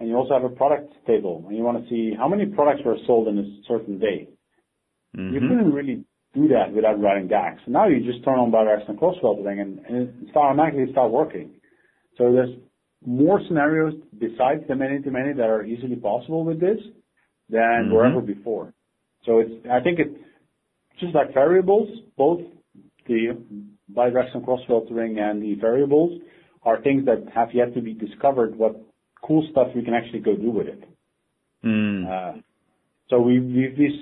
and 0.00 0.08
you 0.08 0.16
also 0.16 0.34
have 0.34 0.44
a 0.44 0.54
product 0.62 0.92
table 1.06 1.44
and 1.46 1.56
you 1.56 1.62
want 1.62 1.80
to 1.82 1.88
see 1.88 2.14
how 2.18 2.28
many 2.28 2.46
products 2.46 2.82
were 2.84 2.96
sold 3.06 3.28
in 3.28 3.38
a 3.38 3.46
certain 3.68 3.98
day. 4.00 4.28
Mm-hmm. 5.16 5.34
You 5.34 5.40
couldn't 5.40 5.72
really 5.72 6.04
do 6.34 6.48
that 6.48 6.72
without 6.74 7.00
writing 7.00 7.28
DAX. 7.28 7.60
Now 7.66 7.88
you 7.88 8.04
just 8.04 8.24
turn 8.24 8.38
on 8.38 8.52
bidirectional 8.52 8.98
cross 8.98 9.16
filtering 9.20 9.60
and, 9.60 9.78
and 9.86 10.28
it 10.28 10.36
automatically 10.36 10.86
start 10.92 11.10
working. 11.10 11.50
So 12.16 12.32
there's 12.32 12.50
more 13.04 13.40
scenarios 13.46 13.94
besides 14.18 14.62
the 14.68 14.74
many-to-many 14.74 15.34
that 15.34 15.48
are 15.48 15.64
easily 15.64 15.96
possible 15.96 16.44
with 16.44 16.60
this 16.60 16.78
than 17.48 17.60
mm-hmm. 17.60 17.94
were 17.94 18.06
ever 18.06 18.20
before. 18.20 18.74
So 19.24 19.38
it's, 19.38 19.66
I 19.70 19.80
think 19.80 19.98
it's 19.98 20.14
just 21.00 21.14
like 21.14 21.32
variables, 21.32 21.88
both 22.16 22.40
the 23.06 23.38
bidirectional 23.94 24.44
cross 24.44 24.60
filtering 24.66 25.18
and 25.18 25.42
the 25.42 25.54
variables 25.54 26.20
are 26.62 26.82
things 26.82 27.06
that 27.06 27.24
have 27.34 27.48
yet 27.54 27.74
to 27.74 27.80
be 27.80 27.94
discovered 27.94 28.56
what 28.56 28.76
cool 29.22 29.46
stuff 29.50 29.68
we 29.74 29.82
can 29.82 29.94
actually 29.94 30.20
go 30.20 30.36
do 30.36 30.50
with 30.50 30.66
it. 30.66 30.84
Mm. 31.64 32.06
Uh, 32.06 32.40
so 33.08 33.20
we, 33.20 33.40
we've, 33.40 33.78
we've 33.78 34.00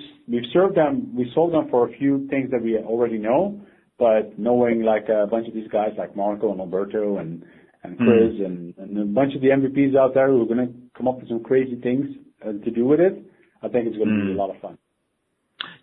served 0.53 0.75
them, 0.75 1.15
we 1.15 1.31
sold 1.33 1.53
them 1.53 1.67
for 1.69 1.87
a 1.87 1.97
few 1.97 2.27
things 2.29 2.51
that 2.51 2.61
we 2.61 2.77
already 2.77 3.17
know, 3.17 3.59
but 3.97 4.37
knowing 4.37 4.83
like 4.83 5.07
a 5.09 5.27
bunch 5.27 5.47
of 5.47 5.53
these 5.53 5.67
guys 5.69 5.91
like 5.97 6.15
Marco 6.15 6.51
and 6.51 6.59
Alberto 6.59 7.17
and, 7.17 7.43
and 7.83 7.97
hmm. 7.97 8.03
Chris 8.03 8.33
mm. 8.39 8.45
and, 8.45 8.77
and 8.77 8.97
a 8.97 9.05
bunch 9.05 9.35
of 9.35 9.41
the 9.41 9.47
MVPs 9.47 9.95
out 9.97 10.13
there 10.13 10.27
who 10.27 10.41
are 10.41 10.45
going 10.45 10.67
to 10.67 10.73
come 10.97 11.07
up 11.07 11.19
with 11.19 11.29
some 11.29 11.43
crazy 11.43 11.79
things 11.81 12.05
uh, 12.45 12.51
to 12.63 12.71
do 12.71 12.85
with 12.85 12.99
it, 12.99 13.23
I 13.63 13.69
think 13.69 13.87
it's 13.87 13.97
going 13.97 14.09
to 14.09 14.15
mm. 14.15 14.25
be 14.25 14.31
a 14.31 14.33
hmm. 14.33 14.39
lot 14.39 14.49
of 14.49 14.61
fun. 14.61 14.77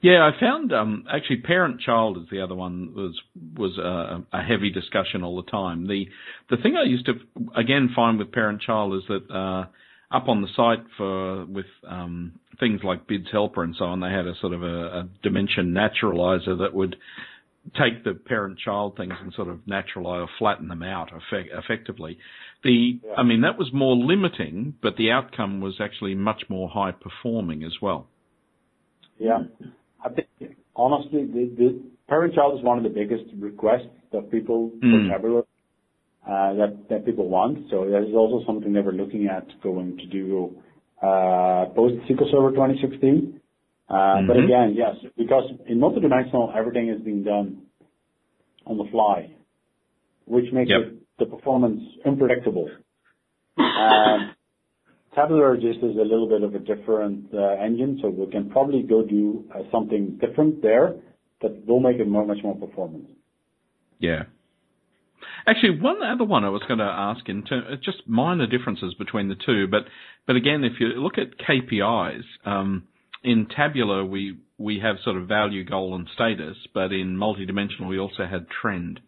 Yeah, 0.00 0.30
I 0.30 0.38
found 0.38 0.72
um, 0.72 1.04
actually 1.10 1.38
parent-child 1.38 2.18
is 2.18 2.24
the 2.30 2.42
other 2.42 2.54
one 2.54 2.92
was 2.94 3.18
was 3.56 3.78
a, 3.78 4.22
a, 4.36 4.42
heavy 4.42 4.70
discussion 4.70 5.24
all 5.24 5.36
the 5.36 5.50
time. 5.50 5.86
The 5.86 6.06
the 6.50 6.58
thing 6.58 6.76
I 6.76 6.84
used 6.84 7.06
to 7.06 7.14
again 7.56 7.90
find 7.96 8.18
with 8.18 8.30
parent-child 8.30 8.94
is 8.96 9.02
that 9.08 9.34
uh, 9.34 9.66
up 10.14 10.28
on 10.28 10.42
the 10.42 10.48
site 10.54 10.84
for 10.96 11.44
with 11.46 11.66
um, 11.88 12.38
things 12.60 12.80
like 12.84 13.06
BIDS 13.06 13.30
Helper 13.32 13.64
and 13.64 13.74
so 13.76 13.86
on, 13.86 14.00
they 14.00 14.10
had 14.10 14.26
a 14.26 14.34
sort 14.40 14.52
of 14.52 14.62
a, 14.62 14.66
a 14.66 15.08
dimension 15.22 15.74
naturalizer 15.74 16.58
that 16.58 16.72
would 16.72 16.96
take 17.76 18.04
the 18.04 18.12
parent-child 18.14 18.96
things 18.96 19.14
and 19.20 19.32
sort 19.32 19.48
of 19.48 19.66
naturalize 19.66 20.20
or 20.20 20.28
flatten 20.38 20.68
them 20.68 20.82
out 20.82 21.10
effect, 21.12 21.48
effectively. 21.52 22.18
The 22.62 23.00
yeah. 23.02 23.14
I 23.16 23.22
mean 23.22 23.40
that 23.40 23.58
was 23.58 23.70
more 23.72 23.96
limiting, 23.96 24.74
but 24.82 24.96
the 24.96 25.10
outcome 25.10 25.60
was 25.60 25.74
actually 25.80 26.14
much 26.14 26.44
more 26.48 26.68
high 26.68 26.92
performing 26.92 27.64
as 27.64 27.72
well. 27.80 28.06
Yeah. 29.18 29.44
I 30.04 30.08
think 30.10 30.28
honestly, 30.76 31.24
the, 31.24 31.50
the 31.56 31.82
parent-child 32.08 32.58
is 32.58 32.64
one 32.64 32.78
of 32.78 32.84
the 32.84 32.90
biggest 32.90 33.24
requests 33.38 33.88
that 34.12 34.30
people 34.30 34.70
mm. 34.82 35.10
uh, 35.10 35.42
that 36.26 36.76
that 36.90 37.04
people 37.04 37.28
want. 37.28 37.70
So 37.70 37.84
that 37.90 38.02
is 38.08 38.14
also 38.14 38.44
something 38.46 38.72
that 38.72 38.84
we're 38.84 38.92
looking 38.92 39.26
at 39.26 39.46
going 39.62 39.96
to 39.98 40.06
do 40.06 40.56
uh, 41.02 41.66
post 41.74 41.94
SQL 42.08 42.30
Server 42.30 42.50
2016. 42.50 43.40
Uh, 43.88 43.94
mm-hmm. 43.94 44.26
But 44.26 44.36
again, 44.38 44.74
yes, 44.76 44.96
because 45.16 45.50
in 45.66 45.78
multidimensional, 45.78 46.56
everything 46.56 46.88
is 46.88 47.02
being 47.02 47.22
done 47.22 47.66
on 48.66 48.78
the 48.78 48.84
fly, 48.90 49.30
which 50.26 50.46
makes 50.52 50.70
the 51.18 51.26
performance 51.26 51.82
unpredictable. 52.06 52.70
Um, 53.58 54.34
Tabular 55.14 55.56
just 55.56 55.78
is 55.78 55.96
a 55.96 56.02
little 56.02 56.28
bit 56.28 56.42
of 56.42 56.54
a 56.54 56.58
different 56.58 57.26
uh, 57.32 57.62
engine, 57.62 57.98
so 58.02 58.08
we 58.08 58.26
can 58.30 58.50
probably 58.50 58.82
go 58.82 59.04
do 59.04 59.44
uh, 59.54 59.62
something 59.70 60.18
different 60.20 60.60
there 60.60 60.96
that 61.42 61.66
will 61.66 61.80
make 61.80 61.98
it 61.98 62.08
more, 62.08 62.26
much 62.26 62.38
more 62.42 62.56
performant. 62.56 63.08
Yeah. 63.98 64.24
Actually, 65.46 65.80
one 65.80 66.02
other 66.02 66.24
one 66.24 66.44
I 66.44 66.48
was 66.48 66.62
going 66.66 66.78
to 66.78 66.84
ask 66.84 67.28
in 67.28 67.42
terms, 67.42 67.66
uh, 67.70 67.76
just 67.76 68.06
minor 68.06 68.46
differences 68.46 68.94
between 68.94 69.28
the 69.28 69.34
two, 69.34 69.66
but 69.66 69.84
but 70.26 70.36
again, 70.36 70.64
if 70.64 70.80
you 70.80 70.88
look 70.88 71.18
at 71.18 71.38
KPIs, 71.38 72.24
um, 72.46 72.84
in 73.22 73.46
Tabular 73.46 74.04
we 74.04 74.38
we 74.58 74.80
have 74.80 74.96
sort 75.04 75.16
of 75.16 75.28
value, 75.28 75.64
goal, 75.64 75.94
and 75.94 76.08
status, 76.14 76.56
but 76.72 76.92
in 76.92 77.16
multidimensional 77.16 77.88
we 77.88 77.98
also 77.98 78.24
had 78.26 78.46
trend. 78.48 79.00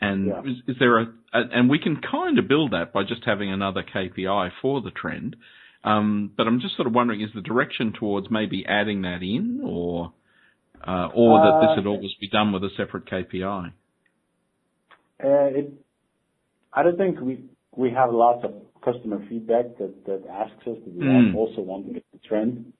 And 0.00 0.26
yeah. 0.26 0.40
is, 0.40 0.56
is, 0.66 0.76
there 0.80 0.98
a, 0.98 1.06
a, 1.32 1.40
and 1.52 1.70
we 1.70 1.78
can 1.78 2.00
kind 2.00 2.38
of 2.38 2.48
build 2.48 2.72
that 2.72 2.92
by 2.92 3.04
just 3.04 3.22
having 3.24 3.52
another 3.52 3.84
KPI 3.84 4.50
for 4.60 4.80
the 4.80 4.90
trend. 4.90 5.36
Um, 5.84 6.32
but 6.36 6.48
I'm 6.48 6.60
just 6.60 6.74
sort 6.76 6.88
of 6.88 6.94
wondering, 6.94 7.20
is 7.20 7.30
the 7.34 7.40
direction 7.40 7.92
towards 7.92 8.28
maybe 8.30 8.64
adding 8.66 9.02
that 9.02 9.22
in, 9.22 9.60
or 9.64 10.12
uh, 10.86 11.08
or 11.14 11.40
uh, 11.40 11.44
that 11.44 11.66
this 11.66 11.76
would 11.76 11.86
uh, 11.86 11.94
always 11.94 12.12
be 12.20 12.28
done 12.28 12.52
with 12.52 12.64
a 12.64 12.70
separate 12.76 13.06
KPI? 13.06 13.72
Uh, 15.24 15.58
it, 15.58 15.72
I 16.72 16.82
don't 16.82 16.96
think 16.96 17.20
we 17.20 17.44
we 17.76 17.90
have 17.90 18.12
lots 18.12 18.44
of 18.44 18.52
customer 18.84 19.24
feedback 19.28 19.76
that 19.78 20.04
that 20.06 20.22
asks 20.30 20.66
us 20.66 20.76
that 20.84 20.94
we 20.94 21.04
mm. 21.04 21.34
also 21.34 21.60
want 21.60 21.86
to 21.86 21.94
get 21.94 22.04
the 22.12 22.18
trend. 22.18 22.72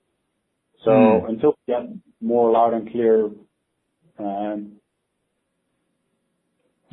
So 0.83 0.91
mm. 0.91 1.29
until 1.29 1.55
we 1.67 1.73
get 1.73 1.83
more 2.21 2.51
loud 2.51 2.73
and 2.73 2.91
clear 2.91 3.29
um, 4.19 4.73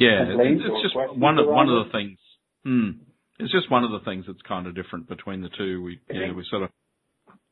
yeah, 0.00 0.24
it's, 0.26 0.62
it's 0.64 0.82
just 0.82 0.96
one 0.96 1.38
of 1.38 1.46
one 1.46 1.68
of 1.68 1.84
the 1.84 1.92
things. 1.92 2.18
Hmm. 2.64 2.90
It's 3.38 3.52
just 3.52 3.70
one 3.70 3.84
of 3.84 3.90
the 3.90 4.00
things 4.00 4.24
that's 4.26 4.40
kind 4.48 4.66
of 4.66 4.74
different 4.74 5.08
between 5.08 5.42
the 5.42 5.50
two. 5.56 5.82
We 5.82 6.00
we 6.08 6.44
sort 6.48 6.62
of 6.62 6.70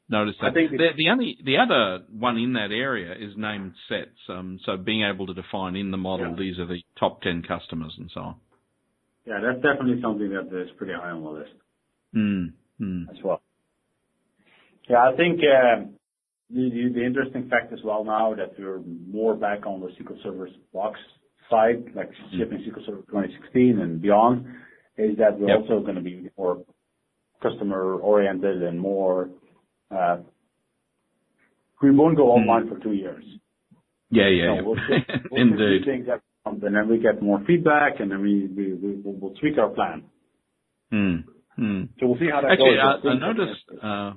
noticed 0.09 0.39
that. 0.41 0.55
The, 0.55 0.89
the 0.97 1.11
only 1.11 1.39
the 1.45 1.57
other 1.59 2.05
one 2.11 2.37
in 2.37 2.55
that 2.55 2.71
area 2.71 3.13
is 3.13 3.35
named 3.37 3.75
sets. 3.89 4.19
Um, 4.29 4.59
so 4.65 4.77
being 4.77 5.05
able 5.05 5.27
to 5.27 5.35
define 5.35 5.77
in 5.77 5.91
the 5.91 5.97
model 5.97 6.31
yeah. 6.31 6.37
these 6.39 6.59
are 6.59 6.67
the 6.67 6.81
top 6.99 7.23
ten 7.23 7.43
customers 7.47 7.95
and 7.99 8.11
so 8.13 8.21
on. 8.21 8.35
Yeah, 9.27 9.41
that's 9.43 9.63
definitely 9.63 10.01
something 10.01 10.31
that 10.31 10.49
is 10.59 10.71
pretty 10.79 10.95
high 10.95 11.11
on 11.11 11.23
the 11.23 11.31
list. 11.31 11.51
Mm. 12.15 12.53
Mm. 12.81 13.11
As 13.11 13.23
well. 13.23 13.43
Yeah, 14.89 15.11
I 15.13 15.17
think 15.17 15.41
uh, 15.41 15.85
the, 16.51 16.91
the 16.95 17.05
interesting 17.05 17.49
fact 17.51 17.73
as 17.73 17.81
well 17.85 18.05
now 18.05 18.35
that 18.35 18.59
we're 18.59 18.81
more 18.81 19.35
back 19.35 19.67
on 19.67 19.81
the 19.81 19.89
SQL 19.89 20.23
Server 20.23 20.49
box 20.73 20.99
side, 21.51 21.85
like 21.95 22.09
mm-hmm. 22.09 22.39
shipping 22.39 22.59
SQL 22.59 22.87
Server 22.87 23.03
2016 23.03 23.81
and 23.81 24.01
beyond, 24.01 24.47
is 24.97 25.17
that 25.19 25.39
we're 25.39 25.55
also 25.55 25.81
gonna 25.85 26.01
be 26.01 26.31
more 26.39 26.63
customer-oriented 27.43 28.63
and 28.63 28.81
more. 28.81 29.31
Uh, 29.91 30.19
we 31.83 31.91
won't 31.91 32.17
go 32.17 32.31
online 32.33 32.67
mm-hmm. 32.67 32.77
for 32.77 32.83
two 32.83 32.93
years. 32.93 33.25
Yeah, 34.11 34.29
yeah. 34.29 34.61
We'll 34.63 34.77
Indeed. 35.33 35.85
things 35.85 36.07
and 36.47 36.61
then 36.61 36.89
we 36.89 36.99
get 36.99 37.23
more 37.23 37.43
feedback, 37.47 38.01
and 38.01 38.11
then 38.11 38.23
we 38.23 38.49
we'll 39.05 39.35
tweak 39.35 39.59
our 39.59 39.69
plan. 39.69 40.05
Hmm. 40.91 41.17
Hmm. 41.57 41.83
So 42.01 42.07
We'll 42.07 42.19
see 42.19 42.31
how 42.31 42.41
that 42.41 42.57
goes. 42.57 42.79
Actually, 42.81 43.11
I 43.11 43.19
noticed 43.19 43.65
uh, 43.83 44.13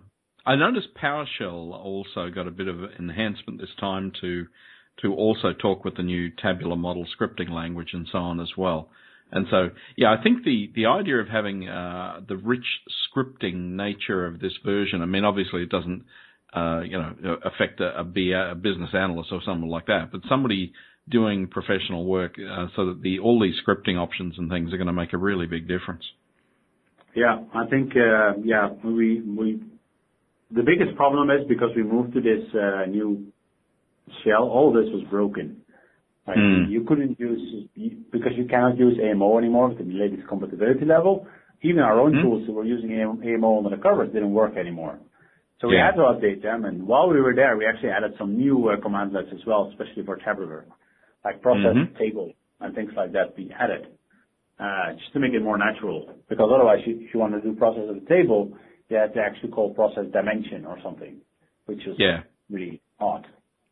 I 0.45 0.55
noticed 0.55 0.87
PowerShell 1.01 1.73
also 1.73 2.29
got 2.33 2.47
a 2.47 2.51
bit 2.51 2.67
of 2.67 2.77
enhancement 2.99 3.59
this 3.59 3.69
time 3.79 4.11
to 4.21 4.45
to 5.01 5.13
also 5.13 5.53
talk 5.53 5.83
with 5.83 5.97
the 5.97 6.03
new 6.03 6.29
tabular 6.41 6.75
model 6.75 7.05
scripting 7.19 7.49
language 7.49 7.89
and 7.93 8.07
so 8.11 8.19
on 8.19 8.39
as 8.39 8.51
well. 8.57 8.89
And 9.31 9.47
so, 9.49 9.69
yeah, 9.95 10.11
I 10.11 10.21
think 10.21 10.43
the, 10.43 10.71
the 10.75 10.87
idea 10.87 11.17
of 11.17 11.27
having 11.27 11.67
uh, 11.67 12.21
the 12.27 12.35
rich 12.35 12.65
scripting 13.07 13.75
nature 13.75 14.25
of 14.25 14.39
this 14.39 14.53
version, 14.65 15.01
I 15.01 15.05
mean, 15.05 15.23
obviously 15.23 15.63
it 15.63 15.69
doesn't, 15.69 16.03
uh, 16.53 16.81
you 16.81 16.97
know, 16.97 17.37
affect 17.45 17.79
a, 17.79 17.99
a, 17.99 18.03
business 18.03 18.89
analyst 18.93 19.29
or 19.31 19.39
someone 19.45 19.69
like 19.69 19.85
that, 19.85 20.11
but 20.11 20.21
somebody 20.27 20.73
doing 21.09 21.47
professional 21.47 22.05
work 22.05 22.35
uh, 22.37 22.67
so 22.75 22.87
that 22.87 23.01
the 23.01 23.19
all 23.19 23.39
these 23.39 23.55
scripting 23.65 23.97
options 23.97 24.35
and 24.37 24.49
things 24.49 24.73
are 24.73 24.77
going 24.77 24.87
to 24.87 24.93
make 24.93 25.13
a 25.13 25.17
really 25.17 25.45
big 25.45 25.67
difference. 25.67 26.03
Yeah, 27.15 27.39
I 27.53 27.67
think, 27.67 27.91
uh, 27.91 28.37
yeah, 28.43 28.69
we, 28.83 29.21
we, 29.21 29.61
the 30.49 30.63
biggest 30.63 30.95
problem 30.95 31.29
is 31.29 31.47
because 31.47 31.69
we 31.75 31.83
moved 31.83 32.13
to 32.13 32.21
this 32.21 32.43
uh, 32.53 32.85
new 32.85 33.31
shell, 34.23 34.43
all 34.43 34.73
this 34.73 34.91
was 34.93 35.03
broken. 35.09 35.60
Right? 36.27 36.37
Mm. 36.37 36.69
You 36.69 36.83
couldn't 36.83 37.19
use 37.19 37.67
because 38.11 38.33
you 38.35 38.45
cannot 38.45 38.77
use 38.77 38.99
AMO 39.01 39.37
anymore 39.37 39.69
with 39.69 39.79
the 39.79 39.85
latest 39.85 40.27
compatibility 40.27 40.85
level. 40.85 41.27
Even 41.63 41.79
our 41.79 41.99
own 41.99 42.13
mm. 42.13 42.21
tools 42.21 42.47
that 42.47 42.53
were 42.53 42.65
using 42.65 42.91
AMO 42.93 43.57
under 43.57 43.75
the 43.75 43.81
covers 43.81 44.11
didn't 44.13 44.31
work 44.31 44.57
anymore. 44.57 44.99
So 45.61 45.67
we 45.67 45.75
had 45.77 45.91
to 45.91 46.01
update 46.01 46.41
them. 46.41 46.65
And 46.65 46.87
while 46.87 47.07
we 47.07 47.21
were 47.21 47.35
there, 47.35 47.55
we 47.55 47.67
actually 47.67 47.89
added 47.89 48.13
some 48.17 48.35
new 48.35 48.69
uh, 48.69 48.77
commandlets 48.77 49.31
as 49.31 49.45
well, 49.45 49.69
especially 49.71 50.03
for 50.03 50.17
tabular, 50.17 50.65
like 51.23 51.41
process 51.41 51.75
mm-hmm. 51.75 51.97
table 51.97 52.33
and 52.59 52.73
things 52.73 52.91
like 52.97 53.11
that. 53.13 53.37
We 53.37 53.53
added 53.57 53.85
uh, 54.59 54.93
just 54.93 55.13
to 55.13 55.19
make 55.19 55.33
it 55.33 55.41
more 55.43 55.59
natural. 55.59 56.09
Because 56.29 56.49
otherwise, 56.53 56.79
if 56.85 57.13
you 57.13 57.19
want 57.19 57.33
to 57.33 57.41
do 57.41 57.55
process 57.55 57.83
of 57.87 57.95
the 57.95 58.07
table, 58.09 58.53
you 58.89 58.97
had 58.97 59.13
to 59.13 59.19
actually 59.21 59.51
call 59.51 59.73
process 59.73 60.05
dimension 60.11 60.65
or 60.65 60.77
something, 60.83 61.17
which 61.65 61.85
is 61.85 61.95
yeah. 61.97 62.21
really 62.49 62.81
odd. 62.99 63.27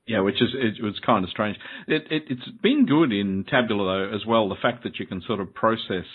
Yeah, 0.07 0.21
which 0.21 0.41
is 0.41 0.49
it 0.53 0.83
was 0.83 0.99
kind 1.05 1.23
of 1.23 1.29
strange. 1.29 1.57
It, 1.87 2.03
it 2.09 2.23
it's 2.29 2.49
been 2.63 2.85
good 2.85 3.11
in 3.11 3.45
Tabular 3.47 4.09
though 4.09 4.15
as 4.15 4.25
well. 4.25 4.49
The 4.49 4.55
fact 4.55 4.83
that 4.83 4.99
you 4.99 5.05
can 5.05 5.21
sort 5.21 5.39
of 5.39 5.53
process 5.53 6.05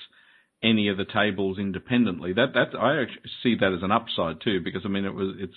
any 0.62 0.88
of 0.88 0.96
the 0.96 1.04
tables 1.04 1.58
independently. 1.58 2.32
That 2.32 2.54
that 2.54 2.76
I 2.76 3.02
actually 3.02 3.30
see 3.42 3.54
that 3.60 3.72
as 3.72 3.82
an 3.82 3.92
upside 3.92 4.40
too, 4.42 4.60
because 4.64 4.82
I 4.84 4.88
mean 4.88 5.04
it 5.04 5.14
was 5.14 5.36
it's 5.38 5.54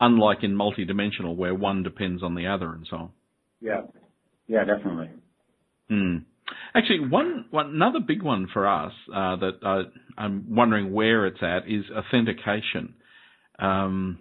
unlike 0.00 0.42
in 0.42 0.54
multidimensional 0.54 1.34
where 1.36 1.54
one 1.54 1.82
depends 1.82 2.22
on 2.22 2.34
the 2.34 2.46
other 2.46 2.72
and 2.72 2.86
so 2.88 2.96
on. 2.96 3.10
Yeah, 3.60 3.82
yeah, 4.46 4.64
definitely. 4.64 5.10
Hmm. 5.88 6.18
Actually, 6.74 7.08
one, 7.08 7.46
one 7.50 7.66
another 7.66 8.00
big 8.00 8.22
one 8.22 8.48
for 8.52 8.66
us 8.66 8.92
uh, 9.14 9.36
that 9.36 9.58
I, 9.62 9.82
I'm 10.16 10.54
wondering 10.54 10.92
where 10.92 11.26
it's 11.26 11.42
at 11.42 11.68
is 11.68 11.84
authentication, 11.90 12.94
um, 13.58 14.18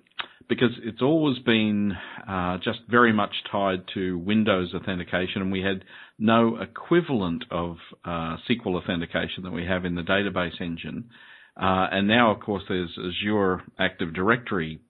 because 0.50 0.72
it's 0.84 1.02
always 1.02 1.38
been 1.39 1.93
uh, 2.28 2.58
just 2.58 2.80
very 2.89 3.14
much 3.14 3.32
tied 3.52 3.84
to 3.93 4.18
Windows 4.18 4.74
authentication, 4.74 5.41
and 5.41 5.52
we 5.52 5.62
had 5.62 5.86
no 6.18 6.58
equivalent 6.60 7.45
of 7.52 7.78
uh, 8.04 8.36
SQL 8.50 8.82
authentication 8.82 9.43
that 9.43 9.52
we 9.52 9.66
have 9.66 9.86
in 9.86 9.95
the 9.95 10.02
database 10.02 10.60
engine. 10.60 11.10
Uh, 11.56 11.88
and 11.91 12.08
now, 12.08 12.32
of 12.32 12.41
course, 12.41 12.64
there's 12.68 12.97
Azure 12.97 13.62
Active 13.80 14.14
Directory 14.14 14.82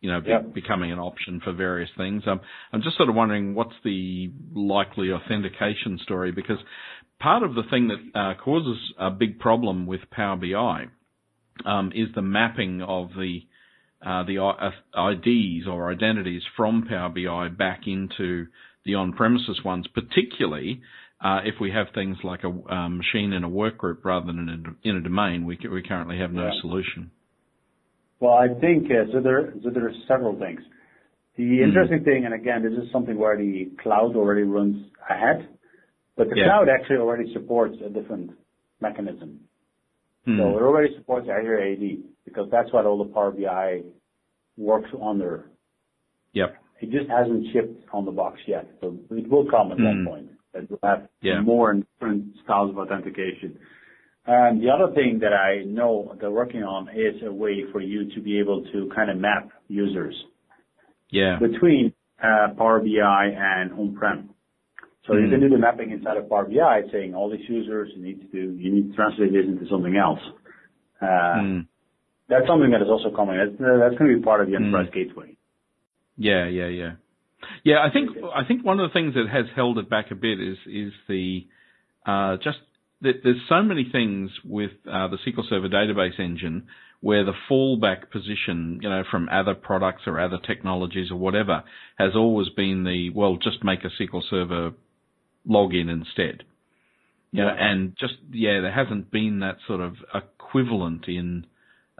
you 0.00 0.12
know, 0.12 0.20
yep. 0.24 0.54
becoming 0.54 0.92
an 0.92 0.98
option 0.98 1.40
for 1.42 1.52
various 1.52 1.90
things. 1.96 2.22
Um, 2.26 2.40
I'm 2.72 2.82
just 2.82 2.96
sort 2.96 3.08
of 3.08 3.14
wondering 3.14 3.54
what's 3.54 3.74
the 3.82 4.30
likely 4.54 5.10
authentication 5.10 5.98
story 6.02 6.32
because 6.32 6.58
part 7.18 7.42
of 7.42 7.54
the 7.54 7.62
thing 7.70 7.88
that 7.88 8.18
uh, 8.18 8.34
causes 8.40 8.78
a 8.98 9.10
big 9.10 9.38
problem 9.38 9.86
with 9.86 10.00
Power 10.10 10.36
BI 10.36 10.84
um, 11.64 11.92
is 11.94 12.08
the 12.14 12.22
mapping 12.22 12.82
of 12.82 13.08
the 13.18 13.40
uh, 14.06 14.22
the 14.22 14.38
IDs 14.38 15.66
or 15.66 15.90
identities 15.90 16.42
from 16.56 16.86
Power 16.88 17.08
BI 17.08 17.48
back 17.48 17.82
into 17.86 18.46
the 18.84 18.94
on-premises 18.94 19.60
ones, 19.64 19.86
particularly 19.92 20.80
uh, 21.20 21.40
if 21.44 21.54
we 21.60 21.72
have 21.72 21.88
things 21.92 22.16
like 22.22 22.44
a 22.44 22.72
um, 22.72 22.98
machine 22.98 23.32
in 23.32 23.42
a 23.42 23.50
workgroup 23.50 24.04
rather 24.04 24.26
than 24.26 24.38
in 24.38 24.48
a, 24.48 24.88
in 24.88 24.96
a 24.96 25.00
domain. 25.00 25.44
We, 25.44 25.58
we 25.70 25.82
currently 25.82 26.18
have 26.18 26.32
no 26.32 26.44
yeah. 26.44 26.60
solution. 26.60 27.10
Well, 28.20 28.34
I 28.34 28.48
think 28.60 28.84
uh, 28.86 29.12
so. 29.12 29.20
There, 29.20 29.52
so 29.62 29.70
there 29.70 29.86
are 29.86 29.92
several 30.06 30.38
things. 30.38 30.60
The 31.36 31.42
mm. 31.42 31.64
interesting 31.64 32.04
thing, 32.04 32.24
and 32.26 32.32
again, 32.32 32.62
this 32.62 32.72
is 32.72 32.90
something 32.92 33.18
where 33.18 33.36
the 33.36 33.70
cloud 33.82 34.14
already 34.14 34.42
runs 34.42 34.86
ahead, 35.10 35.48
but 36.16 36.28
the 36.30 36.36
yeah. 36.36 36.44
cloud 36.44 36.68
actually 36.68 36.96
already 36.96 37.32
supports 37.34 37.76
a 37.84 37.88
different 37.88 38.30
mechanism. 38.80 39.40
Mm. 40.28 40.38
So 40.38 40.58
it 40.58 40.62
already 40.62 40.94
supports 40.96 41.28
Azure 41.28 41.60
AD 41.60 41.98
because 42.24 42.48
that's 42.50 42.72
what 42.72 42.86
all 42.86 43.02
the 43.02 43.12
Power 43.12 43.32
BI 43.32 43.82
works 44.56 44.90
under. 45.02 45.50
Yep. 46.32 46.56
It 46.80 46.90
just 46.90 47.08
hasn't 47.08 47.46
shipped 47.52 47.88
on 47.92 48.04
the 48.04 48.10
box 48.10 48.38
yet, 48.46 48.68
so 48.80 48.96
it 49.10 49.28
will 49.28 49.46
come 49.50 49.72
at 49.72 49.78
one 49.78 50.04
hmm. 50.04 50.06
point. 50.06 50.28
It 50.54 50.70
will 50.70 50.78
have 50.82 51.08
yeah. 51.22 51.40
more 51.40 51.70
and 51.70 51.86
different 51.94 52.34
styles 52.44 52.70
of 52.70 52.78
authentication. 52.78 53.58
And 54.26 54.60
The 54.60 54.70
other 54.70 54.92
thing 54.92 55.20
that 55.20 55.32
I 55.32 55.64
know 55.64 56.16
they're 56.20 56.30
working 56.30 56.62
on 56.62 56.88
is 56.88 57.22
a 57.24 57.32
way 57.32 57.62
for 57.72 57.80
you 57.80 58.12
to 58.14 58.20
be 58.20 58.38
able 58.38 58.64
to 58.72 58.90
kind 58.94 59.10
of 59.10 59.18
map 59.18 59.50
users. 59.68 60.14
Yeah. 61.10 61.38
Between 61.38 61.92
uh, 62.22 62.54
Power 62.58 62.80
BI 62.80 63.30
and 63.36 63.72
on-prem. 63.72 64.30
So. 65.06 65.14
You 65.14 65.30
can 65.30 65.40
hmm. 65.40 65.48
do 65.48 65.48
the 65.50 65.58
mapping 65.58 65.92
inside 65.92 66.16
of 66.16 66.28
Power 66.28 66.46
BI 66.46 66.82
saying 66.90 67.14
all 67.14 67.30
these 67.30 67.48
users 67.48 67.90
you 67.94 68.02
need 68.02 68.20
to 68.20 68.26
do, 68.26 68.56
you 68.58 68.74
need 68.74 68.90
to 68.90 68.96
translate 68.96 69.32
this 69.32 69.44
into 69.46 69.64
something 69.70 69.96
else. 69.96 70.18
Uh, 71.00 71.40
hmm. 71.40 71.58
That's 72.28 72.46
something 72.46 72.70
that 72.70 72.82
is 72.82 72.88
also 72.88 73.14
coming. 73.14 73.36
That's, 73.36 73.52
that's 73.58 73.98
going 73.98 74.10
to 74.10 74.18
be 74.18 74.22
part 74.22 74.40
of 74.40 74.48
the 74.48 74.56
hmm. 74.56 74.64
enterprise 74.64 74.88
mm. 74.88 74.94
gateway. 74.94 75.36
Yeah, 76.16 76.48
yeah, 76.48 76.66
yeah. 76.66 76.90
Yeah, 77.64 77.76
I 77.84 77.92
think 77.92 78.10
I 78.34 78.44
think 78.44 78.64
one 78.64 78.80
of 78.80 78.90
the 78.90 78.92
things 78.92 79.14
that 79.14 79.28
has 79.30 79.44
held 79.54 79.78
it 79.78 79.88
back 79.88 80.10
a 80.10 80.14
bit 80.14 80.40
is 80.40 80.56
is 80.66 80.92
the 81.08 81.46
uh, 82.06 82.36
just 82.42 82.58
there's 83.00 83.42
so 83.48 83.62
many 83.62 83.88
things 83.90 84.30
with 84.44 84.70
uh, 84.90 85.08
the 85.08 85.18
SQL 85.18 85.48
Server 85.48 85.68
database 85.68 86.18
engine 86.18 86.66
where 87.00 87.24
the 87.24 87.34
fallback 87.48 88.10
position, 88.10 88.80
you 88.82 88.88
know, 88.88 89.04
from 89.10 89.28
other 89.28 89.54
products 89.54 90.02
or 90.06 90.18
other 90.18 90.38
technologies 90.44 91.10
or 91.10 91.16
whatever, 91.16 91.62
has 91.98 92.16
always 92.16 92.48
been 92.48 92.84
the 92.84 93.10
well, 93.10 93.36
just 93.36 93.62
make 93.62 93.80
a 93.84 94.02
SQL 94.02 94.22
Server 94.28 94.72
login 95.48 95.90
instead. 95.90 96.44
You 97.32 97.42
know, 97.42 97.48
and 97.48 97.94
just 98.00 98.14
yeah, 98.32 98.62
there 98.62 98.72
hasn't 98.72 99.10
been 99.10 99.40
that 99.40 99.58
sort 99.66 99.80
of 99.80 99.96
equivalent 100.14 101.04
in 101.06 101.46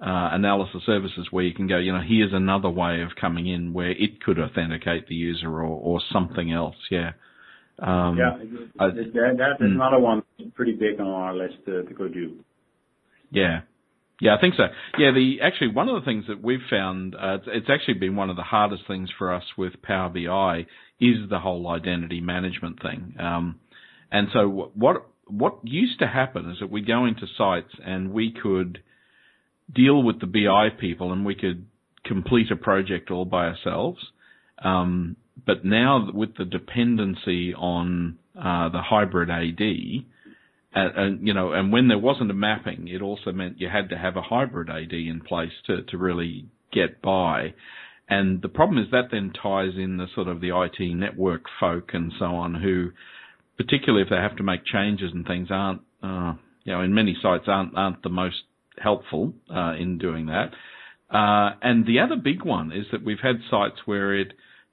uh, 0.01 0.29
analysis 0.33 0.83
services 0.85 1.29
where 1.31 1.45
you 1.45 1.55
can 1.55 1.67
go, 1.67 1.79
you 1.79 1.93
know, 1.93 2.03
here's 2.07 2.33
another 2.33 2.69
way 2.69 3.01
of 3.01 3.11
coming 3.19 3.47
in 3.47 3.73
where 3.73 3.91
it 3.91 4.23
could 4.23 4.39
authenticate 4.39 5.09
the 5.09 5.15
user 5.15 5.49
or, 5.49 5.65
or 5.65 6.01
something 6.13 6.53
else. 6.53 6.77
Yeah. 6.91 7.13
Um, 7.79 8.17
yeah, 8.19 8.37
I, 8.79 8.89
that, 8.89 9.13
that 9.15 9.65
is 9.65 9.71
mm. 9.71 9.75
another 9.75 9.99
one 9.99 10.23
pretty 10.55 10.73
big 10.73 11.01
on 11.01 11.07
our 11.07 11.35
list 11.35 11.57
to, 11.67 11.83
to 11.83 11.95
go 11.95 12.09
do. 12.09 12.37
Yeah. 13.31 13.61
Yeah, 14.21 14.35
I 14.35 14.41
think 14.41 14.55
so. 14.55 14.65
Yeah, 14.97 15.11
the 15.13 15.41
actually 15.43 15.69
one 15.69 15.91
of 15.91 16.03
the 16.03 16.07
things 16.07 16.25
that 16.29 16.43
we've 16.43 16.61
found 16.71 17.15
uh, 17.15 17.35
it's, 17.35 17.45
it's, 17.49 17.67
actually 17.71 17.95
been 17.95 18.17
one 18.17 18.31
of 18.31 18.37
the 18.37 18.43
hardest 18.43 18.85
things 18.89 19.11
for 19.19 19.33
us 19.33 19.43
with 19.59 19.83
Power 19.83 20.09
BI 20.09 20.67
is 20.99 21.29
the 21.29 21.39
whole 21.39 21.69
identity 21.69 22.23
management 22.23 22.81
thing. 22.81 23.15
Um, 23.21 23.61
and 24.11 24.29
so 24.33 24.71
what 24.75 25.07
what 25.27 25.59
used 25.65 25.99
to 25.99 26.07
happen 26.07 26.51
is 26.51 26.59
that 26.61 26.71
we 26.71 26.81
go 26.81 27.05
into 27.05 27.27
sites 27.37 27.73
and 27.85 28.11
we 28.11 28.33
could 28.33 28.83
deal 29.73 30.03
with 30.03 30.21
the 30.21 30.27
BI 30.27 30.69
people 30.81 31.13
and 31.13 31.25
we 31.25 31.35
could 31.35 31.67
complete 32.05 32.51
a 32.51 32.57
project 32.57 33.11
all 33.11 33.25
by 33.25 33.47
ourselves. 33.47 33.99
Um, 34.63 35.17
but 35.45 35.65
now 35.65 36.09
with 36.13 36.37
the 36.37 36.45
dependency 36.45 37.55
on 37.55 38.19
uh, 38.37 38.69
the 38.71 38.81
hybrid 38.83 39.31
AD, 39.31 40.05
and, 40.77 40.97
and, 40.97 41.27
you 41.27 41.33
know, 41.33 41.53
and 41.53 41.73
when 41.73 41.89
there 41.89 41.99
wasn't 41.99 42.31
a 42.31 42.35
mapping, 42.35 42.89
it 42.89 43.01
also 43.01 43.33
meant 43.33 43.61
you 43.61 43.69
had 43.69 43.89
to 43.91 43.99
have 43.99 44.17
a 44.17 44.23
hybrid 44.23 44.69
AD 44.69 44.93
in 44.93 45.23
place 45.27 45.53
to 45.67 45.83
to 45.85 45.99
really 45.99 46.47
get 46.73 47.01
by. 47.01 47.55
And 48.09 48.43
the 48.43 48.49
problem 48.49 48.79
is 48.79 48.91
that 48.93 49.09
then 49.11 49.33
ties 49.33 49.73
in 49.77 49.97
the 49.97 50.07
sort 50.15 50.29
of 50.29 50.41
the 50.41 50.51
IT 50.51 50.95
network 50.95 51.45
folk 51.59 51.91
and 51.93 52.13
so 52.19 52.27
on, 52.27 52.55
who, 52.55 52.91
particularly 53.57 54.03
if 54.03 54.11
they 54.11 54.17
have 54.17 54.37
to 54.37 54.45
make 54.45 54.65
changes 54.65 55.11
and 55.13 55.27
things, 55.27 55.49
aren't, 55.51 55.81
uh, 56.03 56.35
you 56.65 56.73
know, 56.73 56.83
in 56.83 56.95
many 56.95 57.17
sites 57.21 57.45
aren't 57.47 57.77
aren't 57.77 58.03
the 58.03 58.11
most 58.11 58.43
helpful 58.79 59.33
uh, 59.55 59.75
in 59.79 59.99
doing 59.99 60.27
that. 60.27 60.51
Uh, 61.11 61.55
and 61.63 61.87
the 61.87 62.01
other 62.01 62.17
big 62.17 62.45
one 62.45 62.73
is 62.73 62.87
that 62.93 63.05
we've 63.05 63.21
had 63.23 63.37
sites 63.51 63.77
where 63.85 64.15
it 64.15 64.33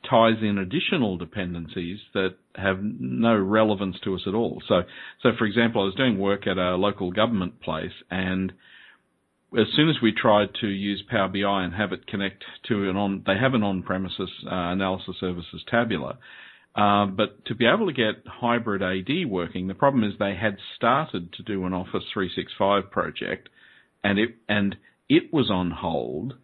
ties 0.09 0.41
in 0.41 0.57
additional 0.57 1.17
dependencies 1.17 1.99
that 2.13 2.35
have 2.55 2.79
no 2.81 3.37
relevance 3.37 3.97
to 4.03 4.15
us 4.15 4.21
at 4.27 4.33
all. 4.33 4.61
So, 4.67 4.81
so 5.21 5.29
for 5.37 5.45
example, 5.45 5.81
I 5.81 5.85
was 5.85 5.95
doing 5.95 6.17
work 6.17 6.47
at 6.47 6.57
a 6.57 6.75
local 6.75 7.11
government 7.11 7.61
place, 7.61 7.93
and 8.11 8.51
as 9.57 9.67
soon 9.75 9.89
as 9.89 9.95
we 10.01 10.11
tried 10.11 10.49
to 10.61 10.67
use 10.67 11.03
Power 11.09 11.27
BI 11.27 11.63
and 11.63 11.73
have 11.73 11.93
it 11.93 12.07
connect 12.07 12.43
to 12.67 12.89
an 12.89 12.97
on, 12.97 13.23
they 13.25 13.37
have 13.39 13.53
an 13.53 13.63
on-premises 13.63 14.29
uh, 14.45 14.49
analysis 14.49 15.15
services 15.19 15.63
tabular. 15.69 16.17
Uh, 16.75 17.05
but 17.05 17.45
to 17.45 17.53
be 17.53 17.67
able 17.67 17.85
to 17.85 17.93
get 17.93 18.23
hybrid 18.25 18.81
AD 18.81 19.29
working, 19.29 19.67
the 19.67 19.75
problem 19.75 20.03
is 20.03 20.13
they 20.17 20.35
had 20.35 20.57
started 20.75 21.31
to 21.33 21.43
do 21.43 21.65
an 21.65 21.73
Office 21.73 22.03
365 22.13 22.89
project, 22.89 23.49
and 24.03 24.19
it 24.19 24.35
and 24.47 24.75
it 25.09 25.33
was 25.33 25.49
on 25.49 25.71
hold 25.71 26.35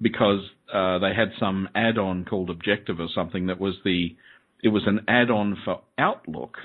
because 0.00 0.40
uh, 0.72 0.98
they 0.98 1.14
had 1.14 1.32
some 1.40 1.68
add-on 1.74 2.24
called 2.24 2.50
Objective 2.50 3.00
or 3.00 3.08
something 3.14 3.46
that 3.46 3.60
was 3.60 3.74
the 3.84 4.16
it 4.62 4.68
was 4.68 4.82
an 4.86 5.00
add-on 5.06 5.56
for 5.64 5.82
Outlook, 5.98 6.56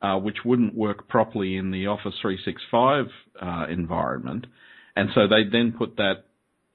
uh, 0.00 0.16
which 0.16 0.38
wouldn't 0.44 0.74
work 0.74 1.08
properly 1.08 1.56
in 1.56 1.70
the 1.70 1.86
Office 1.86 2.14
365 2.22 3.06
uh, 3.40 3.66
environment, 3.70 4.46
and 4.96 5.10
so 5.14 5.26
they 5.28 5.44
then 5.50 5.74
put 5.76 5.96
that 5.96 6.24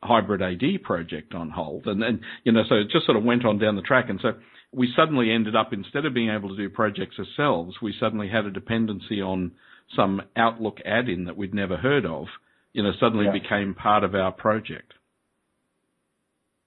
hybrid 0.01 0.41
AD 0.41 0.83
project 0.83 1.33
on 1.33 1.49
hold, 1.49 1.85
and 1.87 2.01
then 2.01 2.21
you 2.43 2.51
know 2.51 2.63
so 2.67 2.75
it 2.75 2.89
just 2.91 3.05
sort 3.05 3.17
of 3.17 3.23
went 3.23 3.45
on 3.45 3.59
down 3.59 3.75
the 3.75 3.81
track, 3.81 4.09
and 4.09 4.19
so 4.21 4.33
we 4.71 4.91
suddenly 4.95 5.31
ended 5.31 5.55
up 5.55 5.73
instead 5.73 6.05
of 6.05 6.13
being 6.13 6.29
able 6.29 6.49
to 6.49 6.55
do 6.55 6.69
projects 6.69 7.17
ourselves, 7.17 7.75
we 7.81 7.93
suddenly 7.99 8.29
had 8.29 8.45
a 8.45 8.51
dependency 8.51 9.21
on 9.21 9.51
some 9.95 10.21
Outlook 10.35 10.77
add-in 10.85 11.25
that 11.25 11.35
we'd 11.35 11.53
never 11.53 11.77
heard 11.77 12.05
of, 12.05 12.27
you 12.73 12.83
know, 12.83 12.91
suddenly 12.99 13.25
yeah. 13.25 13.31
became 13.31 13.73
part 13.73 14.03
of 14.03 14.15
our 14.15 14.31
project. 14.31 14.93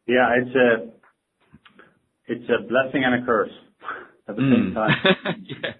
Yeah, 0.06 0.34
it's 0.36 0.56
a 0.56 2.32
it's 2.32 2.50
a 2.50 2.66
blessing 2.66 3.04
and 3.04 3.22
a 3.22 3.26
curse 3.26 3.52
at 4.28 4.36
the 4.36 4.42
mm. 4.42 4.54
same 4.54 4.68
hmm. 4.68 4.74
time. 4.74 5.44
yeah, 5.44 5.70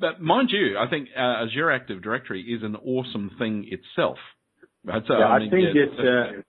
but 0.00 0.20
mind 0.20 0.50
you, 0.52 0.78
I 0.78 0.88
think 0.88 1.08
uh, 1.16 1.44
Azure 1.44 1.70
Active 1.70 2.02
Directory 2.02 2.42
is 2.42 2.62
an 2.62 2.76
awesome 2.76 3.32
thing 3.38 3.68
itself. 3.70 4.18
Right? 4.84 5.02
So, 5.06 5.18
yeah, 5.18 5.26
I, 5.26 5.38
mean, 5.38 5.48
I 5.48 5.50
think 5.50 5.62
yeah, 5.74 5.82
it's. 5.82 5.98
Uh. 5.98 6.42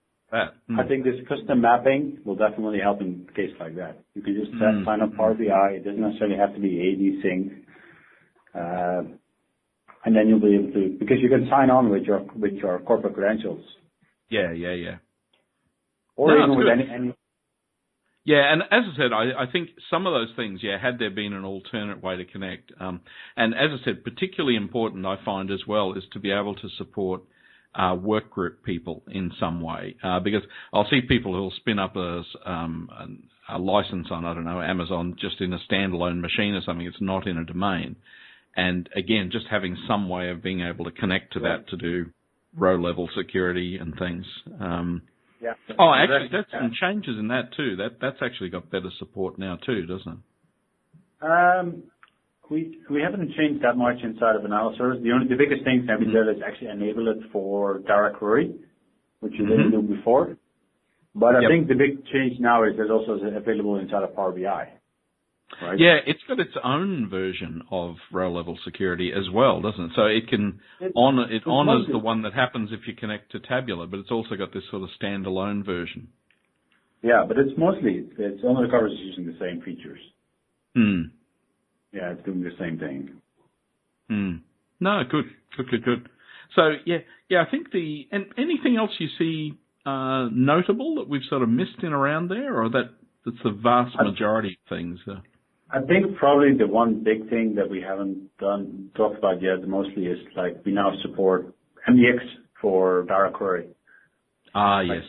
Mm. 0.68 0.80
I 0.80 0.88
think 0.88 1.04
this 1.04 1.14
custom 1.30 1.62
mapping 1.62 2.18
will 2.26 2.36
definitely 2.36 2.80
help 2.80 3.02
in 3.02 3.28
a 3.30 3.34
case 3.34 3.52
like 3.60 3.76
that. 3.76 4.00
You 4.16 4.24
can 4.24 4.34
just 4.34 4.52
mm. 4.52 4.84
sign 4.84 5.02
up 5.02 5.16
Power 5.16 5.36
BI. 5.36 5.74
It 5.74 5.86
doesn't 5.86 6.02
necessarily 6.02 6.38
have 6.38 6.56
to 6.56 6.60
be 6.60 6.74
AD 6.82 7.22
sync. 7.22 7.52
Uh, 8.56 9.16
and 10.06 10.16
then 10.16 10.28
you'll 10.28 10.40
be 10.40 10.56
able 10.56 10.72
to, 10.74 10.98
because 11.00 11.18
you 11.22 11.30
can 11.30 11.48
sign 11.50 11.70
on 11.70 11.90
with 11.90 12.04
your, 12.04 12.26
with 12.36 12.54
your 12.54 12.80
corporate 12.80 13.14
credentials. 13.14 13.64
Yeah, 14.30 14.52
yeah, 14.52 14.74
yeah. 14.74 14.96
Or 16.16 16.38
no, 16.38 16.44
even 16.44 16.58
with 16.58 16.68
any, 16.68 16.90
any, 16.94 17.14
yeah, 18.26 18.54
and 18.54 18.62
as 18.64 18.84
I 18.94 18.98
said, 18.98 19.12
I, 19.12 19.44
I, 19.44 19.52
think 19.52 19.70
some 19.90 20.08
of 20.08 20.14
those 20.14 20.34
things, 20.38 20.62
yeah, 20.64 20.78
had 20.82 20.98
there 20.98 21.10
been 21.10 21.34
an 21.34 21.44
alternate 21.44 22.02
way 22.02 22.16
to 22.16 22.26
connect, 22.26 22.72
um, 22.80 23.02
and 23.36 23.54
as 23.54 23.70
I 23.74 23.84
said, 23.84 24.04
particularly 24.04 24.56
important, 24.56 25.06
I 25.06 25.18
find 25.26 25.52
as 25.52 25.60
well, 25.68 25.94
is 25.94 26.04
to 26.14 26.20
be 26.20 26.32
able 26.32 26.56
to 26.56 26.70
support 26.78 27.24
uh, 27.76 27.96
work 27.96 28.30
group 28.30 28.64
people 28.64 29.04
in 29.08 29.32
some 29.40 29.60
way 29.60 29.96
uh, 30.04 30.20
because 30.20 30.44
I'll 30.72 30.88
see 30.90 31.02
people 31.02 31.34
who'll 31.34 31.54
spin 31.58 31.80
up 31.80 31.96
a, 31.96 32.24
um, 32.46 32.90
a, 33.50 33.58
license 33.58 34.08
on 34.12 34.26
I 34.26 34.34
don't 34.34 34.46
know 34.46 34.62
Amazon 34.62 35.16
just 35.20 35.42
in 35.42 35.54
a 35.54 35.60
standalone 35.70 36.22
machine 36.22 36.54
or 36.54 36.62
something. 36.62 36.86
It's 36.86 37.02
not 37.02 37.28
in 37.28 37.38
a 37.38 37.44
domain, 37.44 37.96
and 38.56 38.90
again, 38.96 39.30
just 39.32 39.46
having 39.50 39.78
some 39.88 40.10
way 40.10 40.30
of 40.30 40.44
being 40.44 40.62
able 40.62 40.86
to 40.86 40.92
connect 40.92 41.34
to 41.34 41.40
that 41.42 41.68
to 41.70 41.78
do 41.78 42.06
row 42.56 42.76
level 42.76 43.10
security 43.18 43.78
and 43.80 43.94
things. 43.98 44.26
Um, 44.60 45.02
yeah. 45.42 45.54
Oh, 45.78 45.94
actually, 45.94 46.30
that's 46.32 46.52
some 46.52 46.72
changes 46.80 47.18
in 47.20 47.28
that 47.28 47.54
too. 47.58 47.76
That 47.78 48.00
that's 48.00 48.18
actually 48.22 48.50
got 48.50 48.70
better 48.72 48.90
support 49.00 49.38
now 49.38 49.58
too, 49.66 49.86
doesn't 49.86 50.12
it? 50.12 51.26
Um, 51.26 51.84
we 52.50 52.80
we 52.90 53.02
haven't 53.02 53.34
changed 53.36 53.64
that 53.64 53.76
much 53.76 53.98
inside 54.04 54.36
of 54.36 54.46
Analysis. 54.46 55.02
The 55.04 55.12
only 55.12 55.28
the 55.28 55.36
biggest 55.36 55.64
thing 55.64 55.86
that 55.88 56.00
we 56.00 56.06
mm-hmm. 56.06 56.30
did 56.30 56.38
is 56.38 56.44
actually 56.46 56.70
enable 56.70 57.10
it 57.10 57.18
for 57.32 57.80
direct 57.80 58.18
query, 58.18 58.54
which 59.20 59.34
you 59.38 59.46
didn't 59.46 59.72
mm-hmm. 59.72 59.88
do 59.88 59.96
before. 59.96 60.38
But 61.16 61.36
I 61.36 61.48
think 61.48 61.68
the 61.68 61.76
big 61.76 62.06
change 62.12 62.40
now 62.40 62.64
is 62.64 62.74
it's 62.78 62.90
also 62.90 63.14
available 63.14 63.78
inside 63.78 64.04
of 64.04 64.16
Power 64.16 64.32
BI. 64.32 64.68
Right? 65.62 65.80
Yeah, 65.80 65.98
it's 66.06 66.22
got 66.28 66.40
its 66.40 66.56
own 66.64 67.10
version 67.10 67.64
of 67.72 67.96
row 68.12 68.32
level 68.32 68.58
security 68.64 69.12
as 69.12 69.30
well, 69.34 69.62
doesn't 69.62 69.86
it? 69.86 69.92
So 69.96 70.06
it 70.06 70.28
can 70.28 70.60
it, 70.80 70.92
honor 70.96 71.32
it 71.32 71.44
honors 71.46 71.86
the 71.92 72.00
one 72.00 72.22
that 72.24 72.34
happens 72.34 72.70
if 72.72 72.88
you 72.88 72.96
connect 72.96 73.32
to 73.32 73.40
Tabular, 73.40 73.88
but 73.88 74.00
it's 74.00 74.12
also 74.12 74.36
got 74.36 74.54
this 74.54 74.64
sort 74.70 74.84
of 74.84 74.90
standalone 75.02 75.66
version. 75.66 76.08
Yeah, 77.02 77.26
but 77.28 77.38
it's 77.38 77.52
mostly 77.58 78.06
it's 78.18 78.42
only 78.46 78.70
covers 78.70 78.94
using 78.98 79.26
the 79.26 79.38
same 79.40 79.62
features. 79.62 80.00
Hmm. 80.76 81.02
Yeah, 81.92 82.14
it's 82.14 82.24
doing 82.26 82.42
the 82.42 82.52
same 82.60 82.80
thing. 82.80 83.22
Hmm. 84.10 84.38
No, 84.80 85.02
good, 85.10 85.26
good, 85.56 85.70
good, 85.70 85.84
good. 85.84 86.10
So 86.56 86.72
yeah, 86.86 87.00
yeah, 87.30 87.44
I 87.46 87.50
think 87.50 87.72
the 87.72 88.08
and 88.12 88.26
anything 88.38 88.78
else 88.78 88.92
you 89.00 89.08
see 89.18 89.58
uh, 89.86 90.30
notable 90.32 90.96
that 90.96 91.10
we've 91.10 91.22
sort 91.30 91.42
of 91.42 91.50
missed 91.50 91.84
in 91.84 91.94
around 91.94 92.30
there, 92.30 92.62
or 92.62 92.70
that 92.70 92.92
that's 93.26 93.38
the 93.44 93.52
vast 93.52 93.96
majority 94.02 94.58
of 94.66 94.78
things. 94.78 95.00
Uh, 95.10 95.16
I 95.74 95.82
think 95.82 96.18
probably 96.18 96.56
the 96.56 96.68
one 96.68 97.04
big 97.04 97.30
thing 97.32 97.56
that 97.56 97.68
we 97.68 97.82
haven't 97.82 98.30
done 98.38 98.92
talked 98.96 99.18
about 99.18 99.42
yet 99.42 99.68
mostly 99.68 100.06
is 100.06 100.20
like 100.38 100.64
we 100.64 100.72
now 100.72 100.92
support 101.02 101.52
MDX 101.90 102.20
for 102.62 103.04
direct 103.06 103.34
query. 103.34 103.70
Ah, 104.54 104.82
yes. 104.82 105.04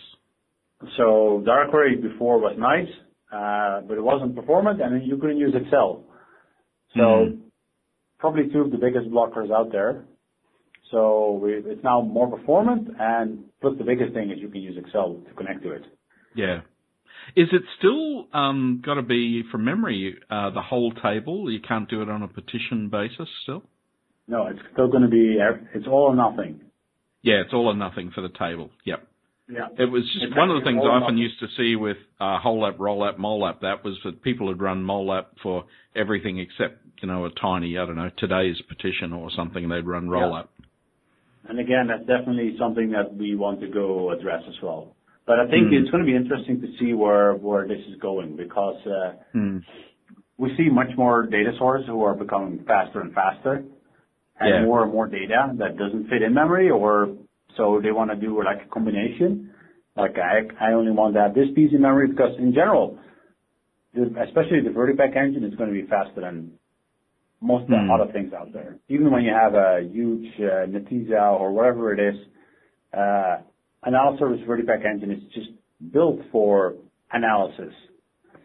So 0.97 1.43
direct 1.45 1.71
query 1.71 1.97
before 1.97 2.39
was 2.39 2.57
nice, 2.59 2.89
uh, 3.31 3.87
but 3.87 3.99
it 3.99 4.03
wasn't 4.03 4.35
performant, 4.35 4.81
and 4.81 5.07
you 5.07 5.19
couldn't 5.19 5.37
use 5.37 5.55
Excel. 5.55 6.05
So 6.95 7.01
mm. 7.01 7.39
probably 8.19 8.49
two 8.51 8.63
of 8.63 8.71
the 8.71 8.79
biggest 8.79 9.11
blockers 9.11 9.51
out 9.51 9.71
there. 9.71 10.07
So 10.91 11.41
we, 11.43 11.53
it's 11.53 11.85
now 11.85 12.01
more 12.01 12.31
performant, 12.35 12.89
and 12.99 13.45
plus 13.61 13.77
the 13.77 13.85
biggest 13.85 14.15
thing 14.15 14.31
is 14.31 14.39
you 14.41 14.49
can 14.49 14.63
use 14.63 14.79
Excel 14.79 15.21
to 15.29 15.35
connect 15.35 15.63
to 15.65 15.73
it. 15.73 15.83
Yeah. 16.35 16.61
Is 17.37 17.49
it 17.53 17.63
still 17.79 18.29
um, 18.33 18.83
got 18.85 18.95
to 18.95 19.03
be 19.03 19.43
from 19.51 19.65
memory 19.65 20.17
uh, 20.31 20.51
the 20.51 20.63
whole 20.63 20.93
table? 20.93 21.51
You 21.51 21.61
can't 21.61 21.89
do 21.89 22.03
it 22.03 22.09
on 22.09 22.23
a 22.23 22.29
partition 22.29 22.89
basis 22.91 23.29
still. 23.43 23.63
No, 24.27 24.47
it's 24.47 24.61
still 24.73 24.89
going 24.89 25.03
to 25.03 25.09
be 25.09 25.39
it's 25.75 25.87
all 25.87 26.05
or 26.05 26.17
nothing. 26.17 26.61
Yeah, 27.23 27.43
it's 27.45 27.53
all 27.53 27.69
or 27.69 27.77
nothing 27.77 28.11
for 28.15 28.21
the 28.21 28.29
table. 28.29 28.71
Yep. 28.85 29.07
Yeah. 29.49 29.69
It 29.79 29.91
was 29.91 30.03
just 30.13 30.25
it's 30.25 30.37
one 30.37 30.51
of 30.51 30.63
the 30.63 30.65
things 30.65 30.81
I 30.83 30.89
often 30.89 31.19
used 31.19 31.39
to 31.41 31.47
see 31.57 31.77
with 31.77 31.99
uh, 32.19 32.39
HOLAP, 32.39 32.79
roll 32.79 33.07
app, 33.07 33.19
MOLAP. 33.19 33.61
That 33.61 33.85
was 33.85 33.99
that 34.05 34.23
people 34.23 34.49
had 34.49 34.61
run 34.61 34.83
MOLAP 34.83 35.27
for 35.43 35.65
everything 35.95 36.39
except 36.39 36.81
you 37.03 37.09
know 37.09 37.27
a 37.27 37.31
tiny 37.31 37.77
I 37.77 37.85
don't 37.85 37.97
know 37.97 38.11
today's 38.17 38.57
partition 38.67 39.13
or 39.13 39.31
something. 39.37 39.69
They'd 39.69 39.87
run 39.87 40.09
roll 40.09 40.33
yeah. 40.33 40.41
app. 40.41 40.51
And 41.47 41.61
again, 41.61 41.89
that's 41.89 42.07
definitely 42.07 42.57
something 42.59 42.93
that 42.93 43.15
we 43.15 43.35
want 43.37 43.61
to 43.61 43.69
go 43.69 44.13
address 44.13 44.43
as 44.49 44.55
well. 44.63 44.97
But 45.27 45.41
I 45.41 45.47
think 45.49 45.69
mm. 45.69 45.81
it's 45.81 45.91
going 45.91 46.05
to 46.05 46.07
be 46.07 46.17
interesting 46.17 46.61
to 46.61 46.67
see 46.79 46.93
where 46.93 47.33
where 47.35 47.67
this 47.67 47.81
is 47.89 47.99
going 48.01 48.37
because 48.37 48.77
uh, 48.87 49.13
mm. 49.35 49.63
we 50.37 50.55
see 50.57 50.69
much 50.71 50.91
more 50.99 51.27
data 51.27 51.53
sources 51.59 51.87
who 51.87 52.03
are 52.03 52.15
becoming 52.15 52.63
faster 52.67 53.01
and 53.01 53.15
faster, 53.15 53.65
and 54.39 54.49
yeah. 54.49 54.65
more 54.65 54.83
and 54.83 54.93
more 54.93 55.07
data 55.07 55.53
that 55.59 55.79
doesn't 55.79 56.09
fit 56.09 56.21
in 56.23 56.35
memory, 56.35 56.69
or 56.71 57.17
so 57.57 57.81
they 57.83 57.91
want 57.91 58.11
to 58.11 58.17
do 58.17 58.43
like 58.45 58.67
a 58.67 58.69
combination. 58.69 59.51
Like 59.97 60.17
I 60.19 60.43
I 60.63 60.73
only 60.75 60.93
want 60.93 61.15
to 61.15 61.21
have 61.21 61.35
this 61.35 61.49
piece 61.55 61.73
in 61.73 61.81
memory 61.81 62.09
because 62.09 62.37
in 62.39 62.53
general, 62.53 62.99
the, 63.95 64.03
especially 64.27 64.61
the 64.61 64.77
VertiPaq 64.77 65.17
engine 65.17 65.45
is 65.45 65.55
going 65.55 65.73
to 65.73 65.81
be 65.81 65.89
faster 65.89 66.21
than 66.21 66.53
most 67.41 67.63
of 67.63 67.69
the 67.69 67.77
mm. 67.77 67.95
other 67.95 68.13
things 68.13 68.35
out 68.35 68.53
there. 68.53 68.77
Even 68.91 69.11
when 69.11 69.23
you 69.23 69.33
have 69.33 69.55
a 69.55 69.89
huge 69.91 70.29
uh, 70.39 70.67
Netezza 70.69 71.41
or 71.41 71.51
whatever 71.51 71.95
it 71.95 72.15
is. 72.15 72.21
Uh, 72.93 73.39
Analysis 73.87 74.47
VertiPaq 74.47 74.85
engine 74.85 75.11
is 75.11 75.23
just 75.35 75.49
built 75.93 76.21
for 76.33 76.75
analysis. 77.13 77.73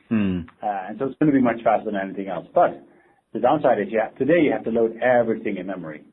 Hmm. 0.10 0.42
Uh, 0.62 0.90
and 0.90 1.00
so 1.00 1.06
it's 1.06 1.20
going 1.20 1.32
to 1.32 1.38
be 1.38 1.42
much 1.42 1.62
faster 1.64 1.86
than 1.86 1.96
anything 1.96 2.28
else. 2.28 2.48
But 2.54 2.84
the 3.34 3.40
downside 3.40 3.80
is, 3.80 3.88
yeah, 3.92 4.10
today 4.18 4.42
you 4.44 4.52
have 4.52 4.64
to 4.64 4.72
load 4.72 4.98
everything 5.02 5.58
in 5.58 5.68
memory. 5.68 6.04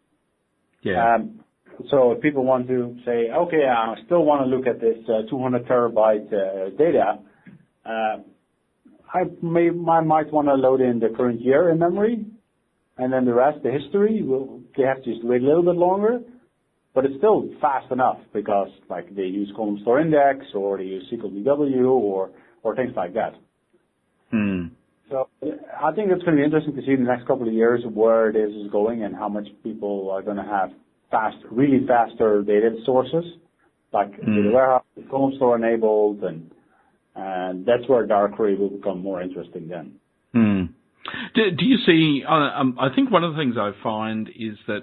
Yeah. 0.83 1.14
Um, 1.14 1.41
so 1.91 2.12
if 2.12 2.22
people 2.22 2.45
want 2.45 2.68
to 2.68 2.97
say, 3.05 3.31
okay, 3.31 3.64
I 3.66 3.95
still 4.07 4.24
want 4.24 4.49
to 4.49 4.57
look 4.57 4.66
at 4.66 4.81
this 4.81 4.99
uh, 5.09 5.29
200 5.29 5.66
terabyte 5.66 6.33
uh, 6.33 6.70
data, 6.77 7.18
uh, 7.85 8.22
I 9.12 9.24
may 9.43 9.68
I 9.68 10.01
might 10.01 10.33
want 10.33 10.49
to 10.49 10.55
load 10.55 10.81
in 10.81 10.99
the 10.99 11.09
current 11.16 11.41
year 11.41 11.70
in 11.70 11.79
memory, 11.79 12.24
and 12.99 13.12
then 13.12 13.24
the 13.24 13.35
rest, 13.35 13.62
the 13.62 13.70
history, 13.70 14.22
will 14.22 14.62
they 14.77 14.83
have 14.83 15.03
to 15.05 15.12
just 15.12 15.24
wait 15.24 15.43
a 15.43 15.47
little 15.47 15.62
bit 15.62 15.77
longer 15.77 16.20
it's 17.05 17.16
still 17.18 17.49
fast 17.61 17.90
enough 17.92 18.18
because 18.32 18.68
like 18.88 19.14
they 19.14 19.22
use 19.22 19.53
column 19.55 19.78
store 19.82 20.01
index 20.01 20.47
or 20.55 20.78
they 20.78 20.84
use 20.84 21.05
SQL 21.12 21.30
DW 21.30 21.88
or 21.88 22.30
or 22.62 22.74
things 22.74 22.92
like 22.97 23.14
that. 23.14 23.34
Hmm. 24.30 24.68
So 25.11 25.28
I 25.40 25.92
think 25.92 26.11
it's 26.11 26.22
going 26.24 26.36
to 26.36 26.40
be 26.40 26.44
interesting 26.44 26.74
to 26.74 26.82
see 26.82 26.92
in 26.92 27.05
the 27.05 27.11
next 27.11 27.26
couple 27.26 27.47
of 27.47 27.55
years 27.55 27.82
where 27.92 28.32
this 28.32 28.51
is 28.51 28.70
going 28.72 29.05
and 29.05 29.14
how 29.14 29.28
much 29.28 29.47
people 29.62 30.11
are 30.11 30.20
going 30.20 30.36
to 30.36 30.42
have 30.42 30.70
fast, 31.11 31.36
really 31.51 31.86
faster 31.86 32.42
data 32.42 32.70
sources, 32.84 33.24
like 33.92 34.11
mm. 34.12 34.26
data 34.26 34.51
warehouse, 34.53 34.84
column 35.09 35.32
store 35.36 35.57
enabled, 35.57 36.24
and 36.24 36.51
and 37.14 37.64
that's 37.64 37.88
where 37.88 38.05
direct 38.07 38.34
query 38.34 38.57
will 38.57 38.70
become 38.70 39.01
more 39.01 39.22
interesting 39.22 39.68
then. 39.68 39.92
Hmm. 40.32 40.64
Do, 41.34 41.51
do 41.53 41.64
you 41.64 41.78
see? 41.86 42.24
Uh, 42.28 42.61
um, 42.61 42.76
I 42.80 42.88
think 42.94 43.11
one 43.11 43.22
of 43.22 43.32
the 43.32 43.38
things 43.38 43.57
I 43.57 43.70
find 43.82 44.28
is 44.28 44.59
that 44.66 44.82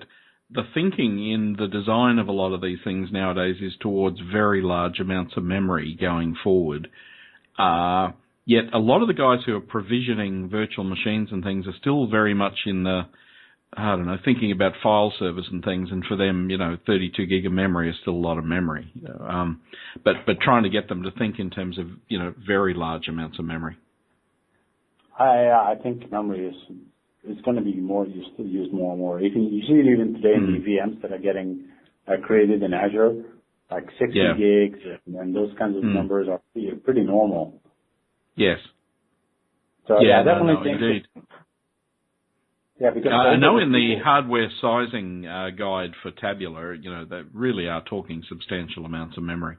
the 0.54 0.64
thinking 0.74 1.32
in 1.32 1.56
the 1.58 1.68
design 1.68 2.20
of 2.20 2.28
a 2.28 2.32
lot 2.32 2.54
of 2.54 2.62
these 2.62 2.80
things 2.84 3.10
nowadays 3.12 3.56
is 3.62 3.74
towards 3.80 4.20
very 4.32 4.62
large 4.62 5.00
amounts 5.00 5.34
of 5.36 5.44
memory 5.44 5.98
going 6.00 6.36
forward. 6.44 6.90
Uh, 7.58 8.12
yet 8.46 8.66
a 8.74 8.80
lot 8.80 9.02
of 9.02 9.08
the 9.08 9.14
guys 9.14 9.40
who 9.46 9.56
are 9.56 9.62
provisioning 9.62 10.50
virtual 10.50 10.84
machines 10.84 11.30
and 11.32 11.44
things 11.44 11.68
are 11.68 11.74
still 11.80 12.08
very 12.08 12.34
much 12.34 12.60
in 12.66 12.84
the, 12.84 13.02
I 13.76 13.96
don't 13.96 14.06
know, 14.06 14.18
thinking 14.24 14.52
about 14.52 14.74
file 14.82 15.14
service 15.18 15.46
and 15.52 15.64
things. 15.64 15.90
And 15.92 16.04
for 16.06 16.18
them, 16.18 16.50
you 16.50 16.58
know, 16.58 16.78
32 16.86 17.26
gig 17.26 17.46
of 17.46 17.52
memory 17.52 17.90
is 17.90 17.96
still 18.02 18.14
a 18.14 18.16
lot 18.16 18.38
of 18.38 18.46
memory. 18.46 18.92
Um, 19.28 19.62
but 20.04 20.26
but 20.26 20.40
trying 20.40 20.64
to 20.64 20.70
get 20.70 20.88
them 20.88 21.04
to 21.04 21.12
think 21.12 21.40
in 21.40 21.50
terms 21.50 21.80
of 21.80 21.88
you 22.08 22.20
know 22.20 22.34
very 22.46 22.74
large 22.74 23.08
amounts 23.08 23.40
of 23.40 23.46
memory. 23.46 23.78
I 25.18 25.50
I 25.50 25.76
think 25.82 26.12
memory 26.12 26.48
is 26.48 26.56
it's 27.26 27.42
going 27.42 27.58
to 27.58 27.64
be 27.64 27.76
more 27.76 28.06
used 28.06 28.32
used 28.38 28.74
more 28.74 28.92
and 28.92 29.02
more. 29.02 29.22
You 29.22 29.32
can 29.32 29.44
you 29.44 29.62
see 29.62 29.74
it 29.74 29.92
even 29.92 30.14
today 30.14 30.36
in 30.36 30.52
the 30.52 30.60
mm-hmm. 30.60 30.90
VMs 30.90 31.02
that 31.02 31.12
are 31.12 31.20
getting 31.20 31.66
uh, 32.08 32.14
created 32.26 32.64
in 32.64 32.74
Azure, 32.74 33.24
like 33.72 33.86
60 34.00 34.08
yeah. 34.14 34.34
gigs, 34.38 34.80
and 35.08 35.36
those 35.36 35.52
kinds 35.58 35.78
of 35.78 35.84
mm. 35.84 35.94
numbers 35.94 36.28
are 36.30 36.42
pretty, 36.52 36.72
pretty 36.84 37.02
normal. 37.02 37.62
Yes. 38.36 38.58
So 39.88 40.00
yeah, 40.02 40.20
yeah 40.20 40.24
definitely 40.24 40.72
no, 40.72 40.78
no, 40.80 40.88
indeed. 40.88 41.08
Yeah, 42.80 42.90
because 42.94 43.12
uh, 43.14 43.30
I 43.30 43.36
know 43.38 43.60
in 43.60 43.72
the 43.72 43.96
hardware 44.04 44.50
sizing 44.60 45.26
uh, 45.26 45.50
guide 45.58 45.92
for 46.02 46.12
Tabular, 46.12 46.74
you 46.74 46.92
know, 46.92 47.06
they 47.06 47.22
really 47.34 47.68
are 47.68 47.84
talking 47.84 48.24
substantial 48.28 48.86
amounts 48.86 49.16
of 49.18 49.24
memory. 49.24 49.58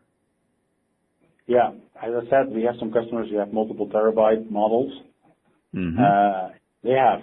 Yeah, 1.47 1.71
as 2.03 2.11
I 2.15 2.31
said, 2.31 2.55
we 2.55 2.63
have 2.65 2.75
some 2.79 2.93
customers 2.93 3.29
who 3.31 3.39
have 3.39 3.53
multiple 3.53 3.89
terabyte 3.89 4.51
models. 4.51 4.93
Mm-hmm. 5.75 5.99
Uh, 5.99 6.55
they 6.83 6.93
have 6.93 7.21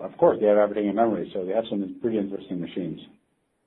of 0.00 0.16
course, 0.16 0.38
they 0.40 0.46
have 0.46 0.58
everything 0.58 0.88
in 0.88 0.94
memory, 0.94 1.30
so 1.34 1.44
they 1.44 1.52
have 1.52 1.64
some 1.68 1.96
pretty 2.00 2.18
interesting 2.18 2.60
machines. 2.60 3.00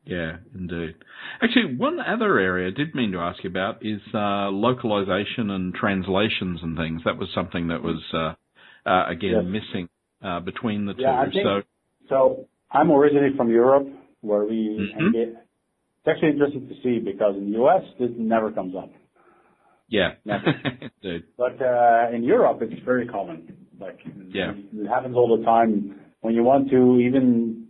Yeah, 0.05 0.37
indeed. 0.53 0.95
Actually, 1.41 1.75
one 1.77 1.99
other 1.99 2.37
area 2.37 2.67
I 2.67 2.71
did 2.71 2.93
mean 2.93 3.13
to 3.13 3.19
ask 3.19 3.43
you 3.43 3.49
about 3.49 3.85
is 3.85 4.01
uh, 4.13 4.49
localization 4.49 5.49
and 5.49 5.73
translations 5.73 6.59
and 6.61 6.75
things. 6.75 7.01
That 7.05 7.17
was 7.17 7.29
something 7.33 7.69
that 7.69 7.81
was 7.81 8.01
uh, 8.13 8.89
uh, 8.89 9.09
again 9.09 9.31
yes. 9.31 9.43
missing 9.45 9.89
uh, 10.21 10.41
between 10.41 10.85
the 10.85 10.93
two. 10.93 11.03
Yeah, 11.03 11.23
think, 11.23 11.45
so, 11.45 11.61
so 12.09 12.47
I'm 12.69 12.91
originally 12.91 13.35
from 13.37 13.49
Europe, 13.49 13.87
where 14.19 14.43
we 14.43 14.91
mm-hmm. 14.93 15.15
it's 15.15 15.37
actually 16.05 16.31
interesting 16.31 16.67
to 16.67 16.75
see 16.83 16.99
because 16.99 17.35
in 17.37 17.45
the 17.45 17.57
U.S. 17.59 17.83
this 17.97 18.09
never 18.17 18.51
comes 18.51 18.75
up. 18.75 18.91
Yeah, 19.87 20.13
Indeed. 20.25 21.23
But 21.37 21.61
uh, 21.61 22.09
in 22.13 22.23
Europe, 22.23 22.59
it's 22.61 22.83
very 22.83 23.07
common. 23.07 23.55
Like 23.79 23.99
yeah. 24.29 24.51
it 24.51 24.87
happens 24.87 25.15
all 25.15 25.37
the 25.37 25.45
time 25.45 25.99
when 26.23 26.33
you 26.33 26.43
want 26.43 26.69
to 26.71 26.99
even 26.99 27.67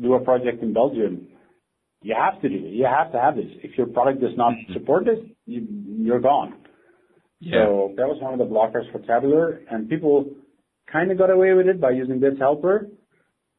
do 0.00 0.14
a 0.14 0.20
project 0.20 0.62
in 0.62 0.74
Belgium, 0.74 1.28
you 2.02 2.14
have 2.18 2.42
to 2.42 2.48
do 2.48 2.56
it. 2.56 2.72
You 2.72 2.84
have 2.84 3.12
to 3.12 3.20
have 3.20 3.36
this. 3.36 3.46
If 3.62 3.78
your 3.78 3.86
product 3.86 4.20
does 4.20 4.36
not 4.36 4.52
mm-hmm. 4.52 4.72
support 4.72 5.04
this, 5.04 5.20
you, 5.46 5.66
you're 6.00 6.20
gone. 6.20 6.54
Yeah. 7.38 7.64
So 7.64 7.94
that 7.96 8.06
was 8.08 8.18
one 8.20 8.32
of 8.32 8.40
the 8.40 8.44
blockers 8.44 8.90
for 8.90 8.98
Tabular, 9.06 9.60
and 9.70 9.88
people 9.88 10.26
kind 10.92 11.12
of 11.12 11.18
got 11.18 11.30
away 11.30 11.52
with 11.54 11.68
it 11.68 11.80
by 11.80 11.90
using 11.90 12.18
BIDS 12.18 12.38
Helper, 12.38 12.88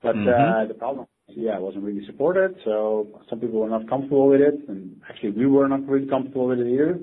but 0.01 0.15
mm-hmm. 0.15 0.29
uh, 0.29 0.67
the 0.67 0.73
problem, 0.73 1.07
yeah, 1.29 1.55
it 1.55 1.61
wasn't 1.61 1.85
really 1.85 2.05
supported. 2.05 2.55
So 2.65 3.07
some 3.29 3.39
people 3.39 3.61
were 3.61 3.69
not 3.69 3.87
comfortable 3.87 4.27
with 4.27 4.41
it, 4.41 4.55
and 4.67 5.01
actually 5.09 5.31
we 5.31 5.45
were 5.45 5.69
not 5.69 5.87
really 5.87 6.07
comfortable 6.07 6.47
with 6.47 6.59
it 6.59 6.67
either, 6.67 6.99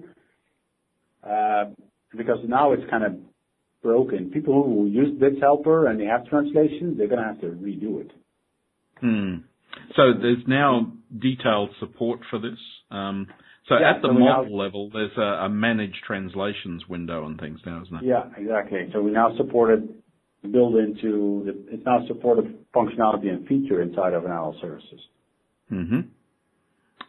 uh, 1.26 1.70
because 2.14 2.38
now 2.46 2.72
it's 2.72 2.88
kind 2.90 3.04
of 3.04 3.14
broken. 3.82 4.30
People 4.30 4.62
who 4.62 4.86
use 4.86 5.18
BIDS 5.18 5.40
Helper 5.40 5.86
and 5.86 6.00
they 6.00 6.04
have 6.04 6.26
translations, 6.26 6.98
they're 6.98 7.08
going 7.08 7.22
to 7.22 7.26
have 7.26 7.40
to 7.40 7.48
redo 7.48 8.00
it. 8.00 8.10
Hmm. 9.00 9.34
So 9.96 10.12
there's 10.20 10.42
now 10.46 10.92
detailed 11.18 11.70
support 11.80 12.20
for 12.28 12.38
this. 12.38 12.58
Um, 12.90 13.26
so 13.68 13.76
yeah, 13.78 13.94
at 13.94 14.02
the 14.02 14.08
so 14.08 14.14
model 14.14 14.44
now, 14.44 14.64
level, 14.64 14.90
there's 14.92 15.16
a, 15.16 15.44
a, 15.44 15.48
managed 15.48 15.98
translations 16.06 16.86
window 16.88 17.24
and 17.26 17.38
things 17.38 17.60
now, 17.64 17.82
isn't 17.82 17.96
it? 17.96 18.04
Yeah, 18.04 18.24
exactly. 18.36 18.88
So 18.92 19.00
we 19.00 19.12
now 19.12 19.36
support 19.36 19.78
it 19.78 20.52
built 20.52 20.74
into 20.74 21.44
the, 21.44 21.74
it's 21.74 21.84
now 21.84 22.04
supported 22.08 22.66
functionality 22.74 23.28
and 23.28 23.46
feature 23.46 23.82
inside 23.82 24.14
of 24.14 24.24
Analo 24.24 24.60
services. 24.60 25.00
Mm-hmm. 25.70 26.00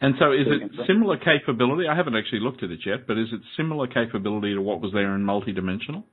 And 0.01 0.15
so 0.19 0.31
is 0.31 0.47
it 0.47 0.71
similar 0.87 1.17
capability? 1.17 1.87
I 1.87 1.95
haven't 1.95 2.15
actually 2.15 2.39
looked 2.39 2.63
at 2.63 2.71
it 2.71 2.79
yet, 2.85 3.05
but 3.07 3.17
is 3.17 3.27
it 3.31 3.41
similar 3.55 3.85
capability 3.87 4.53
to 4.55 4.61
what 4.61 4.81
was 4.81 4.91
there 4.93 5.15
in 5.15 5.21
multidimensional? 5.21 6.03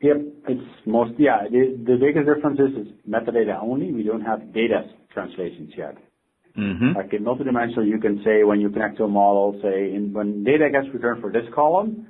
Yep. 0.00 0.16
It's 0.48 0.86
most, 0.86 1.12
yeah. 1.18 1.44
The, 1.50 1.98
biggest 2.00 2.26
difference 2.26 2.58
is 2.58 2.86
it's 2.86 3.08
metadata 3.08 3.62
only. 3.62 3.92
We 3.92 4.02
don't 4.02 4.22
have 4.22 4.52
data 4.52 4.84
translations 5.12 5.72
yet. 5.76 5.96
Mm-hmm. 6.56 6.96
Like 6.96 7.12
in 7.12 7.24
multidimensional, 7.24 7.86
you 7.86 7.98
can 7.98 8.22
say 8.24 8.42
when 8.42 8.60
you 8.60 8.70
connect 8.70 8.96
to 8.96 9.04
a 9.04 9.08
model, 9.08 9.58
say 9.62 9.96
when 9.96 10.42
data 10.42 10.68
gets 10.70 10.92
returned 10.92 11.20
for 11.20 11.30
this 11.30 11.44
column, 11.54 12.06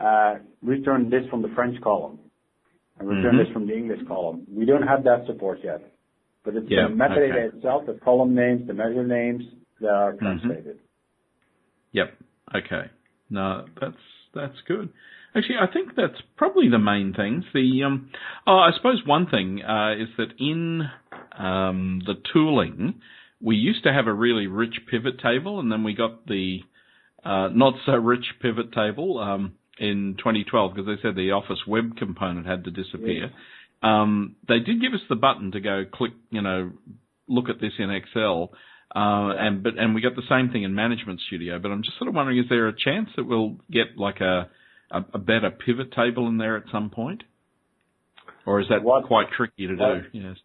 uh, 0.00 0.36
return 0.62 1.10
this 1.10 1.28
from 1.30 1.42
the 1.42 1.48
French 1.54 1.80
column 1.82 2.18
and 2.98 3.08
return 3.08 3.34
mm-hmm. 3.34 3.38
this 3.38 3.52
from 3.52 3.66
the 3.66 3.74
English 3.74 4.00
column. 4.08 4.46
We 4.50 4.64
don't 4.64 4.82
have 4.82 5.04
that 5.04 5.24
support 5.26 5.58
yet, 5.62 5.82
but 6.44 6.54
it's 6.54 6.68
the 6.68 6.88
metadata 6.90 7.54
itself, 7.54 7.86
the 7.86 7.98
column 8.04 8.34
names, 8.34 8.66
the 8.66 8.74
measure 8.74 9.06
names 9.06 9.42
that 9.80 9.90
are 9.90 10.12
mm-hmm. 10.12 10.24
translated. 10.24 10.78
Yep. 11.92 12.14
Okay. 12.54 12.90
No, 13.30 13.66
that's 13.80 13.96
that's 14.34 14.56
good. 14.66 14.90
Actually, 15.36 15.56
I 15.60 15.70
think 15.70 15.90
that's 15.96 16.20
probably 16.36 16.68
the 16.70 16.78
main 16.78 17.12
things. 17.12 17.44
The 17.52 17.82
um, 17.84 18.10
oh, 18.46 18.56
I 18.56 18.70
suppose 18.74 19.02
one 19.04 19.26
thing 19.26 19.62
uh, 19.62 19.92
is 19.92 20.08
that 20.16 20.28
in 20.38 20.82
um, 21.38 22.00
the 22.06 22.14
tooling, 22.32 23.00
we 23.40 23.56
used 23.56 23.82
to 23.84 23.92
have 23.92 24.06
a 24.06 24.12
really 24.14 24.46
rich 24.46 24.74
pivot 24.90 25.20
table, 25.20 25.60
and 25.60 25.70
then 25.70 25.84
we 25.84 25.94
got 25.94 26.26
the 26.26 26.60
uh, 27.22 27.48
not 27.48 27.74
so 27.84 27.92
rich 27.92 28.24
pivot 28.40 28.72
table 28.72 29.18
um, 29.18 29.52
in 29.78 30.14
2012 30.18 30.74
because 30.74 30.86
they 30.86 31.02
said 31.02 31.16
the 31.16 31.32
Office 31.32 31.60
web 31.66 31.96
component 31.96 32.46
had 32.46 32.64
to 32.64 32.70
disappear. 32.70 33.30
Um, 33.82 34.36
they 34.48 34.60
did 34.60 34.80
give 34.80 34.94
us 34.94 35.00
the 35.10 35.16
button 35.16 35.52
to 35.52 35.60
go 35.60 35.84
click, 35.92 36.12
you 36.30 36.40
know, 36.40 36.70
look 37.28 37.50
at 37.50 37.60
this 37.60 37.72
in 37.78 37.90
Excel. 37.90 38.52
Uh, 38.94 39.36
and 39.36 39.62
but 39.62 39.76
and 39.76 39.94
we 39.94 40.00
got 40.00 40.16
the 40.16 40.22
same 40.30 40.50
thing 40.50 40.62
in 40.62 40.74
Management 40.74 41.20
Studio. 41.26 41.58
But 41.58 41.72
I'm 41.72 41.82
just 41.82 41.98
sort 41.98 42.08
of 42.08 42.14
wondering, 42.14 42.38
is 42.38 42.46
there 42.48 42.68
a 42.68 42.72
chance 42.74 43.10
that 43.16 43.24
we'll 43.24 43.56
get 43.70 43.98
like 43.98 44.20
a 44.20 44.48
a, 44.90 45.04
a 45.14 45.18
better 45.18 45.50
pivot 45.50 45.92
table 45.92 46.28
in 46.28 46.38
there 46.38 46.56
at 46.56 46.64
some 46.72 46.90
point, 46.90 47.22
or 48.46 48.60
is 48.60 48.66
that 48.68 48.82
what, 48.82 49.06
quite 49.06 49.26
tricky 49.36 49.66
to 49.66 49.76
do? 49.76 50.00
Yes. 50.12 50.36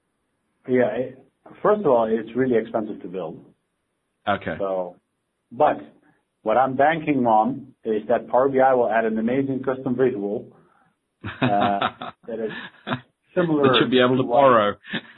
Yeah. 0.67 0.87
It, 0.95 1.25
first 1.61 1.81
of 1.81 1.87
all, 1.87 2.07
it's 2.09 2.35
really 2.35 2.57
expensive 2.57 3.01
to 3.01 3.07
build. 3.07 3.45
Okay. 4.27 4.55
So, 4.59 4.95
but 5.51 5.77
what 6.43 6.57
I'm 6.57 6.75
banking 6.75 7.25
on 7.25 7.73
is 7.83 8.03
that 8.07 8.27
Power 8.27 8.49
BI 8.49 8.73
will 8.73 8.89
add 8.89 9.05
an 9.05 9.17
amazing 9.17 9.63
custom 9.63 9.95
visual 9.95 10.51
uh, 11.23 11.79
that 12.27 12.39
is 12.39 12.51
similar. 13.35 13.63
That 13.63 13.79
should 13.79 13.91
be 13.91 13.99
able 13.99 14.17
to, 14.17 14.23
to 14.23 14.27
borrow. 14.27 14.75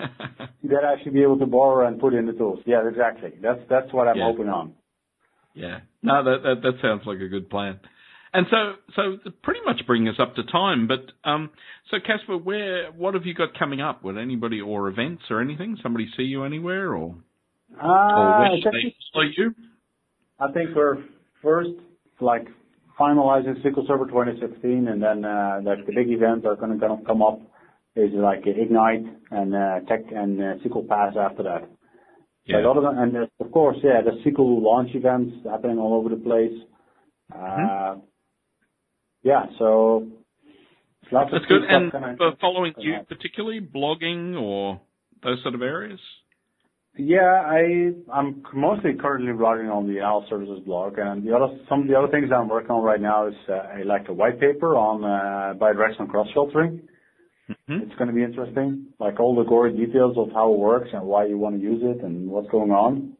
that 0.63 0.83
I 0.83 1.01
should 1.03 1.13
be 1.13 1.23
able 1.23 1.39
to 1.39 1.45
borrow 1.45 1.87
and 1.87 1.99
put 1.99 2.13
in 2.13 2.25
the 2.25 2.33
tools. 2.33 2.59
Yeah, 2.65 2.87
exactly. 2.87 3.31
That's 3.41 3.59
that's 3.69 3.91
what 3.93 4.07
I'm 4.07 4.17
yeah. 4.17 4.25
hoping 4.25 4.49
on. 4.49 4.73
Yeah. 5.53 5.79
No, 6.01 6.23
that, 6.23 6.43
that 6.43 6.61
that 6.63 6.81
sounds 6.81 7.03
like 7.05 7.19
a 7.19 7.27
good 7.27 7.49
plan. 7.49 7.79
And 8.33 8.47
so, 8.49 8.73
so 8.95 9.31
pretty 9.43 9.59
much 9.63 9.85
bring 9.85 10.07
us 10.07 10.15
up 10.19 10.35
to 10.35 10.43
time. 10.43 10.87
But 10.87 11.11
um, 11.29 11.51
so 11.91 11.97
Kasper, 12.05 12.37
where 12.37 12.91
what 12.91 13.13
have 13.13 13.25
you 13.25 13.35
got 13.35 13.57
coming 13.57 13.79
up? 13.79 14.03
Would 14.03 14.17
anybody 14.17 14.59
or 14.59 14.87
events 14.89 15.23
or 15.29 15.39
anything? 15.39 15.77
Somebody 15.83 16.07
see 16.17 16.23
you 16.23 16.43
anywhere 16.43 16.95
or? 16.95 17.15
Uh, 17.81 17.87
or 17.87 18.39
where 18.39 18.49
they 18.49 18.95
follow 19.13 19.25
you? 19.37 19.53
I 20.39 20.51
think 20.51 20.69
we're 20.75 20.97
first 21.43 21.69
like 22.19 22.47
finalizing 22.99 23.63
SQL 23.63 23.87
Server 23.87 24.05
2016, 24.05 24.87
and 24.87 25.01
then 25.01 25.25
uh, 25.25 25.59
like 25.63 25.85
the 25.85 25.93
big 25.95 26.09
events 26.09 26.45
are 26.45 26.55
going 26.55 26.79
to 26.79 27.05
come 27.05 27.21
up 27.21 27.39
is 27.95 28.09
like 28.13 28.43
Ignite 28.47 29.05
and 29.29 29.55
uh, 29.55 29.79
Tech 29.87 30.01
and 30.11 30.39
uh, 30.39 30.55
SQL 30.65 30.87
Pass 30.87 31.13
after 31.19 31.43
that. 31.43 31.69
Yeah. 32.45 32.57
But 32.61 32.71
other 32.71 32.81
than, 32.81 32.97
and 32.97 33.17
uh, 33.17 33.45
of 33.45 33.51
course, 33.51 33.77
yeah, 33.83 34.01
the 34.01 34.29
SQL 34.29 34.61
launch 34.61 34.89
events 34.93 35.35
happening 35.49 35.77
all 35.77 35.93
over 35.93 36.09
the 36.09 36.21
place. 36.21 36.51
Mm-hmm. 37.31 37.99
Yeah, 39.23 39.45
so 39.57 40.07
lots 41.11 41.31
That's 41.31 41.45
good. 41.45 41.63
And 41.63 41.91
for 42.17 42.33
following 42.39 42.73
you 42.77 42.95
particularly, 43.07 43.61
blogging 43.61 44.39
or 44.39 44.81
those 45.23 45.41
sort 45.41 45.55
of 45.55 45.61
areas? 45.61 45.99
Yeah, 46.95 47.21
I 47.21 47.91
I'm 48.13 48.43
mostly 48.53 48.91
currently 48.99 49.31
blogging 49.31 49.73
on 49.73 49.91
the 49.91 50.01
Al 50.01 50.27
Services 50.29 50.59
blog, 50.63 50.99
and 50.99 51.25
the 51.25 51.35
other 51.35 51.57
some 51.67 51.81
of 51.81 51.87
the 51.87 51.95
other 51.95 52.09
things 52.09 52.29
I'm 52.31 52.47
working 52.47 52.69
on 52.69 52.83
right 52.83 53.01
now 53.01 53.27
is 53.27 53.33
uh, 53.49 53.53
I 53.53 53.81
like 53.81 54.09
a 54.09 54.13
white 54.13 54.39
paper 54.39 54.75
on 54.75 55.03
uh, 55.03 55.57
bidirectional 55.57 56.09
cross 56.09 56.27
filtering. 56.35 56.81
Mm-hmm. 57.49 57.83
It's 57.83 57.95
going 57.95 58.09
to 58.09 58.13
be 58.13 58.23
interesting, 58.23 58.87
like 58.99 59.19
all 59.19 59.35
the 59.35 59.43
gory 59.43 59.75
details 59.75 60.17
of 60.17 60.31
how 60.33 60.53
it 60.53 60.59
works 60.59 60.89
and 60.93 61.03
why 61.03 61.25
you 61.25 61.37
want 61.37 61.55
to 61.55 61.61
use 61.61 61.81
it 61.83 62.03
and 62.03 62.29
what's 62.29 62.49
going 62.49 62.71
on. 62.71 63.13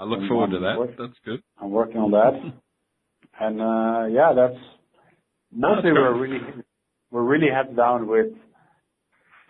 I 0.00 0.04
look 0.04 0.20
and 0.20 0.28
forward 0.28 0.50
to 0.52 0.58
that. 0.60 0.78
Work. 0.78 0.96
That's 0.98 1.18
good. 1.24 1.42
I'm 1.60 1.70
working 1.70 1.98
on 1.98 2.12
that, 2.12 2.32
and 3.40 3.60
uh, 3.60 4.06
yeah, 4.06 4.32
that's 4.34 4.58
Mostly 5.56 5.90
we're 5.92 6.14
really 6.14 6.38
we're 7.10 7.22
really 7.22 7.48
heads 7.52 7.74
down 7.74 8.06
with 8.06 8.26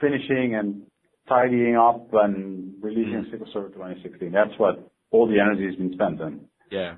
finishing 0.00 0.54
and 0.54 0.82
tidying 1.28 1.76
up 1.76 2.08
and 2.12 2.74
releasing 2.80 3.24
mm. 3.24 3.34
SQL 3.34 3.52
Server 3.52 3.68
2016. 3.70 4.30
That's 4.30 4.56
what 4.58 4.88
all 5.10 5.26
the 5.26 5.40
energy 5.40 5.66
has 5.66 5.74
been 5.74 5.92
spent 5.94 6.20
on. 6.20 6.40
Yeah. 6.70 6.94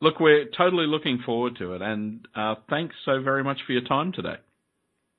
Look, 0.00 0.20
we're 0.20 0.44
totally 0.56 0.86
looking 0.86 1.18
forward 1.26 1.56
to 1.58 1.72
it, 1.74 1.82
and 1.82 2.28
uh, 2.36 2.54
thanks 2.70 2.94
so 3.04 3.20
very 3.20 3.42
much 3.42 3.58
for 3.66 3.72
your 3.72 3.82
time 3.82 4.12
today. 4.12 4.36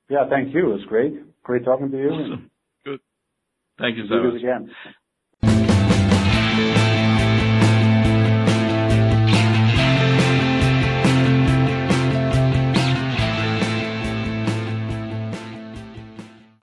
Yeah, 0.10 0.30
thank 0.30 0.54
you. 0.54 0.72
It 0.72 0.74
was 0.74 0.86
great. 0.88 1.44
Great 1.44 1.66
talking 1.66 1.92
to 1.92 1.98
you. 1.98 2.10
Awesome. 2.10 2.52
Good. 2.86 3.00
Thank 3.78 3.98
you 3.98 4.08
so 4.08 4.24
much. 4.24 4.36
again. 4.36 4.72